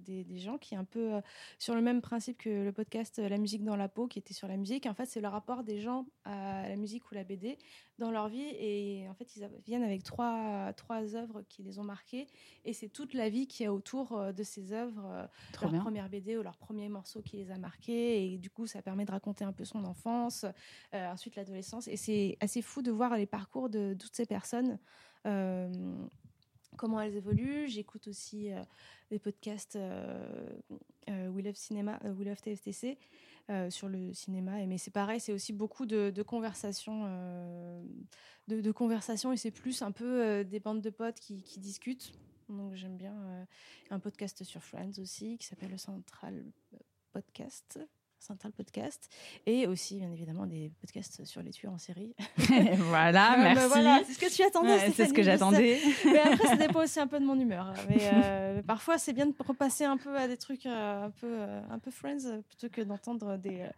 des, 0.06 0.24
des 0.24 0.38
gens, 0.40 0.58
qui 0.58 0.74
est 0.74 0.78
un 0.78 0.84
peu 0.86 1.16
euh, 1.16 1.22
sur 1.58 1.76
le 1.76 1.82
même 1.82 2.02
principe 2.02 2.38
que 2.38 2.50
le 2.66 2.72
podcast 2.72 3.20
La 3.20 3.38
musique 3.38 3.64
dans 3.64 3.76
la 3.76 3.88
peau, 3.90 4.08
qui 4.08 4.20
était 4.20 4.34
sur 4.34 4.48
la 4.48 4.58
musique. 4.58 4.86
En 4.86 4.94
fait, 4.94 5.06
c'est 5.06 5.22
le 5.22 5.28
rapport 5.28 5.64
des 5.64 5.80
gens 5.80 6.06
à 6.26 6.68
la 6.68 6.76
musique 6.76 7.10
ou 7.12 7.16
la 7.16 7.24
BD 7.24 7.58
dans 7.98 8.12
leur 8.12 8.30
vie. 8.30 8.48
Et 8.60 9.08
en 9.10 9.14
fait, 9.14 9.36
ils 9.36 9.48
viennent 9.66 9.84
avec 9.84 10.04
trois, 10.04 10.72
trois 10.74 11.16
œuvres 11.16 11.42
qui 11.50 11.64
les 11.64 11.80
ont 11.80 11.84
marquées. 11.84 12.28
Et 12.66 12.74
c'est 12.74 12.90
toute 12.90 13.14
la 13.14 13.30
vie 13.30 13.48
qui 13.48 13.64
est 13.64 13.68
autour 13.68 14.34
de 14.34 14.44
ces 14.44 14.72
œuvres, 14.72 15.28
Trop 15.54 15.66
leur 15.66 15.72
bien. 15.74 15.82
première 15.82 16.10
BD 16.10 16.38
ou 16.38 16.44
leur 16.44 16.58
premier 16.58 16.88
morceau 16.90 17.22
qui 17.22 17.38
les 17.38 17.52
a 17.52 17.58
marqués. 17.58 18.34
Et 18.34 18.38
du 18.38 18.50
coup, 18.50 18.68
ça 18.68 18.82
permet 18.82 19.06
de 19.06 19.12
raconter 19.12 19.44
un 19.44 19.52
peu 19.54 19.66
son 19.66 19.84
enfance, 19.86 20.46
euh, 20.94 21.12
ensuite 21.12 21.36
l'adolescence. 21.36 21.88
Et 21.88 21.98
c'est 21.98 22.38
assez 22.40 22.62
fou 22.62 22.82
de 22.82 22.92
voir 22.92 23.18
les 23.18 23.26
parcours 23.26 23.70
de 23.70 23.96
toutes 24.00 24.16
ces 24.16 24.26
personnes. 24.26 24.80
euh, 25.26 25.70
comment 26.78 27.00
elles 27.02 27.16
évoluent. 27.16 27.68
J'écoute 27.68 28.08
aussi 28.08 28.52
euh, 28.52 28.62
des 29.10 29.20
podcasts 29.20 29.76
euh, 29.76 30.50
euh, 31.10 31.28
We 31.30 31.46
Love 31.46 31.56
Cinéma, 31.56 32.00
We 32.04 32.28
Love 32.28 32.42
TFTC 32.42 32.98
sur 33.70 33.90
le 33.90 34.14
cinéma. 34.14 34.62
Et, 34.62 34.68
mais 34.68 34.78
c'est 34.78 34.92
pareil, 34.92 35.20
c'est 35.20 35.34
aussi 35.34 35.54
beaucoup 35.54 35.88
de, 35.88 36.22
conversations, 36.22 37.06
de, 38.48 38.72
conversations 38.72 39.34
et 39.34 39.38
c'est 39.38 39.50
plus 39.50 39.82
un 39.82 39.92
peu 39.92 40.44
des 40.44 40.60
bandes 40.60 40.82
de 40.82 40.92
potes 40.92 41.20
qui, 41.20 41.42
qui 41.42 41.60
discutent. 41.60 42.14
Donc 42.48 42.76
j'aime 42.76 42.96
bien 42.96 43.16
un 43.90 44.00
podcast 44.00 44.44
sur 44.44 44.64
Friends 44.64 45.00
aussi 45.00 45.40
qui 45.40 45.48
s'appelle 45.48 45.72
le 45.72 45.80
Central 45.80 46.46
Podcast. 47.12 47.80
Central 48.20 48.52
Podcast 48.52 49.10
et 49.46 49.66
aussi 49.68 49.96
bien 49.96 50.12
évidemment 50.12 50.46
des 50.46 50.72
podcasts 50.82 51.26
sur 51.26 51.42
les 51.42 51.52
tueurs 51.52 51.74
en 51.74 51.78
série. 51.78 52.14
voilà, 52.78 53.36
merci. 53.38 53.68
voilà, 53.70 54.02
c'est 54.06 54.14
ce 54.14 54.20
que 54.20 54.34
tu 54.36 54.44
attendais. 54.44 54.70
Ouais, 54.76 54.92
c'est 54.96 55.08
ce 55.08 55.14
que 55.14 55.24
j'attendais. 55.24 55.80
Mais 56.06 56.20
après, 56.20 56.48
ça 56.48 56.56
dépend 56.68 56.84
aussi 56.84 57.00
un 57.00 57.08
peu 57.08 57.20
de 57.20 57.26
mon 57.26 57.40
humeur. 57.40 57.74
Mais 57.90 57.98
euh, 58.14 58.62
parfois, 58.62 58.98
c'est 58.98 59.14
bien 59.14 59.26
de 59.26 59.34
repasser 59.40 59.86
un 59.86 59.98
peu 59.98 60.16
à 60.18 60.28
des 60.28 60.38
trucs 60.38 60.66
euh, 60.66 61.06
un 61.06 61.10
peu, 61.12 61.28
euh, 61.28 61.62
un 61.70 61.80
peu 61.80 61.92
Friends 61.92 62.26
euh, 62.26 62.42
plutôt 62.42 62.70
que 62.70 62.82
d'entendre 62.82 63.38
des, 63.38 63.62
euh, 63.62 63.70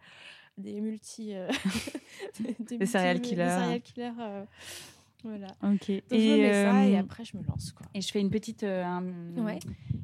des 0.58 0.80
multi. 0.80 1.34
euh, 1.34 1.48
des, 2.40 2.78
Des 2.78 2.86
serial 2.86 3.16
multi- 3.18 3.28
killers. 3.30 3.44
Des 3.44 3.50
serial 3.50 3.80
killers. 3.80 4.12
Voilà. 5.24 5.46
Ok. 5.62 5.88
Donc, 5.90 6.02
je 6.10 6.14
me 6.16 6.36
mets 6.36 6.52
ça 6.52 6.86
et 6.86 6.96
euh, 6.96 7.00
après, 7.00 7.24
je 7.24 7.36
me 7.36 7.42
lance. 7.44 7.72
Quoi. 7.72 7.86
Et 7.94 8.00
je 8.00 8.10
fais 8.10 8.20
une 8.20 8.30
petite. 8.30 8.62
euh, 8.62 8.84
un- 8.84 9.02
Ouais. 9.44 9.58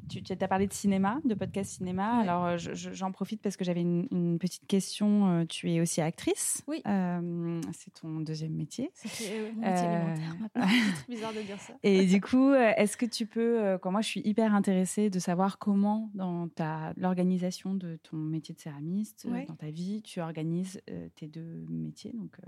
Tu, 0.09 0.23
tu 0.23 0.33
as 0.33 0.47
parlé 0.47 0.65
de 0.65 0.73
cinéma, 0.73 1.19
de 1.23 1.35
podcast 1.35 1.69
cinéma. 1.71 2.15
Ouais. 2.17 2.23
Alors, 2.23 2.45
euh, 2.45 2.57
je- 2.57 2.73
je- 2.73 2.91
j'en 2.93 3.11
profite 3.11 3.43
parce 3.43 3.55
que 3.57 3.63
j'avais 3.63 3.81
une, 3.81 4.07
une 4.11 4.39
petite 4.39 4.65
question. 4.65 5.45
Tu 5.47 5.71
es 5.71 5.81
aussi 5.81 6.01
actrice. 6.01 6.63
Oui. 6.67 6.81
Euh, 6.87 7.61
c'est 7.73 7.93
ton 7.93 8.21
deuxième 8.21 8.53
métier. 8.53 8.89
Euh, 9.21 9.51
mon 9.55 9.61
métier 9.61 9.87
Euh. 9.87 10.15
C'est 11.05 11.09
bizarre 11.13 11.33
de 11.33 11.41
dire 11.41 11.59
ça. 11.59 11.73
Et 11.83 12.07
du 12.07 12.21
coup, 12.21 12.53
est-ce 12.53 12.97
que 12.97 13.05
tu 13.05 13.27
peux, 13.27 13.77
quand 13.83 13.91
moi 13.91 14.01
je 14.01 14.07
suis 14.07 14.21
hyper 14.25 14.55
intéressée 14.55 15.11
de 15.11 15.19
savoir 15.19 15.59
comment 15.59 16.09
dans 16.15 16.47
ta 16.47 16.93
l'organisation 16.97 17.75
de 17.75 17.97
ton 17.97 18.17
métier 18.17 18.55
de 18.55 18.59
céramiste, 18.59 19.27
Ouais. 19.29 19.45
dans 19.45 19.55
ta 19.55 19.69
vie, 19.69 20.01
tu 20.01 20.21
organises 20.21 20.81
tes 21.15 21.27
deux 21.27 21.65
métiers, 21.69 22.13
donc 22.13 22.35
euh, 22.39 22.47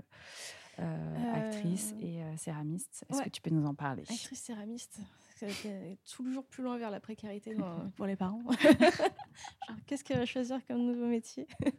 euh, 0.82 1.16
Euh, 1.16 1.34
actrice 1.48 1.94
et 2.00 2.22
euh, 2.22 2.36
céramiste. 2.36 3.04
Est-ce 3.08 3.18
ouais. 3.18 3.24
que 3.24 3.30
tu 3.30 3.40
peux 3.40 3.50
nous 3.50 3.66
en 3.66 3.74
parler? 3.74 4.02
Actrice 4.02 4.40
céramiste, 4.42 4.98
c'est 5.36 5.98
toujours 6.14 6.44
plus 6.46 6.62
loin 6.62 6.76
vers 6.78 6.90
la 6.90 7.00
précarité 7.00 7.54
dans- 7.54 7.90
pour 7.96 8.06
les 8.06 8.16
parents. 8.16 8.42
Qu'est-ce 9.86 10.04
qu'elle 10.04 10.18
va 10.18 10.26
choisir 10.26 10.64
comme 10.66 10.84
nouveau 10.86 11.06
métier? 11.06 11.46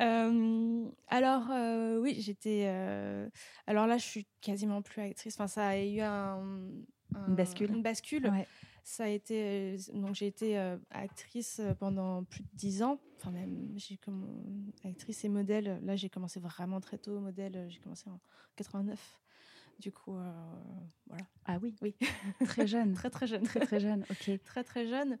Euh, 0.00 0.88
Alors, 1.08 1.50
euh, 1.50 1.98
oui, 2.00 2.16
j'étais. 2.20 2.64
euh, 2.66 3.28
Alors 3.66 3.86
là, 3.86 3.96
je 3.98 4.04
suis 4.04 4.26
quasiment 4.40 4.82
plus 4.82 5.00
actrice. 5.02 5.34
Enfin, 5.36 5.46
ça 5.46 5.68
a 5.68 5.78
eu 5.78 6.00
un. 6.00 6.42
un- 7.14 7.26
Une 7.28 7.34
bascule. 7.34 7.70
Une 7.70 7.82
bascule. 7.82 8.26
Ouais. 8.28 8.46
Ça 8.88 9.04
a 9.04 9.08
été. 9.08 9.34
euh, 9.42 9.76
Donc, 9.94 10.14
j'ai 10.14 10.28
été 10.28 10.56
euh, 10.56 10.76
actrice 10.90 11.60
pendant 11.80 12.22
plus 12.22 12.42
de 12.42 12.48
dix 12.54 12.84
ans. 12.84 13.00
Enfin, 13.16 13.32
même, 13.32 13.72
j'ai 13.74 13.96
comme 13.96 14.70
actrice 14.84 15.24
et 15.24 15.28
modèle. 15.28 15.80
Là, 15.82 15.96
j'ai 15.96 16.08
commencé 16.08 16.38
vraiment 16.38 16.80
très 16.80 16.96
tôt, 16.96 17.18
modèle. 17.18 17.66
J'ai 17.68 17.80
commencé 17.80 18.08
en 18.08 18.20
89. 18.54 19.20
Du 19.80 19.90
coup, 19.90 20.14
euh, 20.16 20.32
voilà. 21.08 21.24
Ah 21.46 21.58
oui, 21.60 21.74
Oui. 21.82 21.96
très 22.44 22.68
jeune, 22.68 22.94
Très, 22.94 23.10
très 23.10 23.26
jeune. 23.26 23.42
très 23.42 23.58
très 23.60 23.80
jeune. 23.80 24.04
Ok. 24.08 24.30
très 24.44 24.62
très 24.62 24.86
jeune 24.86 25.18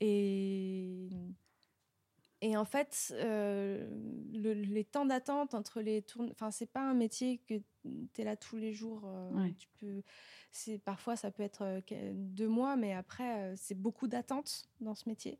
et 0.00 1.10
et 2.46 2.56
en 2.56 2.64
fait, 2.66 3.12
euh, 3.16 3.88
le- 4.32 4.52
les 4.52 4.84
temps 4.84 5.06
d'attente 5.06 5.54
entre 5.54 5.80
les 5.80 6.02
tournes, 6.02 6.28
enfin, 6.32 6.50
c'est 6.50 6.66
pas 6.70 6.82
un 6.82 6.92
métier 6.94 7.38
que 7.46 7.54
tu 8.12 8.20
es 8.20 8.24
là 8.24 8.36
tous 8.36 8.56
les 8.56 8.72
jours. 8.72 9.02
euh, 9.06 9.30
Ouais. 9.32 9.54
Tu 9.56 9.68
peux, 9.80 10.02
c'est 10.52 10.78
parfois 10.78 11.16
ça 11.16 11.30
peut 11.30 11.42
être 11.42 11.62
euh, 11.62 12.12
deux 12.14 12.48
mois, 12.48 12.76
mais 12.76 12.92
après 12.92 13.54
c'est 13.56 13.74
beaucoup 13.80 14.08
d'attentes 14.08 14.68
dans 14.80 14.94
ce 14.94 15.08
métier. 15.08 15.38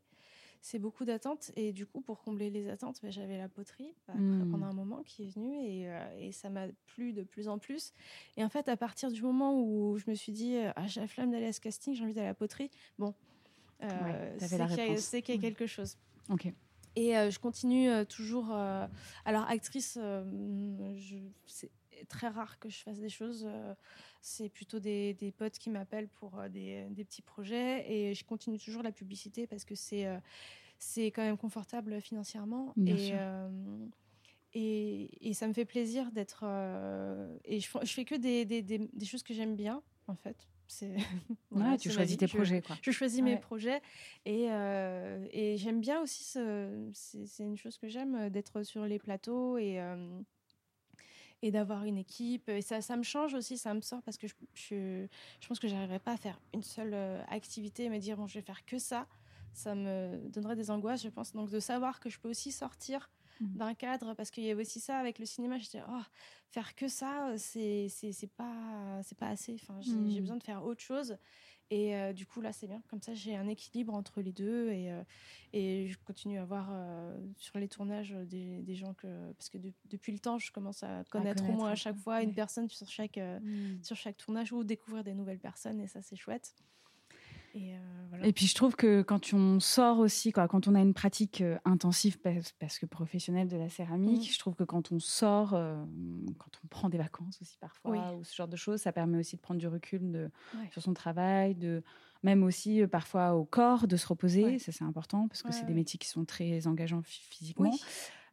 C'est 0.61 0.79
beaucoup 0.79 1.05
d'attentes 1.05 1.51
et 1.55 1.73
du 1.73 1.85
coup 1.85 2.01
pour 2.01 2.23
combler 2.23 2.49
les 2.49 2.67
attentes, 2.69 2.97
bah, 3.03 3.11
j'avais 3.11 3.37
la 3.37 3.47
poterie 3.49 3.93
après, 4.07 4.19
Mm. 4.19 4.49
pendant 4.49 4.65
un 4.65 4.73
moment 4.73 5.03
qui 5.03 5.25
est 5.25 5.29
venue 5.29 5.55
et, 5.63 5.87
et 6.17 6.31
ça 6.31 6.49
m'a 6.49 6.65
plu 6.87 7.13
de 7.13 7.21
plus 7.21 7.47
en 7.47 7.59
plus. 7.59 7.93
Et 8.35 8.43
en 8.43 8.49
fait 8.49 8.67
à 8.67 8.75
partir 8.77 9.11
du 9.11 9.21
moment 9.21 9.61
où 9.61 9.97
je 9.99 10.09
me 10.09 10.15
suis 10.15 10.31
dit 10.31 10.57
ah 10.75 10.87
j'ai 10.87 11.01
la 11.01 11.07
flemme 11.07 11.29
d'aller 11.29 11.45
à 11.47 11.53
ce 11.53 11.61
casting, 11.61 11.93
j'ai 11.93 12.03
envie 12.03 12.15
d'aller 12.15 12.25
à 12.25 12.31
la 12.31 12.33
poterie, 12.33 12.71
bon, 12.97 13.13
Ouais, 13.81 14.35
c'est 14.39 15.21
qu'il 15.21 15.35
y 15.35 15.37
y 15.37 15.37
a 15.37 15.37
Mm. 15.37 15.41
quelque 15.53 15.67
chose. 15.67 15.97
Ok. 16.29 16.51
Et 16.95 17.17
euh, 17.17 17.29
je 17.29 17.39
continue 17.39 17.89
euh, 17.89 18.05
toujours. 18.05 18.53
euh, 18.53 18.87
alors, 19.25 19.43
actrice, 19.49 19.97
c'est 21.45 21.71
très 22.09 22.27
rare 22.27 22.59
que 22.59 22.69
je 22.69 22.77
fasse 22.79 22.99
des 22.99 23.09
choses. 23.09 23.47
c'est 24.21 24.49
plutôt 24.49 24.79
des, 24.79 25.13
des 25.13 25.31
potes 25.31 25.57
qui 25.57 25.69
m'appellent 25.69 26.09
pour 26.09 26.41
des, 26.49 26.85
des 26.89 27.05
petits 27.05 27.21
projets. 27.21 27.89
Et 27.91 28.13
je 28.13 28.23
continue 28.25 28.59
toujours 28.59 28.83
la 28.83 28.91
publicité 28.91 29.47
parce 29.47 29.65
que 29.65 29.75
c'est 29.75 30.07
c'est 30.79 31.07
quand 31.07 31.23
même 31.23 31.37
confortable 31.37 32.01
financièrement. 32.01 32.75
Bien 32.75 32.95
et, 32.95 33.11
euh, 33.13 33.49
et, 34.53 35.29
et 35.29 35.33
ça 35.33 35.47
me 35.47 35.53
fait 35.53 35.65
plaisir 35.65 36.11
d'être. 36.11 36.41
euh, 36.43 37.37
et 37.45 37.59
je, 37.59 37.69
je 37.83 37.93
fais 37.93 38.05
que 38.05 38.15
des, 38.15 38.45
des, 38.45 38.61
des- 38.61 38.89
des 38.93 39.05
choses 39.05 39.23
que 39.23 39.33
j'aime 39.33 39.55
bien, 39.55 39.83
en 40.07 40.15
fait. 40.15 40.47
Voilà, 41.51 41.71
Ouais, 41.71 41.77
tu 41.77 41.89
choisis 41.89 42.17
tes 42.17 42.27
Je- 42.27 42.35
projets, 42.35 42.61
quoi. 42.61 42.75
je 42.81 42.91
choisis 42.91 43.19
Ouais. 43.21 43.25
mes 43.25 43.37
projets 43.37 43.81
et, 44.25 44.47
euh, 44.51 45.25
et 45.31 45.57
j'aime 45.57 45.79
bien 45.79 46.01
aussi, 46.01 46.23
ce- 46.23 46.89
c'est 46.93 47.25
c'est 47.25 47.43
une 47.43 47.55
chose 47.57 47.77
que 47.77 47.87
j'aime, 47.87 48.15
euh, 48.15 48.29
d'être 48.29 48.63
sur 48.63 48.85
les 48.85 48.99
plateaux 48.99 49.57
et, 49.57 49.79
euh, 49.79 50.19
et 51.41 51.51
d'avoir 51.51 51.83
une 51.85 51.97
équipe. 51.97 52.49
Et 52.49 52.61
ça, 52.61 52.81
ça 52.81 52.97
me 52.97 53.03
change 53.03 53.33
aussi, 53.35 53.57
ça 53.57 53.73
me 53.73 53.81
sort 53.81 54.01
parce 54.01 54.17
que 54.17 54.27
je, 54.27 54.33
je, 54.53 55.07
je 55.39 55.47
pense 55.47 55.59
que 55.59 55.67
j'arriverais 55.67 55.99
pas 55.99 56.13
à 56.13 56.17
faire 56.17 56.39
une 56.53 56.63
seule 56.63 56.93
activité 57.29 57.85
et 57.85 57.89
me 57.89 57.99
dire, 57.99 58.17
bon, 58.17 58.27
je 58.27 58.35
vais 58.35 58.41
faire 58.45 58.65
que 58.65 58.77
ça. 58.79 59.07
Ça 59.53 59.73
me 59.75 60.19
donnerait 60.29 60.55
des 60.57 60.69
angoisses, 60.71 61.03
je 61.03 61.09
pense. 61.09 61.31
Donc 61.33 61.49
de 61.49 61.59
savoir 61.59 61.99
que 61.99 62.09
je 62.09 62.19
peux 62.19 62.29
aussi 62.29 62.51
sortir 62.51 63.09
Mhm. 63.39 63.59
d'un 63.59 63.73
cadre, 63.75 64.13
parce 64.15 64.31
qu'il 64.31 64.43
y 64.43 64.51
avait 64.51 64.61
aussi 64.63 64.79
ça 64.79 64.97
avec 64.99 65.19
le 65.19 65.25
cinéma, 65.25 65.57
j'étais, 65.57 65.81
oh, 65.87 66.01
faire 66.49 66.75
que 66.75 66.87
ça, 66.87 67.29
euh, 67.31 67.35
c'est 67.37 67.87
c'est 67.89 68.27
pas, 68.35 69.01
c'est 69.03 69.17
pas 69.17 69.29
assez. 69.29 69.53
Enfin, 69.55 69.79
j'ai 69.81 70.09
j'ai 70.09 70.21
besoin 70.21 70.37
de 70.37 70.43
faire 70.43 70.63
autre 70.65 70.81
chose. 70.81 71.17
Et 71.71 71.95
euh, 71.95 72.13
du 72.13 72.25
coup, 72.27 72.41
là, 72.41 72.53
c'est 72.53 72.67
bien. 72.67 72.81
Comme 72.89 73.01
ça, 73.01 73.13
j'ai 73.15 73.35
un 73.35 73.47
équilibre 73.47 73.93
entre 73.93 74.21
les 74.21 74.33
deux. 74.33 74.69
Et, 74.71 74.91
euh, 74.91 75.03
et 75.53 75.87
je 75.89 75.97
continue 76.05 76.37
à 76.39 76.45
voir 76.45 76.69
euh, 76.71 77.17
sur 77.37 77.57
les 77.59 77.67
tournages 77.69 78.11
des, 78.11 78.61
des 78.63 78.75
gens 78.75 78.93
que. 78.93 79.33
Parce 79.33 79.49
que 79.49 79.57
de- 79.57 79.73
depuis 79.85 80.11
le 80.13 80.19
temps, 80.19 80.37
je 80.37 80.51
commence 80.51 80.83
à 80.83 81.03
connaître, 81.05 81.49
au 81.49 81.53
moins 81.53 81.71
à 81.71 81.75
chaque 81.75 81.97
peu, 81.97 81.97
fois 81.97 82.21
une 82.21 82.33
personne 82.33 82.69
sur 82.69 82.87
chaque, 82.87 83.17
euh, 83.17 83.39
Mm. 83.39 83.81
sur 83.81 83.95
chaque 83.95 84.17
tournage 84.17 84.51
ou 84.53 84.63
découvrir 84.63 85.03
des 85.03 85.13
nouvelles 85.15 85.39
personnes. 85.39 85.79
Et 85.81 85.87
ça, 85.87 86.01
c'est 86.01 86.15
chouette. 86.15 86.55
Et 87.55 87.73
euh, 87.73 87.77
voilà. 88.09 88.27
Et 88.27 88.33
puis 88.33 88.45
je 88.47 88.53
trouve 88.53 88.75
que 88.75 89.01
quand 89.01 89.33
on 89.33 89.59
sort 89.59 89.99
aussi, 89.99 90.31
quoi, 90.31 90.47
quand 90.47 90.67
on 90.67 90.75
a 90.75 90.81
une 90.81 90.93
pratique 90.93 91.39
euh, 91.41 91.57
intensive 91.65 92.19
parce, 92.19 92.51
parce 92.59 92.77
que 92.79 92.85
professionnelle 92.85 93.47
de 93.47 93.55
la 93.57 93.69
céramique, 93.69 94.19
Mhm. 94.27 94.33
je 94.33 94.39
trouve 94.39 94.55
que 94.55 94.63
quand 94.65 94.91
on 94.91 94.99
sort, 94.99 95.53
euh, 95.53 95.81
quand 96.37 96.51
on 96.63 96.67
prend 96.67 96.89
des 96.89 96.97
vacances 96.97 97.41
aussi 97.41 97.57
parfois 97.57 97.91
Oui. 97.91 97.99
ou 98.19 98.23
ce 98.23 98.35
genre 98.35 98.47
de 98.49 98.55
choses, 98.57 98.81
ça 98.81 98.91
permet 98.91 99.17
aussi 99.17 99.37
de 99.37 99.41
prendre 99.41 99.59
du 99.59 99.67
recul 99.67 100.11
de, 100.11 100.29
Ouais. 100.53 100.69
sur 100.71 100.81
son 100.81 100.93
travail, 100.93 101.55
de 101.55 101.81
même 102.23 102.43
aussi 102.43 102.85
parfois 102.87 103.35
au 103.35 103.45
corps 103.45 103.87
de 103.87 103.95
se 103.97 104.07
reposer. 104.07 104.43
Ouais. 104.43 104.59
Ça 104.59 104.71
c'est 104.71 104.83
important 104.83 105.27
parce 105.27 105.41
que 105.41 105.47
Ouais, 105.49 105.53
c'est 105.53 105.65
des 105.65 105.73
métiers 105.73 105.97
qui 105.97 106.07
sont 106.09 106.25
très 106.25 106.67
engageants 106.67 107.01
phy- 107.03 107.21
physiquement. 107.29 107.69
Oui. 107.71 107.79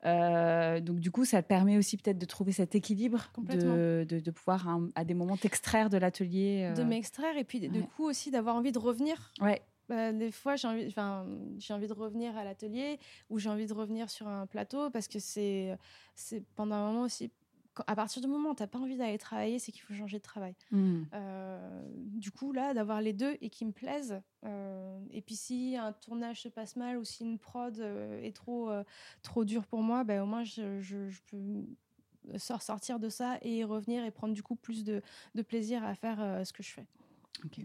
Euh, 0.05 0.81
donc 0.81 0.99
du 0.99 1.11
coup, 1.11 1.25
ça 1.25 1.43
te 1.43 1.49
permet 1.49 1.79
aussi 1.79 1.97
peut-être 1.97 2.19
de 2.19 2.27
trouver 2.27 2.53
cet 2.53 2.75
équilibre, 2.75 3.31
de, 3.39 4.05
de, 4.09 4.21
de 4.21 4.31
pouvoir 4.31 4.69
hein, 4.69 4.91
à 4.95 5.05
des 5.05 5.15
moments 5.15 5.37
t'extraire 5.37 5.91
de 5.91 5.97
l'atelier. 5.97 6.73
De 6.77 6.83
euh, 6.83 6.85
m'extraire 6.85 7.37
et 7.37 7.45
puis 7.45 7.61
de- 7.61 7.69
du 7.69 7.81
ouais. 7.81 7.89
coup 7.97 8.05
aussi 8.05 8.31
d'avoir 8.31 8.57
envie 8.57 8.73
de 8.73 8.79
revenir 8.79 9.33
Ouais, 9.41 9.63
Bah, 9.89 10.13
des 10.13 10.31
fois, 10.33 10.57
j'ai 10.57 10.67
envie, 10.69 10.87
enfin, 10.89 11.27
j'ai 11.59 11.73
envie 11.75 11.87
de 11.87 11.93
revenir 11.93 12.37
à 12.37 12.45
l'atelier 12.45 12.99
ou 13.31 13.39
j'ai 13.39 13.49
envie 13.49 13.67
de 13.67 13.75
revenir 13.75 14.11
sur 14.11 14.27
un 14.27 14.47
plateau 14.47 14.91
parce 14.91 15.07
que 15.09 15.19
c'est, 15.19 15.77
c'est 16.15 16.43
pendant 16.57 16.75
un 16.77 16.87
moment 16.93 17.03
aussi. 17.03 17.31
À 17.87 17.95
partir 17.97 18.21
du 18.23 18.29
moment 18.29 18.51
où 18.51 18.55
t'as 18.55 18.67
pas 18.67 18.79
envie 18.79 18.97
d'aller 18.97 19.19
travailler, 19.19 19.59
c'est 19.59 19.73
qu'il 19.73 19.83
faut 19.83 19.95
changer 19.95 20.19
de 20.19 20.23
travail. 20.23 20.55
Mm. 20.71 21.03
Euh, 21.15 21.83
du 22.15 22.31
coup, 22.31 22.53
là, 22.53 22.75
d'avoir 22.75 23.01
les 23.01 23.13
deux 23.13 23.37
et 23.41 23.49
qui 23.51 23.65
me 23.65 23.73
plaisent. 23.73 24.21
euh, 24.45 24.99
et 25.11 25.23
puis, 25.23 25.35
si 25.37 25.77
un 25.77 25.93
tournage 25.93 26.43
se 26.43 26.49
passe 26.49 26.77
mal 26.77 26.99
ou 26.99 27.05
si 27.05 27.25
une 27.25 27.39
prod 27.39 27.79
euh, 27.79 28.21
est 28.23 28.35
trop, 28.37 28.71
trop 29.23 29.45
dure 29.45 29.67
pour 29.67 29.83
moi, 29.83 30.05
ben, 30.05 30.23
au 30.23 30.27
moins, 30.27 30.45
je, 30.45 30.81
je- 30.81 31.09
je 31.09 31.21
peux 31.31 31.65
sor- 32.39 32.63
sortir 32.63 32.99
de 33.01 33.09
ça 33.09 33.39
et 33.43 33.59
y 33.59 33.65
revenir 33.65 34.05
et 34.05 34.11
prendre 34.11 34.35
du 34.35 34.43
coup 34.43 34.55
plus 34.57 34.85
de, 34.85 35.01
de 35.35 35.43
plaisir 35.43 35.83
à 35.85 35.95
faire 35.95 36.47
ce 36.47 36.53
que 36.53 36.63
je 36.63 36.71
fais 36.71 36.87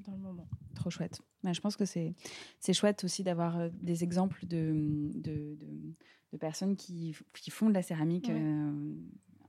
dans 0.05 0.13
le 0.13 0.17
moment. 0.17 0.47
Trop 0.73 0.89
chouette. 0.89 1.21
Ouais, 1.43 1.53
je 1.53 1.61
pense 1.61 1.75
que 1.75 1.85
c'est 1.85 2.13
c'est 2.59 2.73
chouette 2.73 3.03
aussi 3.03 3.23
d'avoir 3.23 3.69
des 3.73 4.03
exemples 4.03 4.45
de, 4.47 5.11
de, 5.13 5.55
de, 5.59 5.93
de 6.31 6.37
personnes 6.37 6.75
qui, 6.75 7.15
qui 7.35 7.51
font 7.51 7.69
de 7.69 7.73
la 7.75 7.83
céramique 7.83 8.29
Ouais. 8.29 8.35
euh, 8.41 8.95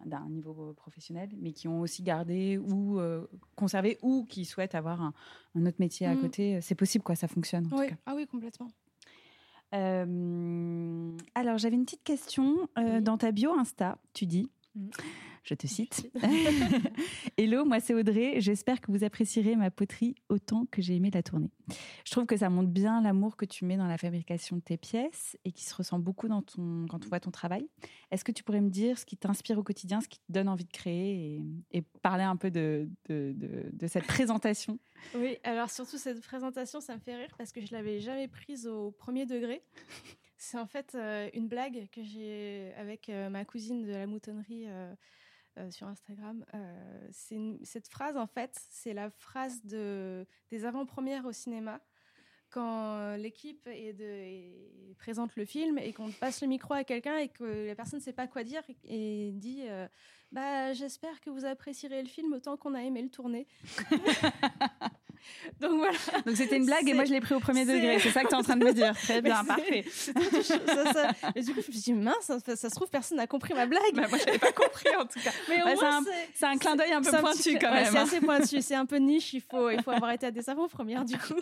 d'un 0.07 0.29
niveau 0.29 0.73
professionnel, 0.75 1.29
mais 1.41 1.53
qui 1.53 1.69
ont 1.69 1.81
aussi 1.81 2.03
gardé 2.03 2.59
ou 2.59 2.99
euh, 3.01 3.27
conservé 3.57 3.99
ou 4.03 4.25
qui 4.29 4.45
souhaitent 4.45 4.75
avoir 4.75 5.01
un, 5.03 5.13
un 5.55 5.67
autre 5.67 5.77
métier 5.81 6.07
à 6.07 6.15
Mm. 6.15 6.21
côté. 6.21 6.61
C'est 6.61 6.75
possible, 6.75 7.03
quoi, 7.05 7.15
ça 7.17 7.29
fonctionne 7.29 7.67
en 7.73 7.77
Oui. 7.79 7.87
tout 7.89 7.95
cas. 7.95 8.01
Ah 8.07 8.15
oui, 8.15 8.27
complètement. 8.27 8.69
Euh, 9.75 11.17
alors, 11.35 11.59
j'avais 11.59 11.77
une 11.77 11.85
petite 11.85 12.05
question. 12.05 12.69
Euh, 12.79 12.97
Oui. 12.97 13.03
Dans 13.03 13.19
ta 13.19 13.33
bio 13.33 13.53
Insta, 13.53 13.99
tu 14.15 14.27
dis, 14.27 14.51
Mm. 14.75 14.89
Je 15.49 15.55
te 15.55 15.67
cite, 15.67 16.11
Hello, 17.39 17.65
moi 17.65 17.81
c'est 17.81 17.95
Audrey. 17.95 18.41
J'espère 18.41 18.81
que 18.81 18.91
vous 18.93 19.05
apprécierez 19.05 19.57
ma 19.57 19.71
poterie 19.71 20.15
autant 20.29 20.67
que 20.71 20.83
j'ai 20.83 20.95
aimé 20.97 21.11
la 21.13 21.23
tournée. 21.23 21.51
Je 22.05 22.11
trouve 22.11 22.27
que 22.27 22.37
ça 22.37 22.51
montre 22.51 22.69
bien 22.69 23.01
l'amour 23.01 23.37
que 23.37 23.45
tu 23.45 23.65
mets 23.65 23.77
dans 23.77 23.87
la 23.87 23.97
fabrication 23.99 24.57
de 24.57 24.61
tes 24.63 24.77
pièces 24.77 25.37
et 25.45 25.53
qui 25.53 25.65
se 25.65 25.75
ressent 25.75 25.99
beaucoup 25.99 26.29
dans 26.29 26.43
ton, 26.43 26.87
quand 26.89 27.05
on 27.05 27.09
voit 27.09 27.21
ton 27.21 27.31
travail. 27.31 27.67
Est-ce 28.11 28.25
que 28.25 28.33
tu 28.33 28.43
pourrais 28.45 28.61
me 28.61 28.71
dire 28.71 28.99
ce 28.99 29.07
qui 29.07 29.17
t'inspire 29.17 29.59
au 29.59 29.63
quotidien, 29.63 30.01
ce 30.01 30.09
qui 30.09 30.19
te 30.19 30.31
donne 30.31 30.49
envie 30.49 30.65
de 30.65 30.73
créer 30.73 31.37
et, 31.73 31.79
et 31.79 31.83
parler 32.03 32.25
un 32.25 32.37
peu 32.37 32.51
de, 32.51 32.89
de, 33.09 33.33
de- 33.35 33.71
de 33.73 33.87
cette 33.87 34.07
présentation? 34.07 34.79
Oui, 35.15 35.37
alors 35.45 35.71
surtout 35.71 35.97
cette 35.97 36.21
présentation, 36.23 36.81
ça 36.81 36.95
me 36.95 37.01
fait 37.01 37.17
rire 37.17 37.35
parce 37.39 37.53
que 37.53 37.61
je 37.65 37.73
l'avais 37.73 38.01
jamais 38.01 38.29
prise 38.29 38.67
au 38.67 38.91
premier 38.91 39.27
degré. 39.27 39.63
C'est 40.37 40.59
en 40.59 40.67
fait 40.67 40.93
euh, 40.95 41.29
une 41.35 41.49
blague 41.49 41.89
que 41.91 42.03
j'ai 42.03 42.73
avec 42.79 43.09
euh, 43.09 43.29
ma 43.29 43.45
cousine 43.45 43.83
de 43.85 43.91
la 43.91 44.07
moutonnerie 44.07 44.67
euh, 44.69 44.95
euh, 45.59 45.71
sur 45.71 45.87
Instagram. 45.87 46.45
Euh, 46.55 47.09
cette 47.63 47.89
phrase, 47.89 48.17
en 48.17 48.27
fait, 48.27 48.59
c'est 48.71 48.95
la 48.95 49.11
phrase 49.11 49.65
de, 49.65 50.27
des 50.51 50.65
avant-premières 50.65 51.27
au 51.27 51.33
cinéma. 51.33 51.81
Quand 52.51 52.97
euh, 52.97 53.17
l'équipe 53.19 53.69
présente 54.97 55.37
le 55.37 55.45
film 55.45 55.79
et 55.79 55.93
qu'on 55.93 56.11
passe 56.11 56.41
le 56.41 56.49
micro 56.49 56.73
à 56.73 56.83
quelqu'un 56.83 57.19
et 57.19 57.29
que 57.29 57.67
la 57.67 57.75
personne 57.75 57.99
ne 57.99 58.05
sait 58.05 58.15
pas 58.15 58.27
quoi 58.27 58.43
dire 58.43 58.63
et 58.85 59.33
dit 59.35 59.65
euh, 59.69 59.87
bah, 60.33 60.73
J'espère 60.73 61.21
que 61.21 61.29
vous 61.29 61.45
apprécierez 61.45 62.03
le 62.03 62.09
film 62.09 62.33
autant 62.33 62.57
qu'on 62.57 62.75
a 62.75 62.83
aimé 62.83 63.03
le 63.03 63.11
tourner. 63.11 63.47
Donc 65.61 65.73
voilà. 65.79 65.99
Donc 66.27 66.37
c'était 66.37 66.57
une 66.57 66.67
blague 66.67 66.89
et 66.89 66.95
moi 66.95 67.05
je 67.05 67.13
l'ai 67.13 67.21
pris 67.21 67.35
au 67.35 67.41
premier 67.41 67.65
degré. 67.65 67.99
C'est 67.99 68.11
ça 68.11 68.23
que 68.23 68.29
tu 68.29 68.35
es 68.35 68.37
en 68.37 68.43
train 68.43 68.57
de 68.57 68.65
me 68.65 68.73
dire. 68.73 68.95
Très 69.03 69.21
bien, 69.23 69.45
parfait. 69.45 69.85
ça, 70.43 70.93
ça. 70.93 71.11
Et 71.35 71.43
du 71.43 71.55
coup, 71.55 71.61
je 71.61 71.69
me 71.69 71.73
suis 71.73 71.83
dit, 71.83 71.93
mince, 71.93 72.15
ça, 72.23 72.39
ça 72.57 72.69
se 72.71 72.75
trouve, 72.75 72.89
personne 72.89 73.19
n'a 73.19 73.27
compris 73.27 73.55
ma 73.55 73.67
blague. 73.67 73.83
Bah, 73.95 74.07
moi 74.09 74.19
j'avais 74.19 74.39
pas 74.39 74.53
compris 74.53 74.95
en 74.97 75.07
tout 75.07 75.21
cas. 75.21 75.33
mais 75.49 75.59
moins, 75.75 76.03
c'est. 76.05 76.29
C'est 76.35 76.47
un 76.47 76.57
clin 76.57 76.77
d'œil 76.77 76.93
un 76.93 77.03
peu 77.03 77.11
pointu 77.11 77.39
petit- 77.39 77.59
quand 77.59 77.69
ouais, 77.71 77.83
même. 77.85 77.93
C'est 77.93 77.99
hein. 77.99 78.03
assez 78.03 78.21
pointu, 78.21 78.63
c'est 78.63 78.75
un 78.75 78.87
peu 78.87 78.97
niche, 78.97 79.33
il 79.35 79.41
faut, 79.43 79.71
il 79.71 79.83
faut 79.83 79.91
avoir 79.91 80.11
été 80.13 80.27
à 80.27 80.31
des 80.31 80.49
avant-premières 80.49 81.05
du 81.05 81.19
coup. 81.19 81.35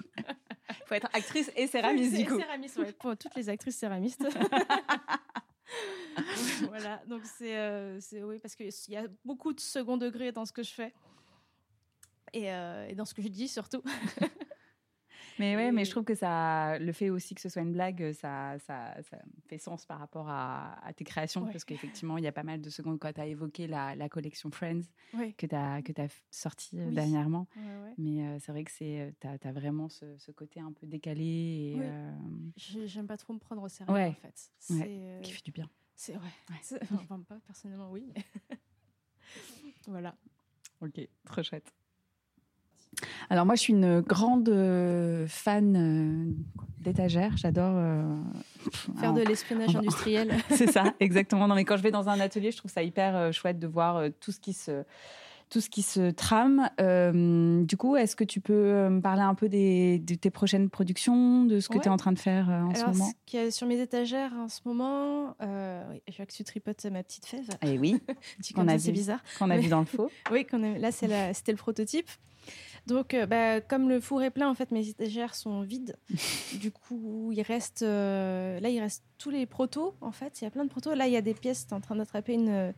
faut 0.87 0.95
être 0.95 1.09
actrice 1.12 1.51
et 1.57 1.66
céramiste 1.66 2.14
du 2.16 2.27
coup. 2.27 2.39
Céramiste, 2.39 2.77
ouais, 2.79 2.93
pour 2.93 3.16
toutes 3.16 3.35
les 3.37 3.49
actrices 3.49 3.77
céramistes. 3.77 4.27
voilà, 6.68 7.01
donc 7.07 7.22
c'est. 7.39 7.57
euh, 7.57 7.99
c'est- 8.01 8.22
oui, 8.22 8.39
parce 8.39 8.55
qu'il 8.55 8.70
y 8.89 8.97
a 8.97 9.05
beaucoup 9.24 9.53
de 9.53 9.61
second 9.61 9.97
degré 9.97 10.33
dans 10.33 10.45
ce 10.45 10.53
que 10.53 10.62
je 10.62 10.72
fais. 10.72 10.93
Et, 12.37 12.53
euh, 12.53 12.87
et 12.89 12.95
dans 12.95 13.05
ce 13.07 13.14
que 13.14 13.22
je 13.22 13.28
dis 13.28 13.49
surtout. 13.49 13.82
Mais 15.39 15.55
ouais, 15.55 15.70
mais 15.70 15.84
je 15.84 15.91
trouve 15.91 16.05
que 16.05 16.14
ça, 16.14 16.78
le 16.78 16.93
fait 16.93 17.11
aussi 17.11 17.34
que 17.34 17.43
ce 17.43 17.51
soit 17.51 17.61
une 17.61 17.72
blague, 17.72 18.12
ça, 18.12 18.59
ça, 18.61 18.95
ça 19.03 19.18
fait 19.47 19.59
sens 19.59 19.84
par 19.84 19.99
rapport 19.99 20.30
à, 20.30 20.82
à 20.82 20.95
tes 20.95 21.05
créations, 21.05 21.43
Ouais. 21.45 21.53
parce 21.53 21.66
qu'effectivement, 21.66 22.16
il 22.16 22.24
y 22.24 22.26
a 22.26 22.32
pas 22.32 22.43
mal 22.43 22.62
de 22.62 22.70
secondes 22.70 22.99
quand 22.99 23.12
tu 23.12 23.20
as 23.20 23.26
évoqué 23.26 23.66
la, 23.66 23.95
la 23.97 24.09
collection 24.09 24.51
Friends 24.51 24.80
que 25.37 25.45
tu 25.47 25.55
as, 25.55 25.82
que 25.82 25.93
as 26.01 26.09
sortie 26.30 26.78
euh, 26.80 26.87
Oui. 26.89 26.95
dernièrement. 26.95 27.49
Ouais. 27.55 27.93
Mais 27.99 28.26
euh, 28.26 28.39
c'est 28.41 28.51
vrai 28.51 28.64
que 28.64 28.70
tu 28.70 29.26
as, 29.47 29.53
vraiment 29.53 29.91
ce, 29.91 30.16
ce 30.16 30.30
côté 30.30 30.59
un 30.61 30.72
peu 30.72 30.87
décalé 30.87 31.74
Oui. 31.76 31.84
euh, 31.84 32.12
J'ai- 32.57 32.89
J'aime 32.89 33.07
pas 33.07 33.18
trop 33.18 33.34
me 33.34 33.39
prendre 33.39 33.61
au 33.62 33.68
sérieux 33.68 33.93
en 33.95 34.12
fait. 34.14 34.51
Euh, 34.70 35.20
qui 35.20 35.32
fait 35.32 35.45
du 35.45 35.53
bien. 35.53 35.68
C'est. 35.95 36.14
C'est- 36.62 36.80
Enfin, 36.95 37.20
pas 37.28 37.39
personnellement, 37.47 37.91
oui. 37.91 38.11
voilà. 39.87 40.16
Ok, 40.80 40.99
trop 41.26 41.43
chouette. 41.43 41.74
Alors 43.31 43.47
moi, 43.47 43.55
je 43.55 43.61
suis 43.61 43.72
une 43.72 44.01
grande 44.01 44.51
fan 45.29 46.35
d'étagères. 46.81 47.37
J'adore 47.37 47.74
faire 49.01 49.12
de 49.12 49.22
l'espionnage 49.22 49.74
industriel. 49.74 50.35
C'est 50.51 50.70
ça, 50.70 50.95
exactement. 51.01 51.49
Non, 51.49 51.55
mais 51.55 51.64
quand 51.64 51.77
je 51.77 51.83
vais 51.83 51.91
dans 51.91 52.09
un 52.09 52.20
atelier, 52.20 52.51
je 52.51 52.59
trouve 52.59 52.70
ça 52.70 52.83
hyper 52.83 53.33
chouette 53.33 53.59
de 53.59 53.66
voir 53.66 54.03
tout 54.20 54.33
ce 54.33 54.41
qui 54.41 54.53
se 54.53 54.85
tout 55.49 55.61
ce 55.61 55.70
qui 55.70 55.83
se 55.83 56.11
trame. 56.11 56.68
Euh, 56.81 57.62
du 57.62 57.77
coup, 57.77 57.97
est-ce 57.97 58.16
que 58.16 58.24
tu 58.24 58.41
peux 58.41 58.53
euh, 58.53 58.91
me 58.91 59.01
parler 59.01 59.22
un 59.22 59.35
peu 59.35 59.49
des, 59.49 59.99
de 59.99 60.14
tes 60.14 60.31
prochaines 60.31 60.68
productions, 60.70 61.45
de 61.45 61.61
ce 61.61 61.68
que 61.68 61.79
tu 61.79 61.85
es 61.85 61.89
en 61.89 61.97
train 61.97 62.12
de 62.12 62.18
faire 62.18 62.51
euh, 62.51 62.62
en 62.62 62.74
ce 62.74 62.85
moment? 62.85 63.07
Ce 63.07 63.12
qu'il 63.27 63.41
y 63.41 63.43
a 63.43 63.51
sur 63.51 63.66
mes 63.66 63.81
étagères 63.81 64.33
en 64.35 64.49
ce 64.49 64.61
moment, 64.64 65.37
je 65.41 66.16
vois 66.16 66.27
que 66.27 66.33
tu 66.33 66.45
tripotes 66.45 66.85
ma 66.87 67.03
petite 67.03 67.27
fève. 67.27 67.49
Eh 67.62 67.79
oui, 67.79 68.01
c'est 68.41 68.93
bizarre. 68.93 69.20
Qu'on 69.39 69.51
a 69.51 69.59
vu 69.59 69.68
dans 69.68 69.81
le 69.81 69.87
faux. 69.87 70.11
oui, 70.31 70.47
là, 70.79 70.91
c'était 70.91 71.53
le 71.53 71.59
prototype. 71.59 72.11
Donc, 72.87 73.16
bah, 73.28 73.61
comme 73.61 73.89
le 73.89 74.01
four 74.01 74.22
est 74.22 74.30
plein, 74.30 74.49
en 74.49 74.55
fait, 74.55 74.70
mes 74.70 74.89
étagères 74.89 75.34
sont 75.34 75.62
vides. 75.62 75.97
du 76.61 76.70
coup, 76.70 77.32
il 77.32 77.43
reste, 77.43 77.82
là, 77.82 78.68
il 78.68 78.80
reste 78.80 79.05
tous 79.18 79.30
les 79.30 79.47
protos. 79.47 79.95
En 80.01 80.12
fait, 80.12 80.41
il 80.41 80.45
y 80.45 80.47
a 80.47 80.51
plein 80.51 80.64
de 80.64 80.70
protos. 80.70 80.95
Là, 80.95 81.07
il 81.07 81.12
y 81.12 81.16
a 81.16 81.22
des 81.22 81.34
pièces. 81.34 81.66
Tu 81.66 81.72
es 81.72 81.76
en 81.76 81.80
train 81.80 81.97
d'attraper 81.97 82.34
une, 82.34 82.72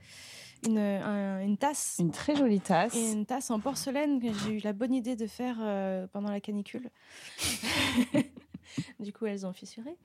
une, 0.67 0.79
une, 0.79 1.57
tasse. 1.57 1.97
Une 1.99 2.11
très 2.11 2.35
jolie 2.35 2.61
tasse. 2.61 2.95
Et 2.95 3.13
une 3.13 3.27
tasse 3.27 3.51
en 3.51 3.61
porcelaine 3.61 4.21
que 4.21 4.33
j'ai 4.33 4.55
eu 4.55 4.61
la 4.61 4.73
bonne 4.73 4.95
idée 4.95 5.17
de 5.17 5.27
faire 5.27 5.57
euh, 5.61 6.07
pendant 6.09 6.31
la 6.31 6.41
canicule. 6.41 6.91
du 9.01 9.13
coup, 9.13 9.27
elles 9.27 9.47
ont 9.47 9.53
fissuré. 9.53 9.97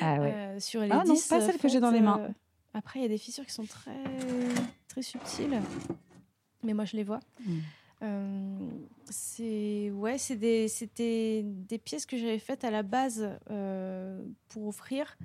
Ah 0.00 0.20
ouais. 0.20 0.32
Euh, 0.32 0.60
sur 0.60 0.82
les 0.82 0.90
ah 0.90 1.02
non, 1.04 1.14
pas 1.14 1.40
celle 1.40 1.58
que 1.58 1.68
j'ai 1.68 1.80
dans 1.80 1.90
les 1.90 2.00
mains. 2.00 2.20
Euh, 2.20 2.28
après, 2.74 3.00
il 3.00 3.02
y 3.02 3.06
a 3.06 3.08
des 3.08 3.18
fissures 3.18 3.46
qui 3.46 3.52
sont 3.52 3.64
très, 3.64 4.04
très 4.88 5.02
subtiles. 5.02 5.60
Mais 6.62 6.74
moi, 6.74 6.84
je 6.84 6.96
les 6.96 7.04
vois. 7.04 7.20
Hmm. 8.02 8.84
c'est 9.08 9.90
ouais, 9.90 10.16
des, 10.36 10.68
c'était 10.68 11.42
des 11.44 11.78
pièces 11.78 12.04
que 12.04 12.18
j'avais 12.18 12.38
faites 12.38 12.62
à 12.62 12.70
la 12.70 12.82
base 12.82 13.28
pour 14.48 14.66
offrir 14.66 15.16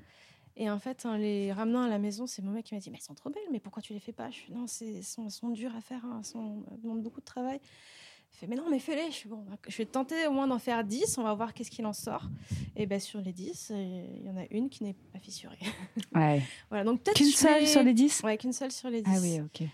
et 0.56 0.68
en 0.68 0.78
fait, 0.78 1.06
en 1.06 1.16
les 1.16 1.52
ramenant 1.52 1.82
à 1.82 1.88
la 1.88 1.98
maison, 1.98 2.26
c'est 2.26 2.42
mon 2.42 2.50
mec 2.50 2.66
qui 2.66 2.74
m'a 2.74 2.80
dit 2.80 2.90
Mais 2.90 2.98
elles 2.98 3.04
sont 3.04 3.14
trop 3.14 3.30
belles, 3.30 3.42
mais 3.50 3.60
pourquoi 3.60 3.82
tu 3.82 3.94
les 3.94 4.00
fais 4.00 4.12
pas? 4.12 4.30
Je 4.30 4.36
suis 4.36 4.52
Non, 4.52 4.66
elles 4.80 5.04
sont, 5.04 5.28
sont 5.30 5.50
dures 5.50 5.74
à 5.74 5.80
faire, 5.80 6.04
hein, 6.04 6.20
elles, 6.34 6.80
demandent 6.82 7.02
beaucoup 7.02 7.20
de 7.20 7.24
travail. 7.24 7.58
Il 8.32 8.36
fait 8.36 8.46
Mais 8.46 8.56
non, 8.56 8.68
mais 8.70 8.78
fais-les. 8.78 9.10
Je 9.10 9.28
bon, 9.28 9.44
je 9.66 9.76
vais 9.78 9.86
tenter 9.86 10.26
au 10.26 10.32
moins 10.32 10.46
d'en 10.46 10.58
faire 10.58 10.84
10, 10.84 11.16
on 11.18 11.22
va 11.22 11.32
voir 11.34 11.54
qu'est-ce 11.54 11.70
qu'il 11.70 11.86
en 11.86 11.94
sort. 11.94 12.28
Et 12.76 12.86
bien, 12.86 12.98
sur 12.98 13.20
les 13.20 13.32
10, 13.32 13.72
il 13.74 14.26
y 14.26 14.30
en 14.30 14.36
a 14.36 14.44
une 14.50 14.68
qui 14.68 14.84
n'est 14.84 14.96
pas 15.12 15.18
fissurée. 15.18 15.58
Ouais. 16.14 16.42
voilà, 16.68 16.84
donc 16.84 17.02
peut-être. 17.02 17.16
Qu'une 17.16 17.30
seule 17.30 17.66
sur 17.66 17.82
les 17.82 17.94
10 17.94 18.20
Ouais, 18.22 18.36
qu'une 18.36 18.52
seule 18.52 18.72
sur 18.72 18.90
les 18.90 19.00
10. 19.00 19.10
Ah 19.10 19.20
oui, 19.20 19.40
ok. 19.40 19.68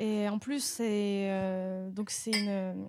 Et 0.00 0.28
en 0.30 0.38
plus, 0.38 0.64
c'est. 0.64 1.28
Euh, 1.30 1.90
donc, 1.90 2.10
c'est 2.10 2.30
une. 2.30 2.86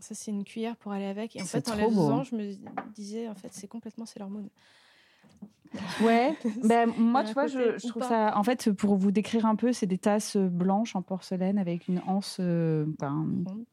Ça, 0.00 0.14
c'est 0.14 0.30
une 0.30 0.44
cuillère 0.44 0.76
pour 0.76 0.92
aller 0.92 1.04
avec. 1.06 1.36
Et 1.36 1.42
en 1.42 1.44
fait, 1.44 1.68
en 1.68 1.74
les 1.76 1.84
faisant, 1.84 2.18
hein. 2.18 2.24
je 2.24 2.34
me 2.34 2.52
disais, 2.94 3.28
en 3.28 3.34
fait, 3.34 3.52
c'est 3.52 3.68
complètement 3.68 4.06
c'est 4.06 4.18
l'hormone. 4.18 4.48
Ouais, 6.02 6.36
ben, 6.64 6.92
moi, 6.96 7.24
tu 7.24 7.32
vois, 7.32 7.46
je, 7.46 7.86
trouve 7.88 8.02
ça. 8.02 8.36
En 8.36 8.42
fait, 8.42 8.72
pour 8.72 8.96
vous 8.96 9.10
décrire 9.10 9.46
un 9.46 9.56
peu, 9.56 9.72
c'est 9.72 9.86
des 9.86 9.98
tasses 9.98 10.36
blanches 10.36 10.96
en 10.96 11.02
porcelaine 11.02 11.58
avec 11.58 11.88
une 11.88 12.00
anse 12.06 12.38
euh, 12.40 12.84
ben, 12.98 13.26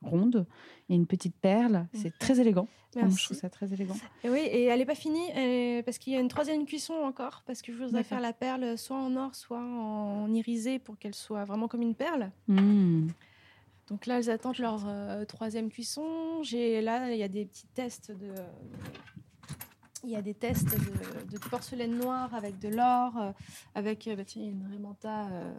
ronde 0.03 0.45
et 0.89 0.95
une 0.95 1.07
petite 1.07 1.35
perle. 1.35 1.87
C'est 1.93 2.17
très 2.17 2.39
élégant. 2.39 2.67
Je 2.95 3.25
trouve 3.25 3.37
ça 3.37 3.49
très 3.49 3.71
élégant. 3.73 3.95
Et 4.23 4.29
oui, 4.29 4.39
et 4.39 4.65
elle 4.65 4.79
n'est 4.79 4.85
pas 4.85 4.95
finie 4.95 5.83
parce 5.85 5.97
qu'il 5.97 6.13
y 6.13 6.15
a 6.15 6.19
une 6.19 6.29
troisième 6.29 6.65
cuisson 6.65 6.93
encore, 6.93 7.43
parce 7.45 7.61
que 7.61 7.71
je 7.71 7.83
voudrais 7.83 8.03
faire 8.03 8.21
la 8.21 8.33
perle 8.33 8.77
soit 8.77 8.97
en 8.97 9.15
or, 9.15 9.35
soit 9.35 9.59
en 9.59 10.33
irisé 10.33 10.79
pour 10.79 10.97
qu'elle 10.97 11.15
soit 11.15 11.45
vraiment 11.45 11.67
comme 11.67 11.81
une 11.81 11.95
perle. 11.95 12.31
Hmm. 12.47 13.07
Donc 13.89 14.05
là, 14.05 14.17
elles 14.17 14.29
attendent 14.29 14.57
leur 14.57 14.83
euh, 14.87 15.25
troisième 15.25 15.69
cuisson. 15.69 16.43
J'ai 16.43 16.81
là, 16.81 17.11
il 17.11 17.17
y 17.17 17.23
a 17.23 17.27
des 17.27 17.45
petits 17.45 17.67
tests 17.67 18.11
de 18.11 18.33
il 20.07 20.13
y 20.13 20.15
a 20.15 20.21
des 20.21 20.33
tests 20.33 20.73
de, 21.29 21.37
porcelaine 21.37 21.97
noire 21.97 22.33
avec 22.33 22.57
de 22.59 22.69
l'or, 22.69 23.17
euh, 23.17 23.31
avec 23.75 24.07
euh, 24.07 24.15
bah, 24.15 24.23
tiens, 24.23 24.43
une 24.43 24.65
Remanta 24.71 25.27
euh, 25.27 25.53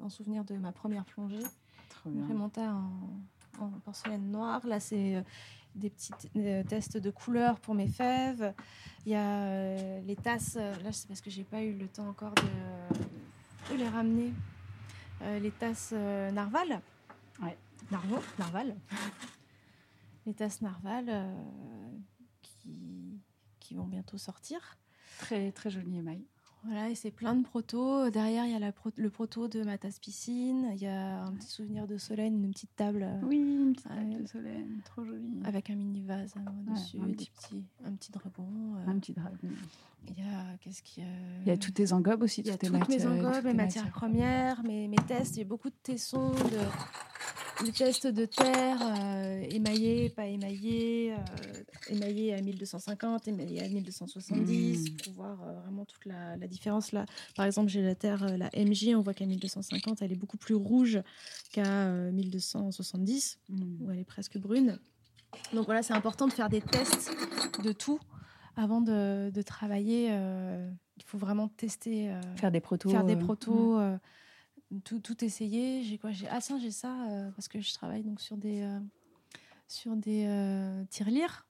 en 0.00 0.08
souvenir 0.08 0.42
de 0.44 0.56
ma 0.56 0.72
première 0.72 1.04
plongée. 1.04 1.42
Une 2.06 2.26
Remanta 2.26 2.62
en, 3.60 3.68
porcelaine 3.84 4.30
noire. 4.30 4.66
Là, 4.66 4.80
c'est 4.80 5.22
des 5.74 5.90
petits 5.90 6.12
tests 6.66 6.96
de 6.96 7.10
couleurs 7.10 7.60
pour 7.60 7.74
mes 7.74 7.88
fèves. 7.88 8.54
Il 9.04 9.12
y 9.12 9.14
a 9.14 10.00
les 10.00 10.16
tasses. 10.16 10.54
Là, 10.54 10.92
c'est 10.92 11.06
parce 11.06 11.20
que 11.20 11.28
j'ai 11.28 11.44
pas 11.44 11.62
eu 11.62 11.74
le 11.74 11.86
temps 11.86 12.08
encore 12.08 12.32
de, 12.36 13.76
les 13.76 13.88
ramener. 13.88 14.32
les 15.42 15.50
tasses 15.50 15.92
Narval. 15.92 16.80
Ouais. 17.42 17.58
Narval. 18.38 18.74
les 20.24 20.32
tasses 20.32 20.62
Narval 20.62 21.26
qui 22.40 23.20
qui 23.70 23.76
vont 23.76 23.86
bientôt 23.86 24.18
sortir. 24.18 24.76
Très, 25.20 25.52
très 25.52 25.70
joli 25.70 25.96
émail. 25.96 26.26
Voilà, 26.64 26.90
et 26.90 26.96
c'est 26.96 27.12
plein 27.12 27.36
de 27.36 27.44
protos. 27.44 28.10
Derrière, 28.10 28.44
il 28.46 28.50
y 28.50 28.54
a 28.56 28.58
la 28.58 28.72
le 28.96 29.10
proto 29.10 29.46
de 29.46 29.62
ma 29.62 29.78
tasse 29.78 30.00
piscine. 30.00 30.72
Il 30.74 30.82
y 30.82 30.88
a 30.88 31.22
un 31.22 31.32
petit 31.34 31.46
souvenir 31.46 31.86
de 31.86 31.96
Solène, 31.96 32.44
une 32.44 32.50
petite 32.50 32.74
table. 32.74 33.08
Oui, 33.22 33.36
une 33.38 33.72
petite 33.72 33.86
table 33.86 34.22
de 34.22 34.26
Solène, 34.26 34.80
trop 34.84 35.04
jolie. 35.04 35.40
Avec 35.44 35.70
un 35.70 35.76
mini 35.76 36.02
vase 36.02 36.34
au-dessus, 36.36 36.98
un, 37.00 37.12
petit, 37.12 37.30
un 37.84 37.92
petit 37.92 38.10
dragon. 38.10 38.74
Un 38.88 38.98
petit 38.98 39.12
dragon. 39.12 39.36
Il 40.08 40.18
y 40.18 40.22
a, 40.22 40.56
qu'est-ce 40.60 40.82
qu'il 40.82 41.04
y 41.04 41.06
a? 41.06 41.10
Il 41.42 41.46
y 41.46 41.52
a 41.52 41.56
toutes 41.56 41.74
tes 41.74 41.92
engobes 41.92 42.24
aussi, 42.24 42.40
Il 42.40 42.48
y 42.48 42.50
a 42.50 42.58
toutes, 42.58 42.88
mes 42.88 43.06
engobes, 43.06 43.44
mes 43.44 43.54
matières, 43.54 43.88
premières, 43.90 44.64
mes, 44.64 44.88
mes 44.88 44.96
tests. 45.06 45.36
Il 45.36 45.38
y 45.38 45.42
a 45.42 45.48
beaucoup 45.48 45.70
de 45.70 45.78
tessons, 45.84 46.32
de 46.32 46.58
les 47.64 47.72
tests 47.72 48.06
de 48.06 48.24
terre, 48.24 48.78
euh, 48.82 49.42
émaillés, 49.50 50.10
pas 50.10 50.26
émaillés, 50.26 51.12
euh, 51.12 51.62
émaillés 51.88 52.34
à 52.34 52.40
1250, 52.40 53.28
émaillés 53.28 53.62
à 53.62 53.68
1270, 53.68 54.90
mmh. 54.90 54.96
pour 54.96 55.12
voir 55.12 55.42
euh, 55.42 55.52
vraiment 55.60 55.84
toute 55.84 56.04
la, 56.06 56.36
différence. 56.46 56.92
Là, 56.92 57.04
par 57.36 57.46
exemple, 57.46 57.68
j'ai 57.68 57.82
la 57.82 57.94
terre, 57.94 58.36
la 58.36 58.50
MJ, 58.56 58.94
on 58.96 59.02
voit 59.02 59.14
qu'à 59.14 59.26
1250, 59.26 60.02
elle 60.02 60.12
est 60.12 60.16
beaucoup 60.16 60.36
plus 60.36 60.54
rouge 60.54 61.00
qu'à 61.52 61.86
1270, 62.10 63.38
mmh. 63.48 63.62
où 63.80 63.90
elle 63.90 63.98
est 63.98 64.04
presque 64.04 64.38
brune. 64.38 64.78
Donc 65.52 65.66
voilà, 65.66 65.82
c'est 65.82 65.94
important 65.94 66.26
de 66.26 66.32
faire 66.32 66.48
des 66.48 66.60
tests 66.60 67.12
de 67.62 67.72
tout 67.72 68.00
avant 68.56 68.80
de, 68.80 69.42
travailler. 69.42 70.06
il 70.08 71.04
faut 71.04 71.18
vraiment 71.18 71.48
tester. 71.48 72.12
faire 72.36 72.50
des 72.50 72.60
protos. 72.60 72.90
Faire 72.90 73.04
des 73.04 73.16
protos. 73.16 73.78
Mmh 73.78 73.98
tout, 74.84 75.00
tout 75.00 75.24
essayer. 75.24 75.82
J'ai 75.82 75.98
quoi 75.98 76.12
J'ai 76.12 76.28
ah 76.28 76.40
ça, 76.40 76.58
j'ai 76.58 76.70
ça 76.70 76.94
euh, 77.08 77.30
parce 77.32 77.48
que 77.48 77.60
je 77.60 77.72
travaille 77.74 78.02
donc 78.02 78.20
sur 78.20 78.36
des 78.36 78.62
euh, 78.62 78.78
sur 79.68 79.96
des 79.96 80.24
euh, 80.26 80.84
tirelires. 80.90 81.46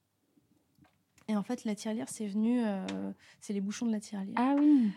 Et 1.27 1.35
en 1.35 1.43
fait, 1.43 1.63
la 1.63 1.75
tirelire, 1.75 2.09
c'est 2.09 2.27
venu, 2.27 2.61
c'est 3.39 3.53
les 3.53 3.61
bouchons 3.61 3.85
de 3.85 3.91
la 3.91 4.01
tirelire. 4.01 4.33
Ah 4.35 4.53
oui. 4.59 4.91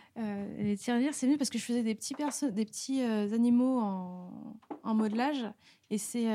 les 0.57 0.75
tirelires, 0.75 1.13
c'est 1.13 1.27
venu 1.27 1.37
parce 1.37 1.49
que 1.49 1.57
je 1.57 1.63
faisais 1.63 1.83
des 1.83 1.95
petits 1.95 2.13
des 2.51 2.65
petits 2.65 3.01
animaux 3.01 3.79
en, 3.79 4.57
en 4.83 4.95
modelage. 4.95 5.45
Et 5.91 5.97
c'est. 5.97 6.27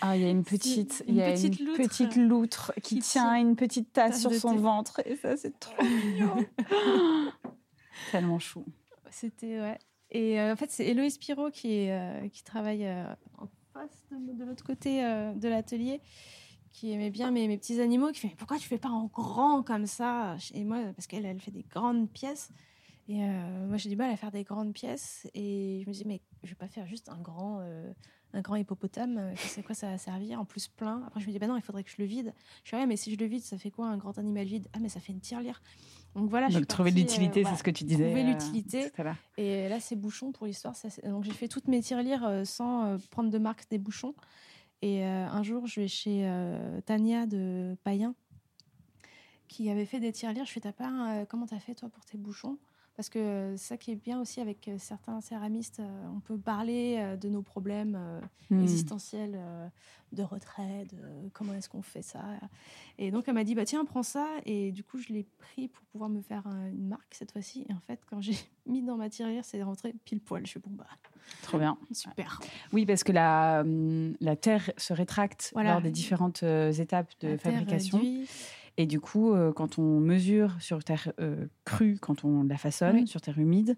ah, 0.00 0.16
il 0.16 0.22
y 0.22 0.24
a 0.24 0.30
une 0.30 0.44
petite, 0.44 1.04
il 1.06 1.16
y 1.16 1.22
a 1.22 1.32
petite, 1.32 1.60
une 1.60 1.66
loutre 1.66 1.82
petite 1.82 2.16
loutre 2.16 2.72
qui, 2.82 3.00
tient 3.00 3.34
une 3.34 3.56
petite 3.56 3.92
tasse 3.92 4.22
sur 4.22 4.32
son 4.32 4.56
ventre. 4.56 5.02
Et 5.04 5.16
ça, 5.16 5.36
c'est 5.36 5.58
trop 5.58 5.84
mignon. 5.84 6.46
Tellement 8.10 8.38
chou. 8.38 8.64
C'était 9.10 9.60
ouais. 9.60 9.78
Et 10.10 10.40
euh, 10.40 10.52
en 10.52 10.56
fait, 10.56 10.70
c'est 10.70 10.86
Héloïse 10.86 11.18
Pirot 11.18 11.50
qui, 11.50 11.90
euh, 11.90 12.28
qui 12.28 12.42
travaille 12.42 12.86
euh, 12.86 13.12
en 13.36 13.46
face 13.72 14.06
de, 14.10 14.44
l'autre 14.44 14.64
côté 14.64 15.02
de 15.02 15.48
l'atelier, 15.48 16.00
qui 16.72 16.92
aimait 16.92 17.10
bien 17.10 17.30
mes, 17.30 17.56
petits 17.58 17.80
animaux, 17.80 18.10
qui 18.12 18.20
fait 18.20 18.34
Pourquoi 18.36 18.58
tu 18.58 18.66
fais 18.66 18.78
pas 18.78 18.88
en 18.88 19.06
grand 19.06 19.62
comme 19.62 19.86
ça? 19.86 20.36
Et 20.54 20.64
moi, 20.64 20.78
parce 20.96 21.06
qu'elle 21.06 21.26
elle 21.26 21.40
fait 21.40 21.50
des 21.50 21.64
grandes 21.64 22.10
pièces. 22.10 22.50
Et 23.08 23.16
moi, 23.16 23.76
j'ai 23.76 23.88
du 23.88 23.96
mal 23.96 24.10
à 24.10 24.16
faire 24.16 24.32
des 24.32 24.44
grandes 24.44 24.72
pièces. 24.72 25.28
Et 25.34 25.82
je 25.84 25.88
me 25.88 25.94
dis 25.94 26.04
Mais 26.06 26.20
je 26.42 26.48
vais 26.50 26.56
pas 26.56 26.68
faire 26.68 26.86
juste 26.86 27.08
un 27.08 27.20
grand 27.20 27.62
un 28.34 28.42
grand 28.42 28.56
hippopotame, 28.56 29.32
c'est 29.36 29.62
quoi 29.62 29.74
ça 29.74 29.88
va 29.88 29.98
servir 29.98 30.38
En 30.38 30.44
plus 30.44 30.68
plein? 30.68 31.02
Après, 31.06 31.20
je 31.20 31.26
me 31.26 31.32
dis, 31.32 31.38
bah 31.38 31.46
non, 31.46 31.56
il 31.56 31.62
faudrait 31.62 31.82
que 31.82 31.90
je 31.90 31.96
le 31.98 32.04
vide. 32.04 32.34
Je 32.64 32.76
ouais, 32.76 32.86
mais 32.86 32.96
si 32.96 33.12
je 33.12 33.18
le 33.18 33.26
vide, 33.26 33.42
ça 33.42 33.56
fait 33.56 33.70
quoi 33.70 33.86
un 33.86 33.96
grand 33.96 34.18
animal 34.18 34.44
vide? 34.44 34.68
Ah, 34.74 34.78
mais 34.80 34.88
ça 34.88 35.00
fait 35.00 35.12
une 35.12 35.20
tirelire. 35.20 35.62
Donc 36.18 36.30
voilà. 36.30 36.48
Donc 36.48 36.66
trouver 36.66 36.90
l'utilité, 36.90 37.44
euh, 37.44 37.48
c'est 37.48 37.56
ce 37.56 37.62
que 37.62 37.70
tu 37.70 37.84
disais. 37.84 38.04
Trouver 38.04 38.22
euh, 38.22 38.32
l'utilité. 38.32 38.90
et 39.36 39.68
là, 39.68 39.80
c'est 39.80 39.96
bouchon 39.96 40.32
pour 40.32 40.46
l'histoire. 40.46 40.74
Donc 41.04 41.24
j'ai 41.24 41.32
fait 41.32 41.48
toutes 41.48 41.68
mes 41.68 41.80
tirelires 41.80 42.24
euh, 42.24 42.44
sans 42.44 42.98
prendre 43.10 43.30
de 43.30 43.38
marque 43.38 43.68
des 43.70 43.78
bouchons. 43.78 44.14
Et 44.80 45.04
un 45.04 45.42
jour, 45.42 45.66
je 45.66 45.80
vais 45.80 45.88
chez 45.88 46.30
Tania 46.86 47.26
de 47.26 47.76
Payen 47.82 48.14
qui 49.48 49.70
avait 49.70 49.86
fait 49.86 49.98
des 49.98 50.12
tirelires. 50.12 50.44
Je 50.44 50.52
fais, 50.52 50.60
t'as 50.60 50.72
pas, 50.72 51.24
comment 51.28 51.46
t'as 51.46 51.58
fait 51.58 51.74
toi 51.74 51.88
pour 51.88 52.04
tes 52.04 52.16
bouchons? 52.16 52.58
Parce 52.98 53.10
que 53.10 53.54
ça 53.56 53.76
qui 53.76 53.92
est 53.92 53.94
bien 53.94 54.20
aussi 54.20 54.40
avec 54.40 54.68
certains 54.78 55.20
céramistes, 55.20 55.80
on 56.12 56.18
peut 56.18 56.36
parler 56.36 57.16
de 57.20 57.28
nos 57.28 57.42
problèmes 57.42 57.96
Hmm. 58.50 58.62
existentiels, 58.62 59.38
de 60.12 60.22
retrait, 60.22 60.86
de 60.90 61.28
comment 61.34 61.52
est-ce 61.52 61.68
qu'on 61.68 61.82
fait 61.82 62.00
ça. 62.02 62.24
Et 62.96 63.10
donc 63.10 63.24
elle 63.28 63.34
m'a 63.34 63.44
dit 63.44 63.54
bah 63.54 63.66
tiens 63.66 63.84
prends 63.84 64.02
ça 64.02 64.26
et 64.46 64.72
du 64.72 64.82
coup 64.82 64.96
je 64.98 65.12
l'ai 65.12 65.26
pris 65.36 65.68
pour 65.68 65.84
pouvoir 65.84 66.08
me 66.08 66.22
faire 66.22 66.46
un- 66.46 66.66
une 66.70 66.88
marque 66.88 67.14
cette 67.14 67.30
fois-ci. 67.30 67.66
Et 67.68 67.72
en 67.74 67.80
fait 67.86 68.00
quand 68.08 68.20
j'ai 68.22 68.32
mis 68.66 68.82
dans 68.82 68.96
ma 68.96 69.10
tirelire 69.10 69.44
c'est 69.44 69.62
rentré 69.62 69.94
pile 70.06 70.20
poil. 70.20 70.44
Je 70.46 70.50
suis 70.52 70.60
bon 70.60 70.70
bah 70.72 70.86
Trop 71.42 71.58
bien. 71.58 71.76
super. 71.92 72.40
Oui, 72.72 72.86
parce 72.86 73.04
que 73.04 73.12
la, 73.12 73.60
hum, 73.60 74.16
la 74.20 74.34
terre 74.34 74.70
se 74.78 74.94
rétracte 74.94 75.50
Voilà. 75.52 75.72
lors 75.74 75.82
des 75.82 75.90
différentes 75.90 76.42
euh, 76.42 76.72
étapes 76.72 77.12
de 77.20 77.28
La 77.28 77.36
terre 77.36 77.52
fabrication. 77.52 77.98
réduit. 77.98 78.26
Et 78.80 78.86
du 78.86 79.00
coup, 79.00 79.32
euh, 79.34 79.52
quand 79.52 79.78
on 79.78 79.98
mesure 79.98 80.54
sur 80.60 80.84
terre 80.84 81.12
euh, 81.20 81.46
crue, 81.64 81.98
quand 82.00 82.24
on 82.24 82.44
la 82.44 82.56
façonne, 82.56 82.94
Oui. 82.94 83.06
sur 83.08 83.20
terre 83.20 83.36
humide, 83.38 83.76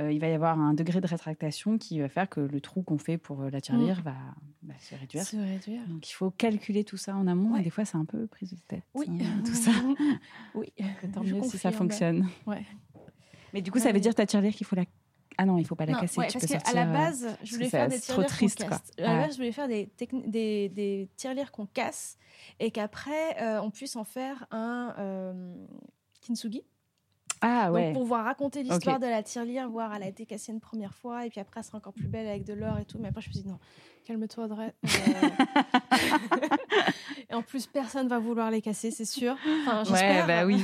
euh, 0.00 0.10
il 0.10 0.18
va 0.20 0.28
y 0.28 0.32
avoir 0.32 0.58
un 0.58 0.74
degré 0.74 1.00
de 1.00 1.06
rétractation 1.06 1.78
qui 1.78 2.00
va 2.00 2.08
faire 2.08 2.28
que 2.28 2.40
le 2.40 2.60
trou 2.60 2.82
qu'on 2.82 2.98
fait 2.98 3.16
pour 3.16 3.42
euh, 3.42 3.50
la 3.50 3.60
tirelire 3.60 4.02
va, 4.02 4.16
va 4.64 4.74
se 4.80 4.96
réduire. 4.96 5.22
Se 5.22 5.36
réduire. 5.36 5.86
Donc 5.88 6.10
il 6.10 6.14
faut 6.14 6.32
calculer 6.32 6.82
tout 6.82 6.96
ça 6.96 7.14
en 7.14 7.28
amont. 7.28 7.52
Ouais. 7.54 7.60
Et 7.60 7.62
des 7.62 7.70
fois, 7.70 7.84
c'est 7.84 7.96
un 7.96 8.04
peu 8.04 8.26
prise 8.26 8.50
de 8.50 8.58
tête. 8.66 8.82
Oui, 8.94 9.06
hein, 9.08 9.40
tout 9.46 9.54
ça. 9.54 9.70
oui. 10.56 10.72
Tant 11.14 11.22
mieux 11.22 11.42
si 11.44 11.56
ça 11.56 11.70
fonctionne. 11.70 12.26
Ouais. 12.46 12.66
Mais 13.54 13.62
du 13.62 13.70
coup, 13.70 13.78
ça 13.78 13.92
veut 13.92 14.00
dire 14.00 14.14
ta 14.16 14.26
tirelire 14.26 14.52
qu'il 14.52 14.66
faut 14.66 14.74
la. 14.76 14.84
Ah 15.42 15.46
non, 15.46 15.56
il 15.56 15.66
faut 15.66 15.74
pas 15.74 15.86
la 15.86 15.92
Non, 15.94 16.00
casser. 16.00 16.20
ouais, 16.20 16.26
tu 16.26 16.34
parce 16.34 16.44
peux 16.46 16.52
sortir, 16.52 16.74
la 16.74 16.86
euh, 16.86 16.92
base, 16.92 17.26
je 17.42 17.50
que 17.50 17.54
voulais 17.54 17.64
c'est- 17.64 17.70
faire 17.70 17.88
des 17.88 17.94
c'est 17.96 18.12
trop 18.12 18.22
tirelires 18.22 18.30
triste, 18.36 18.58
qu'on 18.58 18.68
quoi. 18.68 18.76
casse. 18.78 18.90
À 18.98 19.14
la 19.14 19.22
base, 19.22 19.32
je 19.32 19.36
voulais 19.38 19.52
faire 19.52 19.68
des, 19.68 19.86
techni- 19.98 20.28
des, 20.30 20.68
des 20.68 21.08
tirelires 21.16 21.50
qu'on 21.50 21.64
casse 21.64 22.18
et 22.58 22.70
qu'après, 22.70 23.40
euh, 23.42 23.62
on 23.62 23.70
puisse 23.70 23.96
en 23.96 24.04
faire 24.04 24.46
un 24.50 24.94
euh, 24.98 25.66
kintsugi. 26.20 26.62
Ah 27.40 27.72
ouais. 27.72 27.86
Donc, 27.86 27.94
pour 27.94 28.02
pouvoir 28.02 28.24
raconter 28.24 28.62
l'histoire 28.62 28.98
de 28.98 29.06
la 29.06 29.22
tirelire, 29.22 29.68
voir 29.68 29.94
elle 29.94 30.02
a 30.02 30.08
été 30.08 30.26
cassée 30.26 30.52
une 30.52 30.60
première 30.60 30.94
fois 30.94 31.26
et 31.26 31.30
puis 31.30 31.40
après, 31.40 31.60
elle 31.60 31.64
sera 31.64 31.78
encore 31.78 31.92
plus 31.92 32.08
belle 32.08 32.26
avec 32.26 32.44
de 32.44 32.52
l'or 32.52 32.78
et 32.78 32.84
tout. 32.84 32.98
Mais 32.98 33.08
après, 33.08 33.22
je 33.22 33.28
me 33.28 33.32
suis 33.32 33.42
dit, 33.42 33.48
non, 33.48 33.58
calme-toi, 34.04 34.44
Audrey. 34.44 34.74
Euh, 34.84 34.88
et 37.30 37.34
en 37.34 37.42
plus, 37.42 37.66
personne 37.66 38.08
va 38.08 38.18
vouloir 38.18 38.50
les 38.50 38.60
casser, 38.60 38.90
c'est 38.90 39.04
sûr. 39.04 39.36
Enfin, 39.66 39.84
Ouais, 39.90 40.26
bah 40.26 40.44
oui. 40.44 40.62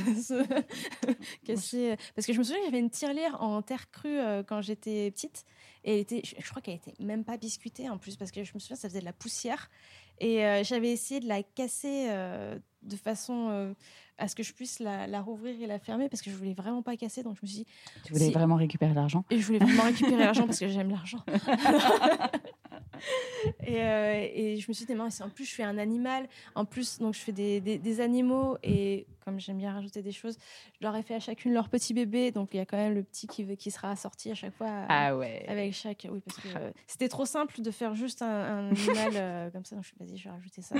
casser... 1.45 1.95
Parce 2.15 2.27
que 2.27 2.33
je 2.33 2.37
me 2.37 2.43
souviens, 2.43 2.61
j'avais 2.65 2.79
une 2.79 2.89
tirelire 2.89 3.41
en 3.41 3.61
terre 3.61 3.89
crue 3.89 4.19
euh, 4.19 4.43
quand 4.43 4.61
j'étais 4.61 5.09
petite. 5.11 5.45
Et 5.83 5.93
elle 5.93 5.99
était, 5.99 6.21
je, 6.23 6.49
crois 6.49 6.61
qu'elle 6.61 6.75
était 6.75 6.93
même 6.99 7.23
pas 7.23 7.37
biscuitée 7.37 7.89
en 7.89 7.97
plus, 7.97 8.17
parce 8.17 8.31
que 8.31 8.43
je 8.43 8.51
me 8.53 8.59
souviens, 8.59 8.75
ça 8.75 8.89
faisait 8.89 8.99
de 8.99 9.05
la 9.05 9.13
poussière. 9.13 9.69
Et 10.19 10.45
euh, 10.45 10.63
j'avais 10.63 10.91
essayé 10.91 11.19
de 11.19 11.27
la 11.27 11.43
casser 11.43 12.07
euh, 12.09 12.57
de 12.81 12.95
façon 12.95 13.49
euh, 13.49 13.73
à 14.17 14.27
ce 14.27 14.35
que 14.35 14.43
je 14.43 14.53
puisse 14.53 14.79
la, 14.79 15.07
la 15.07 15.21
rouvrir 15.21 15.61
et 15.61 15.67
la 15.67 15.79
fermer, 15.79 16.09
parce 16.09 16.21
que 16.21 16.29
je 16.31 16.35
voulais 16.35 16.53
vraiment 16.53 16.81
pas 16.81 16.95
casser. 16.97 17.23
Donc 17.23 17.35
je 17.37 17.41
me 17.43 17.47
suis 17.47 17.59
dit, 17.59 17.67
Tu 18.03 18.13
voulais 18.13 18.25
si- 18.25 18.31
vraiment 18.33 18.55
récupérer 18.55 18.93
l'argent 18.93 19.23
et 19.29 19.39
je 19.39 19.45
voulais 19.45 19.59
vraiment 19.59 19.83
récupérer 19.83 20.17
l'argent 20.23 20.45
parce 20.47 20.59
que 20.59 20.67
j'aime 20.67 20.89
l'argent. 20.89 21.23
et, 23.63 23.81
euh, 23.81 24.27
et 24.33 24.57
je 24.57 24.65
me 24.67 24.73
suis 24.73 24.85
dit, 24.85 24.93
c'est- 25.09 25.23
en 25.23 25.29
plus, 25.29 25.45
je 25.45 25.53
fais 25.53 25.63
un 25.63 25.77
animal. 25.77 26.27
En 26.55 26.65
plus, 26.65 26.99
donc, 26.99 27.13
je 27.13 27.19
fais 27.19 27.31
des, 27.31 27.61
des- 27.61 27.77
des 27.77 28.01
animaux. 28.01 28.57
Et 28.63 29.05
comme 29.23 29.39
j'aime 29.39 29.57
bien 29.57 29.73
rajouter 29.73 30.01
des 30.01 30.11
choses, 30.11 30.37
je 30.79 30.85
leur 30.85 30.95
ai 30.95 31.03
fait 31.03 31.15
à 31.15 31.19
chacune 31.19 31.53
leur 31.53 31.69
petit 31.69 31.93
bébé. 31.93 32.31
Donc, 32.31 32.49
il 32.53 32.57
y 32.57 32.59
a 32.59 32.65
quand 32.65 32.77
même 32.77 32.93
le 32.95 33.03
petit 33.03 33.27
qui, 33.27 33.43
veut- 33.43 33.55
qui 33.55 33.71
sera 33.71 33.91
assorti 33.91 34.31
à 34.31 34.35
chaque 34.35 34.55
fois. 34.55 34.67
euh, 34.67 34.85
Ah 34.89 35.15
ouais. 35.17 35.45
Avec 35.47 35.73
chaque. 35.73 36.07
Oui, 36.11 36.21
parce 36.25 36.39
que 36.39 36.47
euh, 36.57 36.71
c'était 36.87 37.09
trop 37.09 37.25
simple 37.25 37.61
de 37.61 37.71
faire 37.71 37.95
juste 37.95 38.21
un, 38.21 38.27
un 38.27 38.69
animal 38.71 39.11
euh, 39.15 39.49
comme 39.51 39.65
ça. 39.65 39.75
Donc, 39.75 39.85
je 39.85 39.91
me 39.93 39.93
suis 39.93 39.97
dit, 39.99 40.05
vas-y, 40.13 40.17
je 40.17 40.23
vais 40.23 40.29
rajouter 40.35 40.61
ça. 40.61 40.75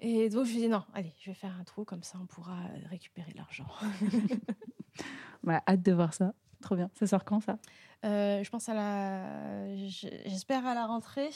Et 0.00 0.28
donc, 0.30 0.44
je 0.44 0.50
me 0.50 0.54
suis 0.54 0.58
dit, 0.62 0.68
non, 0.68 0.82
allez, 0.94 1.12
je 1.20 1.30
vais 1.30 1.34
faire 1.34 1.56
un 1.60 1.64
trou, 1.64 1.84
comme 1.84 2.02
ça, 2.02 2.18
on 2.20 2.26
pourra 2.26 2.56
récupérer 2.88 3.32
l'argent. 3.36 3.66
Ouais, 5.44 5.58
hâte 5.66 5.82
de 5.82 5.92
voir 5.92 6.12
ça. 6.12 6.34
Trop 6.60 6.76
bien. 6.76 6.90
Ça 6.94 7.06
sort 7.06 7.24
quand 7.24 7.40
ça? 7.40 7.58
Euh, 8.04 8.42
je 8.44 8.50
pense 8.50 8.68
à 8.68 8.74
la. 8.74 9.74
J'espère 9.76 10.66
à 10.66 10.74
la 10.74 10.86
rentrée. 10.86 11.30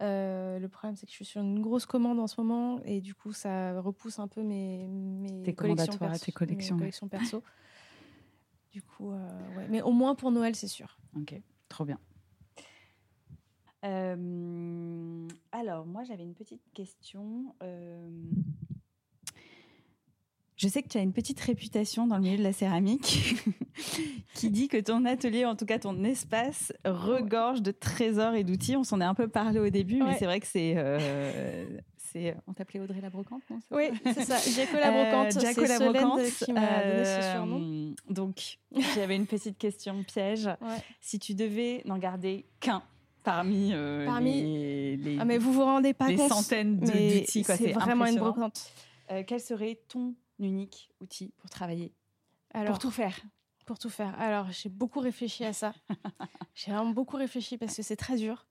Euh, 0.00 0.58
le 0.60 0.68
problème, 0.68 0.94
c'est 0.96 1.06
que 1.06 1.10
je 1.10 1.16
suis 1.16 1.24
sur 1.24 1.40
une 1.40 1.60
grosse 1.60 1.86
commande 1.86 2.20
en 2.20 2.28
ce 2.28 2.40
moment 2.40 2.80
et 2.84 3.00
du 3.00 3.14
coup, 3.14 3.32
ça 3.32 3.80
repousse 3.80 4.20
un 4.20 4.28
peu 4.28 4.42
mes, 4.42 4.86
mes 4.86 5.42
Tes 5.42 5.54
collections 5.54 5.96
perso. 5.98 6.24
tes 6.24 6.30
collections, 6.32 6.76
mes 6.76 6.82
ouais. 6.82 6.84
collections 6.86 7.08
perso. 7.08 7.42
du 8.70 8.82
coup, 8.82 9.10
euh, 9.10 9.56
ouais. 9.56 9.66
Mais 9.68 9.82
au 9.82 9.90
moins 9.90 10.14
pour 10.14 10.30
Noël, 10.30 10.54
c'est 10.54 10.68
sûr. 10.68 10.96
Ok, 11.16 11.34
trop 11.68 11.84
bien. 11.84 11.98
Euh, 13.84 15.28
alors, 15.52 15.86
moi, 15.86 16.02
j'avais 16.04 16.22
une 16.22 16.34
petite 16.34 16.62
question. 16.74 17.54
Euh, 17.62 18.08
je 20.56 20.68
sais 20.68 20.82
que 20.82 20.88
tu 20.88 20.98
as 20.98 21.00
une 21.00 21.12
petite 21.14 21.40
réputation 21.40 22.06
dans 22.06 22.16
le 22.16 22.22
milieu 22.22 22.36
de 22.36 22.42
la 22.42 22.52
céramique 22.52 23.34
qui 24.34 24.50
dit 24.50 24.68
que 24.68 24.76
ton 24.78 25.06
atelier, 25.06 25.46
en 25.46 25.56
tout 25.56 25.64
cas 25.64 25.78
ton 25.78 26.04
espace, 26.04 26.72
regorge 26.84 27.62
de 27.62 27.70
trésors 27.70 28.34
et 28.34 28.44
d'outils. 28.44 28.76
On 28.76 28.84
s'en 28.84 29.00
est 29.00 29.04
un 29.04 29.14
peu 29.14 29.28
parlé 29.28 29.58
au 29.58 29.70
début, 29.70 30.02
mais 30.02 30.16
c'est 30.18 30.26
vrai 30.26 30.38
que 30.40 30.46
c'est... 30.46 30.74
euh, 30.76 31.64
c'est 31.96 32.36
on 32.46 32.52
t'appelait 32.52 32.80
Audrey 32.80 33.00
la 33.00 33.08
Brocante, 33.08 33.42
non 33.48 33.58
Oui, 33.70 33.84
c'est 34.04 34.24
ça. 34.24 34.36
Jaco 34.54 34.76
la 34.76 34.90
Brocante. 34.90 35.36
Euh, 35.36 35.40
Jaco 35.40 35.62
la 35.62 35.78
Brocante, 35.78 36.22
qui 36.44 36.52
m'a 36.52 36.84
donné 36.84 37.04
ce 37.06 37.22
surnom. 37.32 37.60
euh, 37.60 37.94
Donc, 38.12 38.58
j'avais 38.94 39.16
une 39.16 39.26
petite 39.26 39.56
question 39.56 40.02
piège. 40.02 40.44
Ouais. 40.46 40.76
Si 41.00 41.18
tu 41.18 41.34
devais 41.34 41.80
n'en 41.86 41.96
garder 41.96 42.44
qu'un 42.60 42.82
parmi, 43.22 43.70
euh, 43.72 44.04
Parmi- 44.06 44.42
les, 44.42 44.96
les- 44.96 45.18
Ah, 45.20 45.24
mais 45.24 45.38
vous 45.38 45.52
vous 45.52 45.64
rendez 45.64 45.94
pas 45.94 46.08
les 46.08 46.16
compte. 46.16 46.28
centaines 46.30 46.78
d'outils, 46.78 47.42
quoi, 47.44 47.56
c'est 47.56 47.72
vraiment 47.72 48.06
une 48.06 48.16
brocante. 48.18 48.70
euh, 49.10 49.22
quel 49.26 49.40
serait 49.40 49.80
ton 49.88 50.14
unique 50.38 50.90
outil 51.00 51.32
pour 51.38 51.50
travailler 51.50 51.92
Alors, 52.54 52.70
Pour 52.72 52.78
tout 52.78 52.90
faire? 52.90 53.18
Pour 53.66 53.78
tout 53.78 53.90
faire. 53.90 54.18
Alors, 54.18 54.50
j'ai 54.50 54.68
beaucoup 54.68 55.00
réfléchi 55.00 55.44
à 55.44 55.52
ça. 55.52 55.72
j'ai 56.54 56.72
vraiment 56.72 56.90
beaucoup 56.90 57.16
réfléchi 57.16 57.56
parce 57.58 57.76
que 57.76 57.82
c'est 57.82 57.96
très 57.96 58.16
dur. 58.16 58.46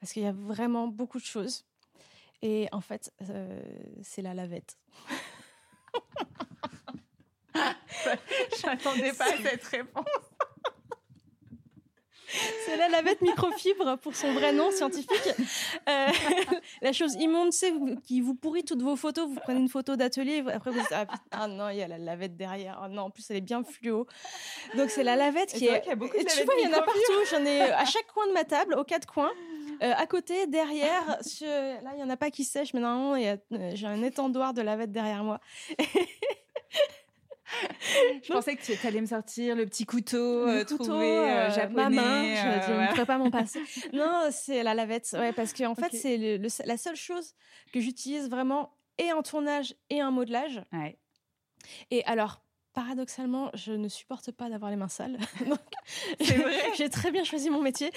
Parce 0.00 0.12
qu'il 0.12 0.22
y 0.22 0.26
a 0.26 0.32
vraiment 0.32 0.86
beaucoup 0.88 1.18
de 1.18 1.24
choses. 1.24 1.64
Et 2.42 2.68
en 2.72 2.80
fait, 2.80 3.12
euh, 3.30 3.60
c'est 4.02 4.22
la 4.22 4.34
lavette. 4.34 4.76
Je 7.54 8.66
m'attendais 8.66 9.12
pas 9.12 9.26
à 9.32 9.36
cette 9.36 9.64
réponse. 9.64 10.04
C'est 12.66 12.76
la 12.76 12.88
lavette 12.88 13.20
microfibre 13.20 13.98
pour 13.98 14.14
son 14.16 14.32
vrai 14.32 14.52
nom 14.52 14.70
scientifique. 14.70 15.10
Euh, 15.88 16.06
la 16.82 16.92
chose 16.92 17.14
immonde, 17.14 17.52
c'est 17.52 17.72
qui 18.04 18.20
vous 18.20 18.34
pourrit 18.34 18.64
toutes 18.64 18.82
vos 18.82 18.96
photos. 18.96 19.28
Vous 19.28 19.36
prenez 19.36 19.60
une 19.60 19.68
photo 19.68 19.96
d'atelier, 19.96 20.42
après 20.52 20.70
vous 20.70 20.80
dites 20.80 20.92
ah, 20.92 21.06
ah 21.30 21.46
non, 21.48 21.68
il 21.68 21.76
y 21.78 21.82
a 21.82 21.88
la 21.88 21.98
lavette 21.98 22.36
derrière. 22.36 22.78
Ah 22.82 22.88
non, 22.88 23.02
en 23.02 23.10
plus 23.10 23.24
elle 23.30 23.36
est 23.36 23.40
bien 23.40 23.62
fluo. 23.64 24.06
Donc 24.76 24.90
c'est 24.90 25.04
la 25.04 25.16
lavette 25.16 25.54
Et 25.54 25.58
qui 25.58 25.66
est. 25.66 25.80
qu'il 25.80 25.90
y 25.90 25.92
a 25.92 25.96
beaucoup 25.96 26.16
de 26.16 26.22
Et 26.22 26.24
tu 26.24 26.44
vois, 26.44 26.54
il 26.58 26.64
y 26.64 26.66
en 26.68 26.72
a 26.72 26.82
partout. 26.82 27.00
J'en 27.30 27.44
ai 27.44 27.60
à 27.60 27.84
chaque 27.84 28.06
coin 28.12 28.26
de 28.26 28.32
ma 28.32 28.44
table, 28.44 28.74
aux 28.74 28.84
quatre 28.84 29.06
coins. 29.06 29.32
Euh, 29.82 29.92
à 29.96 30.06
côté, 30.06 30.46
derrière, 30.46 31.18
sur- 31.20 31.48
là, 31.48 31.90
il 31.94 31.96
n'y 31.96 32.02
en 32.04 32.08
a 32.08 32.16
pas 32.16 32.30
qui 32.30 32.44
sèchent, 32.44 32.72
mais 32.74 32.80
normalement, 32.80 33.16
il 33.16 33.24
y 33.24 33.28
a- 33.28 33.36
euh, 33.54 33.72
j'ai 33.74 33.88
un 33.88 34.04
étendoir 34.04 34.54
de 34.54 34.62
lavette 34.62 34.92
derrière 34.92 35.24
moi. 35.24 35.40
Je 38.22 38.32
pensais 38.32 38.56
que 38.56 38.62
tu 38.62 38.86
allais 38.86 39.00
me 39.00 39.06
sortir 39.06 39.54
le 39.56 39.66
petit 39.66 39.84
couteau, 39.86 40.46
Le 40.46 40.50
euh, 40.52 40.64
couteau, 40.64 40.84
trouvé 40.84 41.06
euh, 41.18 41.24
euh, 41.48 41.50
japonais. 41.50 41.82
ma 41.82 41.90
main, 41.90 42.34
je, 42.34 42.40
euh, 42.46 42.68
ne 42.68 42.74
voilà. 42.74 42.88
pourrais 42.88 43.06
pas 43.06 43.18
m'en 43.18 43.30
passer. 43.30 43.60
non, 43.92 44.28
c'est 44.30 44.62
la 44.62 44.74
lavette, 44.74 45.08
ouais, 45.18 45.32
parce 45.32 45.52
qu'en 45.52 45.74
fait, 45.74 45.86
Ok. 45.86 45.92
c'est 45.94 46.16
le- 46.16 46.36
le- 46.38 46.48
la 46.66 46.76
seule 46.76 46.96
chose 46.96 47.34
que 47.72 47.80
j'utilise 47.80 48.28
vraiment 48.30 48.76
et 48.98 49.12
en 49.12 49.22
tournage 49.22 49.74
et 49.90 50.02
en 50.02 50.10
modelage. 50.12 50.62
Ouais. 50.72 50.98
Et 51.90 52.04
alors, 52.04 52.42
paradoxalement, 52.74 53.50
je 53.54 53.72
ne 53.72 53.88
supporte 53.88 54.32
pas 54.32 54.50
d'avoir 54.50 54.70
les 54.70 54.76
mains 54.76 54.88
sales. 54.88 55.16
Donc, 55.48 55.58
C'est 56.20 56.36
vrai 56.36 56.52
J'ai 56.76 56.90
très 56.90 57.10
bien 57.10 57.24
choisi 57.24 57.48
mon 57.48 57.62
métier. 57.62 57.90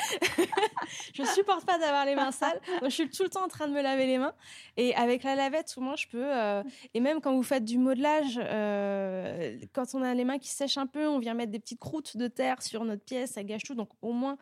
je 1.14 1.24
supporte 1.24 1.66
pas 1.66 1.78
d'avoir 1.80 2.06
les 2.06 2.16
mains 2.16 2.32
sales. 2.32 2.62
Donc, 2.82 2.90
je 2.90 2.96
suis 2.96 3.10
tout 3.10 3.24
le 3.24 3.30
temps 3.30 3.44
en 3.44 3.48
train 3.48 3.68
de 3.68 3.74
me 3.74 3.82
laver 3.82 4.06
les 4.06 4.20
mains. 4.20 4.34
Et 4.78 4.96
avec 4.96 5.24
la 5.24 5.36
lavette, 5.36 5.74
au 5.78 5.82
moins, 5.82 5.96
je 5.96 6.08
peux. 6.08 6.24
euh, 6.24 6.64
et 6.94 7.00
même 7.00 7.20
quand 7.20 7.34
vous 7.34 7.44
faites 7.44 7.66
du 7.66 7.78
modelage, 7.78 8.40
euh, 8.42 9.58
quand 9.74 9.96
on 9.96 10.04
a 10.04 10.14
les 10.14 10.24
mains 10.24 10.38
qui 10.38 10.50
sèchent 10.50 10.78
un 10.78 10.88
peu, 10.88 11.08
on 11.08 11.20
vient 11.20 11.34
mettre 11.34 11.52
des 11.52 11.60
petites 11.60 11.80
croûtes 11.80 12.16
de 12.16 12.28
terre 12.28 12.62
sur 12.62 12.86
notre 12.86 13.04
pièce, 13.04 13.32
ça 13.32 13.44
gâche 13.44 13.64
tout. 13.64 13.76
Donc, 13.76 13.90
au 14.02 14.14
moins. 14.14 14.38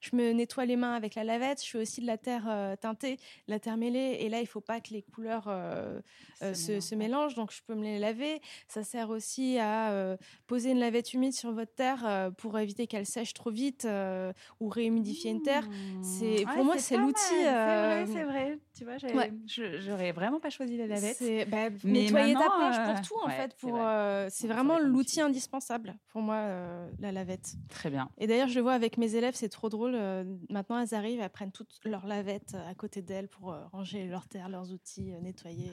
Je 0.00 0.14
me 0.16 0.32
nettoie 0.32 0.64
les 0.64 0.76
mains 0.76 0.94
avec 0.94 1.14
la 1.14 1.24
lavette. 1.24 1.64
Je 1.64 1.70
fais 1.70 1.78
aussi 1.78 2.00
de 2.00 2.06
la 2.06 2.18
terre 2.18 2.46
euh, 2.48 2.76
teintée, 2.76 3.16
de 3.16 3.52
la 3.52 3.58
terre 3.58 3.76
mêlée. 3.76 4.18
Et 4.20 4.28
là, 4.28 4.40
il 4.40 4.46
faut 4.46 4.60
pas 4.60 4.80
que 4.80 4.90
les 4.92 5.02
couleurs 5.02 5.46
euh, 5.48 6.00
euh, 6.42 6.54
se, 6.54 6.80
se 6.80 6.94
mélangent, 6.94 7.34
donc 7.34 7.52
je 7.52 7.60
peux 7.66 7.74
me 7.74 7.82
les 7.82 7.98
laver. 7.98 8.40
Ça 8.68 8.84
sert 8.84 9.10
aussi 9.10 9.58
à 9.58 9.90
euh, 9.92 10.16
poser 10.46 10.70
une 10.70 10.78
lavette 10.78 11.12
humide 11.14 11.32
sur 11.32 11.52
votre 11.52 11.74
terre 11.74 12.04
euh, 12.06 12.30
pour 12.30 12.58
éviter 12.58 12.86
qu'elle 12.86 13.06
sèche 13.06 13.34
trop 13.34 13.50
vite 13.50 13.84
euh, 13.84 14.32
ou 14.60 14.68
réhumidifier 14.68 15.30
une 15.32 15.42
terre. 15.42 15.64
C'est- 16.02 16.44
pour 16.54 16.64
moi, 16.64 16.78
c'est 16.78 16.96
l'outil, 16.96 17.20
euh, 17.44 18.04
C'est 18.06 18.24
vrai, 18.24 18.24
c'est 18.24 18.24
vrai. 18.24 18.58
Tu 18.76 18.84
vois, 18.84 18.96
Ouais. 19.14 19.32
j'aurais 19.46 20.12
vraiment 20.12 20.38
pas 20.38 20.50
choisi 20.50 20.76
la 20.76 20.86
lavette. 20.86 21.18
Bah, 21.48 21.68
Mais 21.84 22.02
nettoyer 22.02 22.34
ta 22.34 22.46
euh, 22.46 22.84
pour 22.94 23.00
tout 23.00 23.14
en 23.22 23.26
ouais, 23.26 23.36
fait. 23.36 23.50
c'est 23.56 23.66
Pour 23.66 23.76
euh, 23.80 24.28
c'est 24.30 24.46
vraiment 24.46 24.78
l'outil 24.78 24.98
outil. 24.98 25.20
indispensable 25.20 25.96
pour 26.08 26.22
moi 26.22 26.36
euh, 26.36 26.88
la 27.00 27.10
lavette. 27.12 27.54
Très 27.68 27.90
bien. 27.90 28.08
Et 28.18 28.26
d'ailleurs, 28.26 28.48
je 28.48 28.54
le 28.56 28.62
vois 28.62 28.74
avec 28.74 28.96
mes 28.98 29.14
élèves, 29.16 29.34
c'est 29.34 29.48
trop 29.48 29.68
drôle. 29.68 29.87
Euh, 29.94 30.24
maintenant, 30.50 30.78
elles 30.78 30.94
arrivent, 30.94 31.20
elles 31.20 31.30
prennent 31.30 31.52
toutes 31.52 31.80
leurs 31.84 32.06
lavettes 32.06 32.54
euh, 32.54 32.70
à 32.70 32.74
côté 32.74 33.02
d'elles 33.02 33.28
pour 33.28 33.52
euh, 33.52 33.64
ranger 33.66 34.06
leur 34.06 34.26
terre, 34.26 34.48
leurs 34.48 34.72
outils, 34.72 35.12
nettoyer. 35.22 35.72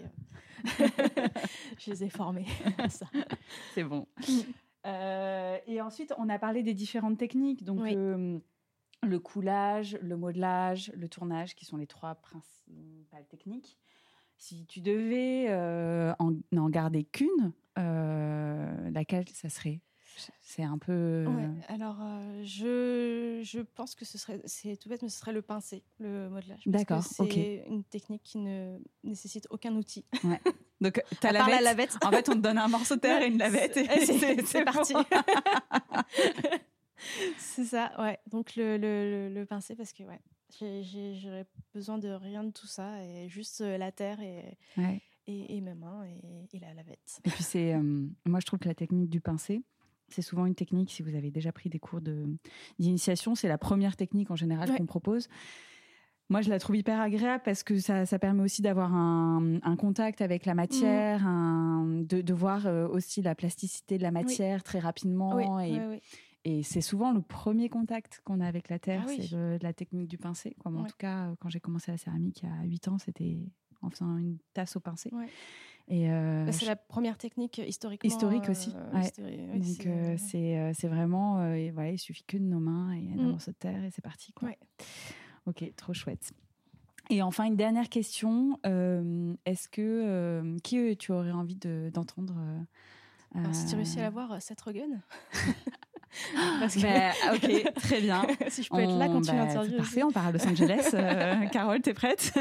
je 1.78 1.92
les 1.92 2.04
ai 2.04 2.10
à 2.78 2.90
ça. 2.90 3.06
C'est 3.74 3.84
bon. 3.84 4.08
et 4.86 5.82
ensuite, 5.82 6.14
on 6.18 6.30
a 6.30 6.40
parlé 6.40 6.64
des 6.64 6.74
différentes 6.74 7.18
techniques. 7.18 7.64
Donc, 7.64 7.86
le 9.04 9.20
coulage, 9.20 10.00
le 10.02 10.18
modelage, 10.18 10.92
le 10.96 11.08
tournage, 11.08 11.54
qui 11.56 11.66
sont 11.66 11.78
les 11.78 11.88
trois 11.88 12.16
principales 12.16 13.28
techniques. 13.30 13.78
Si 14.38 14.66
tu 14.66 14.82
devais 14.82 15.54
en, 16.20 16.70
garder 16.70 17.04
qu'une, 17.04 17.54
laquelle 17.76 19.28
ça 19.30 19.50
serait? 19.50 19.82
C'est 20.42 20.64
un 20.64 20.78
peu. 20.78 21.26
alors, 21.68 21.98
je, 22.44 23.42
je 23.44 23.60
pense 23.60 23.96
que 23.96 24.06
ce 24.06 24.18
serait, 24.18 24.42
c'est 24.46 24.78
tout 24.78 24.90
bête, 24.90 25.02
mais 25.02 25.10
ce 25.10 25.20
serait 25.20 25.34
le 25.34 25.42
pincé, 25.42 25.84
le 26.00 26.30
modelage. 26.30 26.62
D'accord, 26.66 27.04
C'est 27.04 27.66
une 27.68 27.84
technique 27.84 28.24
qui 28.24 28.38
ne 28.38 28.78
nécessite 29.04 29.48
aucun 29.50 29.76
outil. 29.76 30.06
Ouais. 30.24 30.40
Donc, 30.82 31.02
tu 31.22 31.28
as 31.28 31.32
la, 31.32 31.62
lavette. 31.62 31.98
En 32.04 32.12
fait, 32.12 32.28
on 32.30 32.34
te 32.34 32.40
donne 32.40 32.58
un 32.58 32.68
morceau 32.68 32.96
de 32.96 33.02
terre 33.02 33.22
et 33.22 33.28
une 33.28 33.38
lavette. 33.38 33.78
Et 33.78 34.06
c'est 34.06 34.64
parti. 34.66 34.94
c'est 37.38 37.66
ça, 37.66 37.92
ouais. 38.00 38.20
Donc, 38.28 38.56
le, 38.56 38.78
le, 38.78 39.30
le, 39.30 39.46
pincé, 39.46 39.76
parce 39.76 39.94
que, 39.94 40.04
ouais, 40.04 40.20
j'aurais 40.60 41.46
besoin 41.74 41.98
de 41.98 42.10
rien 42.10 42.44
de 42.44 42.52
tout 42.52 42.68
ça, 42.68 43.02
et 43.04 43.30
juste 43.30 43.62
la 43.62 43.92
terre 43.92 44.20
et. 44.22 44.58
Et, 45.28 45.60
mes 45.60 45.74
mains 45.74 46.06
et, 46.06 46.60
la 46.60 46.76
lavette. 46.76 47.20
Et 47.24 47.32
puis 47.32 47.42
c'est, 47.42 47.74
moi 48.26 48.40
je 48.40 48.46
trouve 48.46 48.60
que 48.60 48.68
la 48.68 48.76
technique 48.76 49.10
du 49.10 49.22
pincé, 49.22 49.64
c'est 50.10 50.22
souvent 50.22 50.46
une 50.46 50.56
technique, 50.56 50.92
si 50.92 51.04
vous 51.04 51.16
avez 51.16 51.32
déjà 51.32 51.52
pris 51.52 51.70
des 51.70 51.80
cours 51.80 52.02
d'initiation, 52.80 53.36
c'est 53.36 53.48
la 53.48 53.58
première 53.58 53.96
technique 53.96 54.32
en 54.32 54.36
général 54.36 54.76
qu'on 54.76 54.86
propose. 54.86 55.28
Moi, 56.30 56.42
je 56.42 56.50
la 56.50 56.58
trouve 56.58 56.76
hyper 56.76 57.00
agréable 57.00 57.44
parce 57.46 57.62
que 57.64 57.78
ça, 57.78 58.08
ça 58.08 58.18
permet 58.18 58.42
aussi 58.42 58.64
d'avoir 58.64 58.96
un, 58.96 59.76
contact 59.78 60.22
avec 60.22 60.46
la 60.46 60.56
matière, 60.56 61.22
mmh. 61.22 62.06
de, 62.08 62.22
de, 62.22 62.34
voir 62.34 62.66
euh, 62.66 62.88
aussi 62.88 63.22
la 63.22 63.36
plasticité 63.36 63.98
de 64.00 64.04
la 64.04 64.10
matière 64.12 64.64
très 64.64 64.80
rapidement. 64.80 65.40
et, 65.60 66.02
et 66.46 66.62
c'est 66.62 66.82
souvent 66.82 67.12
le 67.12 67.22
premier 67.22 67.70
contact 67.70 68.22
qu'on 68.24 68.40
a 68.40 68.48
avec 68.48 68.70
la 68.70 68.78
terre, 68.78 69.04
ah 69.08 69.12
c'est 69.12 69.64
la 69.64 69.74
technique 69.74 70.08
du 70.08 70.20
pincé. 70.20 70.56
Comme 70.60 70.78
en 70.78 70.86
tout 70.86 70.96
cas, 70.98 71.34
quand 71.40 71.50
j'ai 71.50 71.60
commencé 71.60 71.92
la 71.92 71.98
céramique 71.98 72.44
il 72.44 72.50
y 72.50 72.52
a 72.52 72.64
8 72.64 72.88
ans, 72.88 72.98
c'était 73.00 73.40
en 73.82 73.90
faisant 73.90 74.16
une 74.18 74.38
tasse 74.54 74.76
au 74.76 74.80
pincé. 74.80 75.12
Euh, 75.92 76.46
bah, 76.46 76.52
c'est 76.52 76.66
la 76.66 76.76
première 76.76 77.18
technique 77.18 77.60
historiquement. 77.60 78.08
Historique 78.08 78.50
aussi. 78.50 78.74
Euh, 78.76 79.54
Donc 79.54 79.86
euh, 79.86 80.16
c'est 80.74 80.88
vraiment, 80.88 81.36
voilà, 81.74 81.92
il 81.92 82.00
suffit 82.00 82.24
que 82.24 82.38
de 82.38 82.44
nos 82.44 82.60
mains 82.60 82.94
et 82.94 83.02
d'un 83.02 83.24
mmh. 83.24 83.32
morceau 83.32 83.52
de 83.52 83.58
terre 83.58 83.84
et 83.84 83.92
c'est 83.92 84.02
parti. 84.02 84.34
Quoi. 84.34 84.50
Ok, 85.46 85.64
trop 85.76 85.94
chouette. 85.94 86.32
Et 87.12 87.22
enfin, 87.22 87.44
une 87.44 87.56
dernière 87.56 87.90
question. 87.90 88.60
Est-ce 88.64 89.70
que 89.70 90.58
qui 90.64 90.98
tu 90.98 91.12
aurais 91.12 91.32
envie 91.32 91.58
d'entendre 91.94 92.36
Si 93.52 93.68
tu 93.68 93.76
réussis 93.76 94.00
à 94.00 94.04
l'avoir, 94.04 94.42
Seth 94.42 94.62
Rogen 94.62 95.02
Parce 96.60 96.76
que... 96.76 96.82
Bah, 96.82 97.12
ok, 97.34 97.74
très 97.76 98.02
bien. 98.02 98.26
si 98.50 98.64
je 98.64 98.70
peux 98.70 98.80
être 98.80 98.98
là 98.98 99.08
quand 99.08 99.22
tu 99.22 99.32
bah. 99.32 99.48
Parfait, 99.78 100.04
on 100.04 100.12
part 100.12 100.28
à 100.28 100.32
Los 100.32 100.46
Angeles. 100.46 100.92
Euh, 100.94 101.46
Carole, 101.52 101.82
t'es 101.82 101.94
prête? 101.94 102.34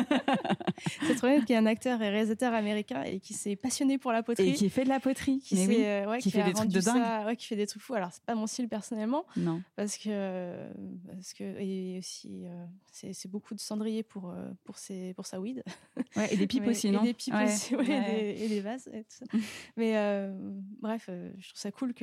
C'est 1.07 1.15
trop 1.15 1.29
bien 1.29 1.41
qu'il 1.41 1.51
y 1.51 1.53
ait 1.53 1.57
un 1.57 1.67
acteur 1.67 2.01
et 2.03 2.09
réalisateur 2.09 2.55
américain 2.55 3.03
et 3.03 3.21
qui 3.21 3.35
s'est 3.35 3.57
passionné 3.57 3.99
pour 3.99 4.13
la 4.13 4.23
poterie. 4.23 4.51
Et 4.51 4.53
qui 4.53 4.71
fait 4.71 4.85
de 4.85 4.89
la 4.89 5.01
poterie. 5.01 5.41
Qui, 5.41 5.57
euh, 5.85 6.19
qui, 6.19 6.31
fait 6.31 6.45
des 6.45 6.53
trucs 6.53 6.71
de 6.71 6.81
dingue. 6.81 7.27
ouais, 7.27 7.37
qui 7.37 7.47
fait 7.47 7.57
des 7.57 7.67
trucs 7.67 7.83
fous. 7.83 7.95
Alors, 7.95 8.11
c'est 8.13 8.23
pas 8.23 8.35
mon 8.35 8.47
style 8.47 8.69
personnellement. 8.69 9.25
Non. 9.37 9.63
Parce 9.77 9.97
que, 9.99 10.67
parce 11.13 11.33
que 11.33 11.45
et 11.45 11.99
aussi, 11.99 12.45
euh, 12.45 12.65
c'est 13.13 13.31
beaucoup 13.31 13.55
de 13.55 13.61
cendrier 13.61 14.03
pour, 14.03 14.35
pour, 14.65 14.79
ses, 14.79 15.15
pour 15.15 15.27
sa 15.27 15.41
weed. 15.41 15.63
Ouais, 16.17 16.33
et 16.33 16.37
des 16.37 16.47
pipes 16.47 16.67
aussi, 16.67 16.91
non? 16.91 17.03
Et 17.03 17.09
des 17.09 17.15
pipes 17.15 17.35
aussi, 17.35 17.75
et, 17.75 17.85
des, 17.85 18.45
et, 18.45 18.49
des, 18.49 18.61
vases 18.61 18.89
et 18.93 19.05
tout 19.05 19.11
ça. 19.11 19.25
Mais 19.77 19.95
bref, 20.85 21.09
je 21.09 21.49
trouve 21.49 21.61
ça 21.61 21.73
cool 21.73 21.95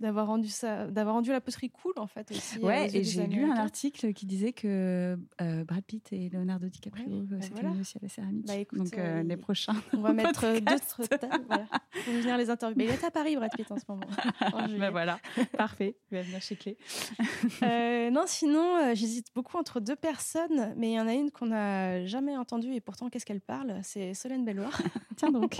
d'avoir 0.00 0.28
rendu 0.28 0.48
ça 0.48 0.86
d'avoir 0.86 1.16
rendu 1.16 1.30
la 1.30 1.40
poterie 1.40 1.70
cool 1.70 1.92
en 1.96 2.06
fait 2.06 2.30
aussi. 2.30 2.58
Ouais, 2.60 2.88
et 2.94 3.04
j'ai 3.04 3.26
lu 3.26 3.44
un 3.44 3.56
article 3.56 4.12
qui 4.12 4.26
disait 4.26 4.52
que 4.52 5.18
euh, 5.40 5.64
Brad 5.64 5.84
Pitt 5.84 6.12
et 6.12 6.28
Leonardo 6.28 6.68
DiCaprio 6.68 7.08
ouais, 7.08 7.24
bah 7.28 7.36
voilà. 7.52 7.70
aussi 7.80 7.98
à 7.98 8.00
la 8.02 8.08
céramique. 8.08 8.46
Bah, 8.46 8.56
écoute, 8.56 8.78
Donc 8.78 8.96
euh, 8.96 9.22
les 9.22 9.36
prochains. 9.36 9.74
On 9.92 10.00
va 10.00 10.12
mettre 10.12 10.60
d'autres 10.60 11.06
tables 11.06 11.44
voilà, 11.46 11.66
pour 12.04 12.14
venir 12.14 12.36
les 12.36 12.50
interviewer. 12.50 12.86
Mais 12.86 12.92
il 12.92 12.94
est 12.94 13.04
à 13.04 13.10
Paris, 13.10 13.36
Brad 13.36 13.50
Pitt 13.54 13.70
en 13.70 13.76
ce 13.76 13.84
moment. 13.88 14.06
bah 14.78 14.90
voilà, 14.90 15.18
parfait. 15.56 15.96
Il 16.10 16.18
va 16.18 16.22
venir 16.22 16.40
chez 16.40 16.56
Clé. 16.56 16.76
euh, 17.62 18.10
non, 18.10 18.24
sinon 18.26 18.94
j'hésite 18.94 19.28
beaucoup 19.34 19.56
entre 19.56 19.80
deux 19.80 19.96
personnes, 19.96 20.74
mais 20.76 20.90
il 20.90 20.94
y 20.94 21.00
en 21.00 21.08
a 21.08 21.14
une 21.14 21.30
qu'on 21.30 21.46
n'a 21.46 22.06
jamais 22.06 22.36
entendue 22.36 22.72
et 22.74 22.80
pourtant 22.80 23.08
qu'est-ce 23.08 23.26
qu'elle 23.26 23.40
parle? 23.40 23.78
C'est 23.82 24.14
Solène 24.14 24.44
Belloir. 24.44 24.80
Tiens 25.16 25.30
donc. 25.30 25.58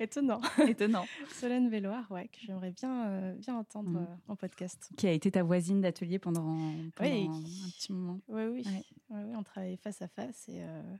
Étonnant. 0.00 0.40
Étonnant. 0.66 0.87
Solène 1.30 1.70
Belloir, 1.70 2.10
ouais, 2.10 2.28
que 2.28 2.38
j'aimerais 2.40 2.70
bien, 2.72 3.34
bien 3.38 3.56
entendre 3.56 3.90
mm. 3.90 3.96
euh, 3.96 4.16
en 4.28 4.36
podcast. 4.36 4.90
Qui 4.96 5.06
a 5.06 5.12
été 5.12 5.30
ta 5.30 5.42
voisine 5.42 5.80
d'atelier 5.80 6.18
pendant, 6.18 6.56
pendant 6.94 7.34
un 7.34 7.70
petit 7.70 7.92
moment. 7.92 8.20
Oui, 8.28 8.44
oui. 8.46 8.64
oui, 9.10 9.34
on 9.34 9.42
travaillait 9.42 9.76
face 9.76 10.02
à 10.02 10.08
face 10.08 10.48
et, 10.48 10.62
euh, 10.62 10.96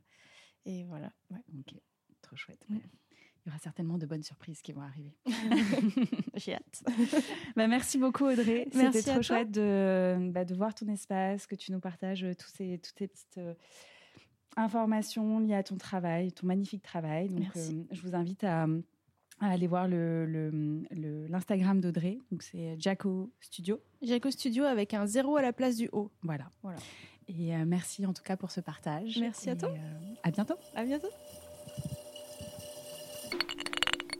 et 0.65 0.85
voilà. 0.85 1.13
Ok, 1.31 1.75
trop 2.23 2.37
chouette. 2.37 2.65
Mm. 2.69 2.77
Il 2.77 3.49
y 3.49 3.51
aura 3.51 3.59
certainement 3.59 3.97
de 3.97 4.05
bonnes 4.05 4.23
surprises 4.23 4.61
qui 4.61 4.73
vont 4.73 4.83
arriver. 4.83 5.17
J'ai 6.35 6.55
hâte. 6.55 6.85
bah, 7.57 7.67
merci 7.67 7.97
beaucoup 7.97 8.25
Audrey. 8.25 8.69
C'était 8.73 9.03
trop 9.03 9.23
chouette 9.23 9.51
de, 9.51 10.31
bah, 10.33 10.45
de 10.45 10.55
voir 10.55 10.75
ton 10.75 10.87
espace, 10.89 11.47
que 11.47 11.55
tu 11.55 11.73
nous 11.73 11.81
partages 11.81 12.27
tous 12.39 12.49
ces, 12.49 12.79
toutes 12.79 12.99
ces 12.99 13.09
petites 13.09 13.39
euh, 13.39 13.55
informations 14.57 15.39
liées 15.39 15.55
à 15.55 15.63
ton 15.63 15.77
travail, 15.77 16.33
ton 16.33 16.47
magnifique 16.47 16.83
travail. 16.83 17.29
Donc, 17.29 17.47
je 17.55 18.03
vous 18.03 18.15
invite 18.15 18.45
à 18.45 18.67
à 19.41 19.51
aller 19.51 19.67
voir 19.67 19.89
l'Instagram 19.89 21.77
le, 21.77 21.83
d'Audrey. 21.83 22.19
Donc 22.31 22.43
c'est 22.43 22.77
Jaco 22.79 23.31
Studio. 23.41 23.81
Jaco 24.03 24.31
Studio 24.31 24.65
avec 24.65 24.95
un 24.95 25.07
zéro 25.07 25.37
à 25.37 25.43
la 25.43 25.53
place 25.53 25.77
du 25.77 25.89
haut. 25.93 26.11
Voilà. 26.23 26.51
voilà. 26.63 26.79
Et 27.29 27.55
euh, 27.55 27.65
merci 27.67 28.07
en 28.07 28.13
tout 28.13 28.23
cas 28.23 28.37
pour 28.37 28.51
ce 28.51 28.61
partage. 28.61 29.19
Merci 29.21 29.51
à 29.51 29.57
toi. 29.57 29.71
Euh, 29.71 30.15
à 30.23 30.31
bientôt. 30.31 30.55
À 30.75 30.85
bientôt. 30.85 31.09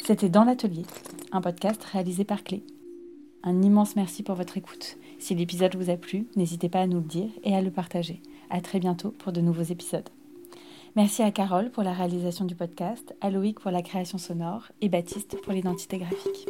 C'était 0.05 0.29
Dans 0.29 0.45
l'atelier, 0.45 0.85
un 1.33 1.41
podcast 1.41 1.83
réalisé 1.85 2.25
par 2.25 2.43
Clé. 2.43 2.65
Un 3.43 3.63
immense 3.63 3.95
merci 3.95 4.23
pour 4.23 4.35
votre 4.35 4.57
écoute. 4.57 4.97
Si 5.19 5.35
l'épisode 5.35 5.77
vous 5.77 5.91
a 5.91 5.97
plu, 5.97 6.27
n'hésitez 6.37 6.69
pas 6.69 6.81
à 6.81 6.87
nous 6.87 6.99
le 6.99 7.05
dire 7.05 7.31
et 7.45 7.55
à 7.55 7.61
le 7.61 7.71
partager. 7.71 8.23
À 8.51 8.61
très 8.61 8.79
bientôt 8.79 9.11
pour 9.11 9.33
de 9.33 9.41
nouveaux 9.41 9.63
épisodes. 9.63 10.09
Merci 10.97 11.23
à 11.23 11.31
Carole 11.31 11.71
pour 11.71 11.83
la 11.83 11.93
réalisation 11.93 12.45
du 12.45 12.55
podcast, 12.55 13.15
à 13.21 13.31
Loïc 13.31 13.61
pour 13.61 13.71
la 13.71 13.83
création 13.83 14.19
sonore 14.19 14.69
et 14.81 14.89
Baptiste 14.89 15.41
pour 15.43 15.53
l'identité 15.53 15.99
graphique. 15.99 16.49